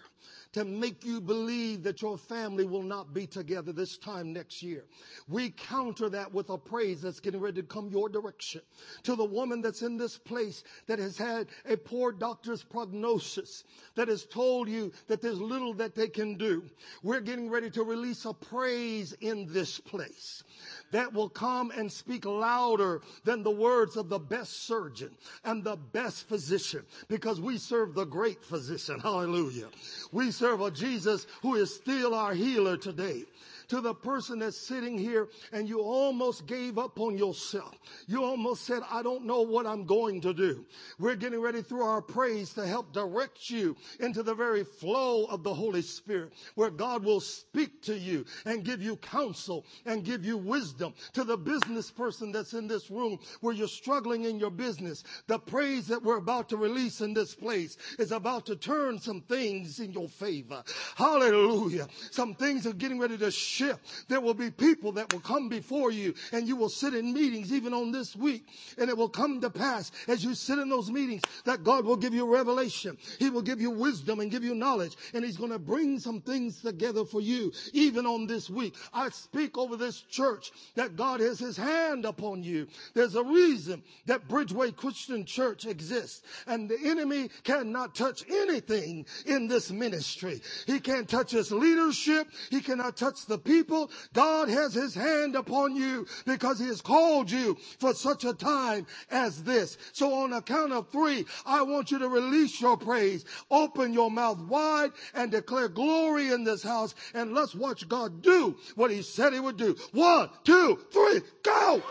to 0.54 0.64
make 0.64 1.04
you 1.04 1.20
believe 1.20 1.82
that 1.82 2.00
your 2.00 2.16
family 2.16 2.64
will 2.64 2.82
not 2.82 3.12
be 3.12 3.26
together 3.26 3.72
this 3.72 3.98
time 3.98 4.32
next 4.32 4.62
year. 4.62 4.84
We 5.28 5.50
counter 5.50 6.08
that 6.10 6.32
with 6.32 6.48
a 6.48 6.56
praise 6.56 7.02
that's 7.02 7.18
getting 7.18 7.40
ready 7.40 7.60
to 7.60 7.66
come 7.66 7.90
your 7.90 8.08
direction. 8.08 8.60
To 9.02 9.16
the 9.16 9.24
woman 9.24 9.60
that's 9.60 9.82
in 9.82 9.96
this 9.96 10.16
place 10.16 10.62
that 10.86 11.00
has 11.00 11.18
had 11.18 11.48
a 11.68 11.76
poor 11.76 12.12
doctor's 12.12 12.62
prognosis, 12.62 13.64
that 13.96 14.06
has 14.06 14.26
told 14.26 14.68
you 14.68 14.92
that 15.08 15.20
there's 15.20 15.40
little 15.40 15.74
that 15.74 15.96
they 15.96 16.08
can 16.08 16.36
do. 16.36 16.62
We're 17.02 17.20
getting 17.20 17.50
ready 17.50 17.68
to 17.70 17.82
release 17.82 18.24
a 18.24 18.32
praise 18.32 19.12
in 19.20 19.52
this 19.52 19.80
place 19.80 20.44
that 20.92 21.12
will 21.12 21.28
come 21.28 21.72
and 21.72 21.90
speak 21.90 22.24
louder 22.24 23.02
than 23.24 23.42
the 23.42 23.50
words 23.50 23.96
of 23.96 24.08
the 24.08 24.20
best 24.20 24.68
surgeon 24.68 25.10
and 25.44 25.64
the 25.64 25.76
best 25.76 26.28
physician 26.28 26.84
because 27.08 27.40
we 27.40 27.58
serve 27.58 27.94
the 27.94 28.04
great 28.04 28.44
physician. 28.44 29.00
Hallelujah. 29.00 29.66
We 30.12 30.30
serve 30.30 30.43
a 30.52 30.70
Jesus 30.70 31.26
who 31.42 31.54
is 31.54 31.74
still 31.74 32.14
our 32.14 32.34
healer 32.34 32.76
today 32.76 33.24
to 33.68 33.80
the 33.80 33.94
person 33.94 34.38
that's 34.38 34.56
sitting 34.56 34.98
here 34.98 35.28
and 35.52 35.68
you 35.68 35.80
almost 35.80 36.46
gave 36.46 36.78
up 36.78 37.00
on 37.00 37.16
yourself. 37.16 37.74
You 38.06 38.24
almost 38.24 38.64
said, 38.64 38.82
I 38.90 39.02
don't 39.02 39.24
know 39.24 39.42
what 39.42 39.66
I'm 39.66 39.84
going 39.84 40.20
to 40.22 40.34
do. 40.34 40.64
We're 40.98 41.16
getting 41.16 41.40
ready 41.40 41.62
through 41.62 41.82
our 41.82 42.02
praise 42.02 42.52
to 42.54 42.66
help 42.66 42.92
direct 42.92 43.50
you 43.50 43.76
into 44.00 44.22
the 44.22 44.34
very 44.34 44.64
flow 44.64 45.24
of 45.26 45.42
the 45.42 45.54
Holy 45.54 45.82
Spirit 45.82 46.32
where 46.54 46.70
God 46.70 47.04
will 47.04 47.20
speak 47.20 47.82
to 47.82 47.96
you 47.96 48.24
and 48.44 48.64
give 48.64 48.82
you 48.82 48.96
counsel 48.96 49.64
and 49.86 50.04
give 50.04 50.24
you 50.24 50.36
wisdom 50.36 50.94
to 51.12 51.24
the 51.24 51.36
business 51.36 51.90
person 51.90 52.32
that's 52.32 52.54
in 52.54 52.66
this 52.66 52.90
room 52.90 53.18
where 53.40 53.54
you're 53.54 53.68
struggling 53.68 54.24
in 54.24 54.38
your 54.38 54.50
business. 54.50 55.04
The 55.26 55.38
praise 55.38 55.86
that 55.88 56.02
we're 56.02 56.18
about 56.18 56.48
to 56.50 56.56
release 56.56 57.00
in 57.00 57.14
this 57.14 57.34
place 57.34 57.76
is 57.98 58.12
about 58.12 58.46
to 58.46 58.56
turn 58.56 58.98
some 58.98 59.20
things 59.22 59.80
in 59.80 59.92
your 59.92 60.08
favor. 60.08 60.62
Hallelujah. 60.96 61.88
Some 62.10 62.34
things 62.34 62.66
are 62.66 62.72
getting 62.72 62.98
ready 62.98 63.18
to 63.18 63.30
shift. 63.54 64.08
There 64.08 64.20
will 64.20 64.34
be 64.34 64.50
people 64.50 64.92
that 64.92 65.10
will 65.10 65.20
come 65.20 65.48
before 65.48 65.90
you 65.90 66.14
and 66.32 66.48
you 66.48 66.56
will 66.56 66.68
sit 66.68 66.94
in 66.94 67.12
meetings 67.14 67.52
even 67.52 67.72
on 67.72 67.92
this 67.92 68.16
week 68.16 68.48
and 68.78 68.90
it 68.90 68.96
will 68.96 69.08
come 69.08 69.40
to 69.40 69.50
pass 69.50 69.92
as 70.08 70.24
you 70.24 70.34
sit 70.34 70.58
in 70.58 70.68
those 70.68 70.90
meetings 70.90 71.22
that 71.44 71.64
God 71.64 71.84
will 71.84 71.96
give 71.96 72.14
you 72.14 72.26
revelation. 72.32 72.98
He 73.18 73.30
will 73.30 73.42
give 73.42 73.60
you 73.60 73.70
wisdom 73.70 74.20
and 74.20 74.30
give 74.30 74.44
you 74.44 74.54
knowledge 74.54 74.96
and 75.14 75.24
he's 75.24 75.36
going 75.36 75.50
to 75.52 75.58
bring 75.58 75.98
some 76.00 76.20
things 76.20 76.62
together 76.62 77.04
for 77.04 77.20
you 77.20 77.52
even 77.72 78.06
on 78.06 78.26
this 78.26 78.50
week. 78.50 78.76
I 78.92 79.10
speak 79.10 79.56
over 79.58 79.76
this 79.76 80.02
church 80.02 80.50
that 80.74 80.96
God 80.96 81.20
has 81.20 81.38
his 81.38 81.56
hand 81.56 82.04
upon 82.04 82.42
you. 82.42 82.68
There's 82.94 83.14
a 83.14 83.24
reason 83.24 83.84
that 84.06 84.28
Bridgeway 84.28 84.76
Christian 84.76 85.24
Church 85.26 85.66
exists 85.66 86.22
and 86.46 86.68
the 86.68 86.78
enemy 86.82 87.28
cannot 87.44 87.94
touch 87.94 88.28
anything 88.28 89.06
in 89.26 89.48
this 89.48 89.70
ministry. 89.70 90.40
He 90.66 90.80
can't 90.80 91.08
touch 91.08 91.30
his 91.32 91.52
leadership. 91.52 92.28
He 92.50 92.60
cannot 92.60 92.96
touch 92.96 93.26
the 93.26 93.38
people, 93.44 93.90
God 94.12 94.48
has 94.48 94.74
his 94.74 94.94
hand 94.94 95.36
upon 95.36 95.76
you 95.76 96.06
because 96.24 96.58
he 96.58 96.66
has 96.66 96.80
called 96.80 97.30
you 97.30 97.56
for 97.78 97.94
such 97.94 98.24
a 98.24 98.32
time 98.32 98.86
as 99.10 99.42
this. 99.42 99.78
So 99.92 100.12
on 100.14 100.32
account 100.32 100.72
of 100.72 100.88
three, 100.88 101.26
I 101.46 101.62
want 101.62 101.90
you 101.90 101.98
to 101.98 102.08
release 102.08 102.60
your 102.60 102.76
praise. 102.76 103.24
Open 103.50 103.92
your 103.92 104.10
mouth 104.10 104.38
wide 104.40 104.92
and 105.14 105.30
declare 105.30 105.68
glory 105.68 106.32
in 106.32 106.44
this 106.44 106.62
house 106.62 106.94
and 107.14 107.34
let's 107.34 107.54
watch 107.54 107.88
God 107.88 108.22
do 108.22 108.56
what 108.74 108.90
he 108.90 109.02
said 109.02 109.32
he 109.32 109.40
would 109.40 109.56
do. 109.56 109.76
One, 109.92 110.30
two, 110.44 110.78
three, 110.90 111.20
go! 111.42 111.82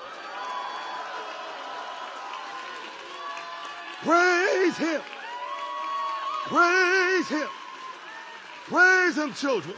Praise 4.03 4.77
him. 4.77 5.01
Praise 6.47 7.27
him. 7.29 7.47
Praise 8.65 9.17
him, 9.17 9.33
children. 9.33 9.75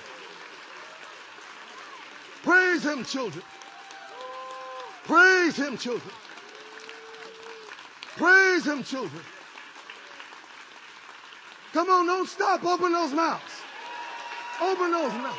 Praise 2.45 2.83
him, 2.83 3.03
children. 3.03 3.43
Praise 5.05 5.55
him, 5.55 5.77
children. 5.79 6.13
Praise 8.17 8.63
him, 8.63 8.83
children. 8.83 9.23
Come 11.73 11.89
on, 11.89 12.05
don't 12.05 12.29
stop. 12.29 12.63
Open 12.63 12.91
those 12.91 13.13
mouths. 13.13 13.61
Open 14.61 14.91
those 14.91 15.11
mouths. 15.13 15.37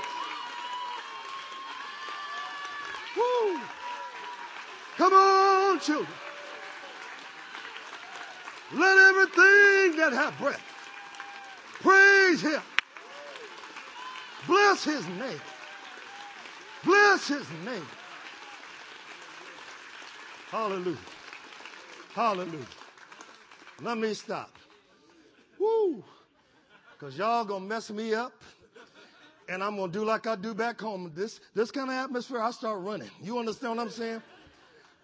Woo. 3.17 3.61
Come 4.99 5.13
on, 5.13 5.79
children. 5.79 6.09
Let 8.75 8.99
everything 8.99 9.97
that 9.99 10.13
have 10.13 10.37
breath 10.41 10.61
praise 11.83 12.41
him. 12.41 12.61
Bless 14.49 14.83
his 14.83 15.07
name. 15.07 15.41
Bless 16.87 17.27
his 17.27 17.47
name. 17.65 17.87
Hallelujah. 20.51 20.97
Hallelujah. 22.15 22.67
Let 23.83 23.99
me 23.99 24.15
stop. 24.15 24.57
Woo. 25.59 26.05
Because 26.93 27.19
y'all 27.19 27.45
going 27.45 27.65
to 27.65 27.69
mess 27.69 27.91
me 27.91 28.15
up. 28.15 28.41
And 29.49 29.65
I'm 29.65 29.77
going 29.77 29.91
to 29.91 29.99
do 29.99 30.05
like 30.05 30.29
I 30.29 30.37
do 30.37 30.55
back 30.55 30.81
home. 30.81 31.11
This, 31.13 31.41
this 31.55 31.73
kind 31.73 31.91
of 31.91 31.97
atmosphere, 31.97 32.41
I 32.41 32.53
start 32.53 32.81
running. 32.81 33.11
You 33.21 33.39
understand 33.41 33.77
what 33.77 33.83
I'm 33.83 33.91
saying? 33.91 34.23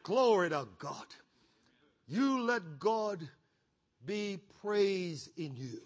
Glory 0.04 0.50
to 0.50 0.68
God. 0.78 1.06
You 2.06 2.42
let 2.42 2.78
God 2.78 3.28
be 4.06 4.38
praised 4.60 5.30
in 5.36 5.56
you. 5.56 5.82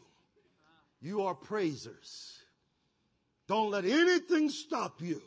You 1.01 1.23
are 1.23 1.35
praisers. 1.35 2.39
Don't 3.49 3.71
let 3.71 3.87
anything 3.87 4.51
stop 4.51 5.01
you 5.01 5.23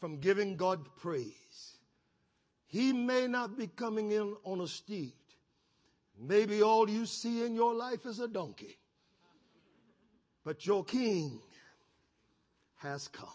from 0.00 0.18
giving 0.18 0.56
God 0.56 0.80
praise. 1.00 1.76
He 2.66 2.92
may 2.92 3.26
not 3.26 3.58
be 3.58 3.66
coming 3.66 4.12
in 4.12 4.34
on 4.44 4.60
a 4.60 4.66
steed. 4.66 5.12
Maybe 6.18 6.62
all 6.62 6.88
you 6.88 7.06
see 7.06 7.44
in 7.44 7.54
your 7.54 7.74
life 7.74 8.06
is 8.06 8.18
a 8.20 8.28
donkey. 8.28 8.78
But 10.44 10.66
your 10.66 10.84
king 10.84 11.40
has 12.76 13.08
come. 13.08 13.28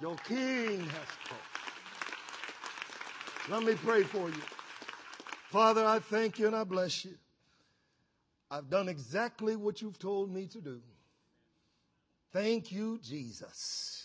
Your 0.00 0.16
king 0.16 0.80
has 0.80 1.08
come. 1.28 1.38
Let 3.50 3.62
me 3.62 3.74
pray 3.74 4.02
for 4.04 4.28
you. 4.28 4.42
Father, 5.50 5.84
I 5.84 5.98
thank 5.98 6.38
you 6.38 6.46
and 6.46 6.56
I 6.56 6.64
bless 6.64 7.04
you. 7.04 7.14
I've 8.50 8.70
done 8.70 8.88
exactly 8.88 9.56
what 9.56 9.82
you've 9.82 9.98
told 9.98 10.32
me 10.32 10.46
to 10.48 10.60
do. 10.60 10.80
Thank 12.32 12.72
you, 12.72 12.98
Jesus. 13.02 14.03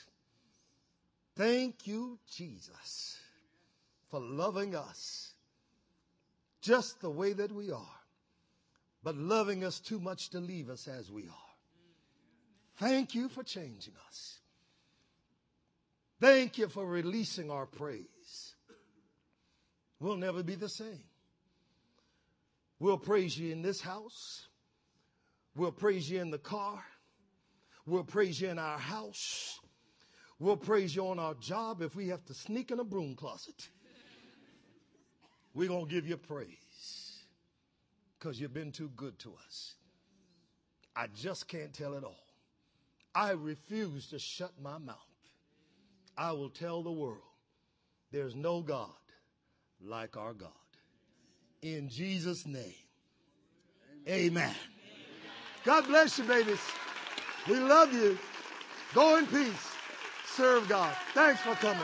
Thank 1.39 1.87
you, 1.87 2.19
Jesus, 2.29 3.17
for 4.11 4.19
loving 4.19 4.75
us 4.75 5.31
just 6.61 6.99
the 6.99 7.09
way 7.09 7.31
that 7.31 7.49
we 7.49 7.71
are, 7.71 7.99
but 9.05 9.15
loving 9.15 9.63
us 9.63 9.79
too 9.79 10.01
much 10.01 10.31
to 10.31 10.41
leave 10.41 10.69
us 10.69 10.89
as 10.89 11.09
we 11.09 11.23
are. 11.29 11.55
Thank 12.75 13.15
you 13.15 13.29
for 13.29 13.41
changing 13.43 13.93
us. 14.09 14.39
Thank 16.19 16.57
you 16.57 16.67
for 16.67 16.85
releasing 16.85 17.49
our 17.49 17.65
praise. 17.65 18.55
We'll 20.01 20.17
never 20.17 20.43
be 20.43 20.55
the 20.55 20.67
same. 20.67 21.05
We'll 22.79 22.97
praise 22.97 23.37
you 23.37 23.53
in 23.53 23.61
this 23.61 23.79
house. 23.79 24.45
We'll 25.55 25.71
praise 25.71 26.09
you 26.09 26.19
in 26.19 26.31
the 26.31 26.37
car. 26.37 26.83
We'll 27.85 28.03
praise 28.03 28.41
you 28.41 28.49
in 28.49 28.59
our 28.59 28.77
house. 28.77 29.57
We'll 30.39 30.57
praise 30.57 30.95
you 30.95 31.05
on 31.07 31.19
our 31.19 31.33
job 31.35 31.81
if 31.81 31.95
we 31.95 32.07
have 32.07 32.23
to 32.25 32.33
sneak 32.33 32.71
in 32.71 32.79
a 32.79 32.83
broom 32.83 33.15
closet. 33.15 33.67
We're 35.53 35.67
going 35.67 35.85
to 35.85 35.91
give 35.91 36.07
you 36.07 36.15
praise 36.15 37.19
because 38.17 38.39
you've 38.39 38.53
been 38.53 38.71
too 38.71 38.89
good 38.95 39.19
to 39.19 39.33
us. 39.45 39.75
I 40.95 41.07
just 41.07 41.47
can't 41.47 41.73
tell 41.73 41.93
it 41.93 42.03
all. 42.03 42.23
I 43.13 43.31
refuse 43.31 44.07
to 44.07 44.19
shut 44.19 44.51
my 44.61 44.77
mouth. 44.77 44.95
I 46.17 46.31
will 46.31 46.49
tell 46.49 46.83
the 46.83 46.91
world 46.91 47.19
there's 48.11 48.35
no 48.35 48.61
God 48.61 48.89
like 49.81 50.15
our 50.15 50.33
God. 50.33 50.51
In 51.61 51.89
Jesus' 51.89 52.45
name, 52.45 52.73
amen. 54.07 54.55
God 55.65 55.87
bless 55.87 56.17
you, 56.17 56.23
babies. 56.23 56.59
We 57.49 57.55
love 57.59 57.93
you. 57.93 58.17
Go 58.93 59.17
in 59.17 59.27
peace. 59.27 59.68
Serve 60.39 60.69
God. 60.69 60.95
Thanks 61.13 61.41
for 61.41 61.53
coming. 61.55 61.83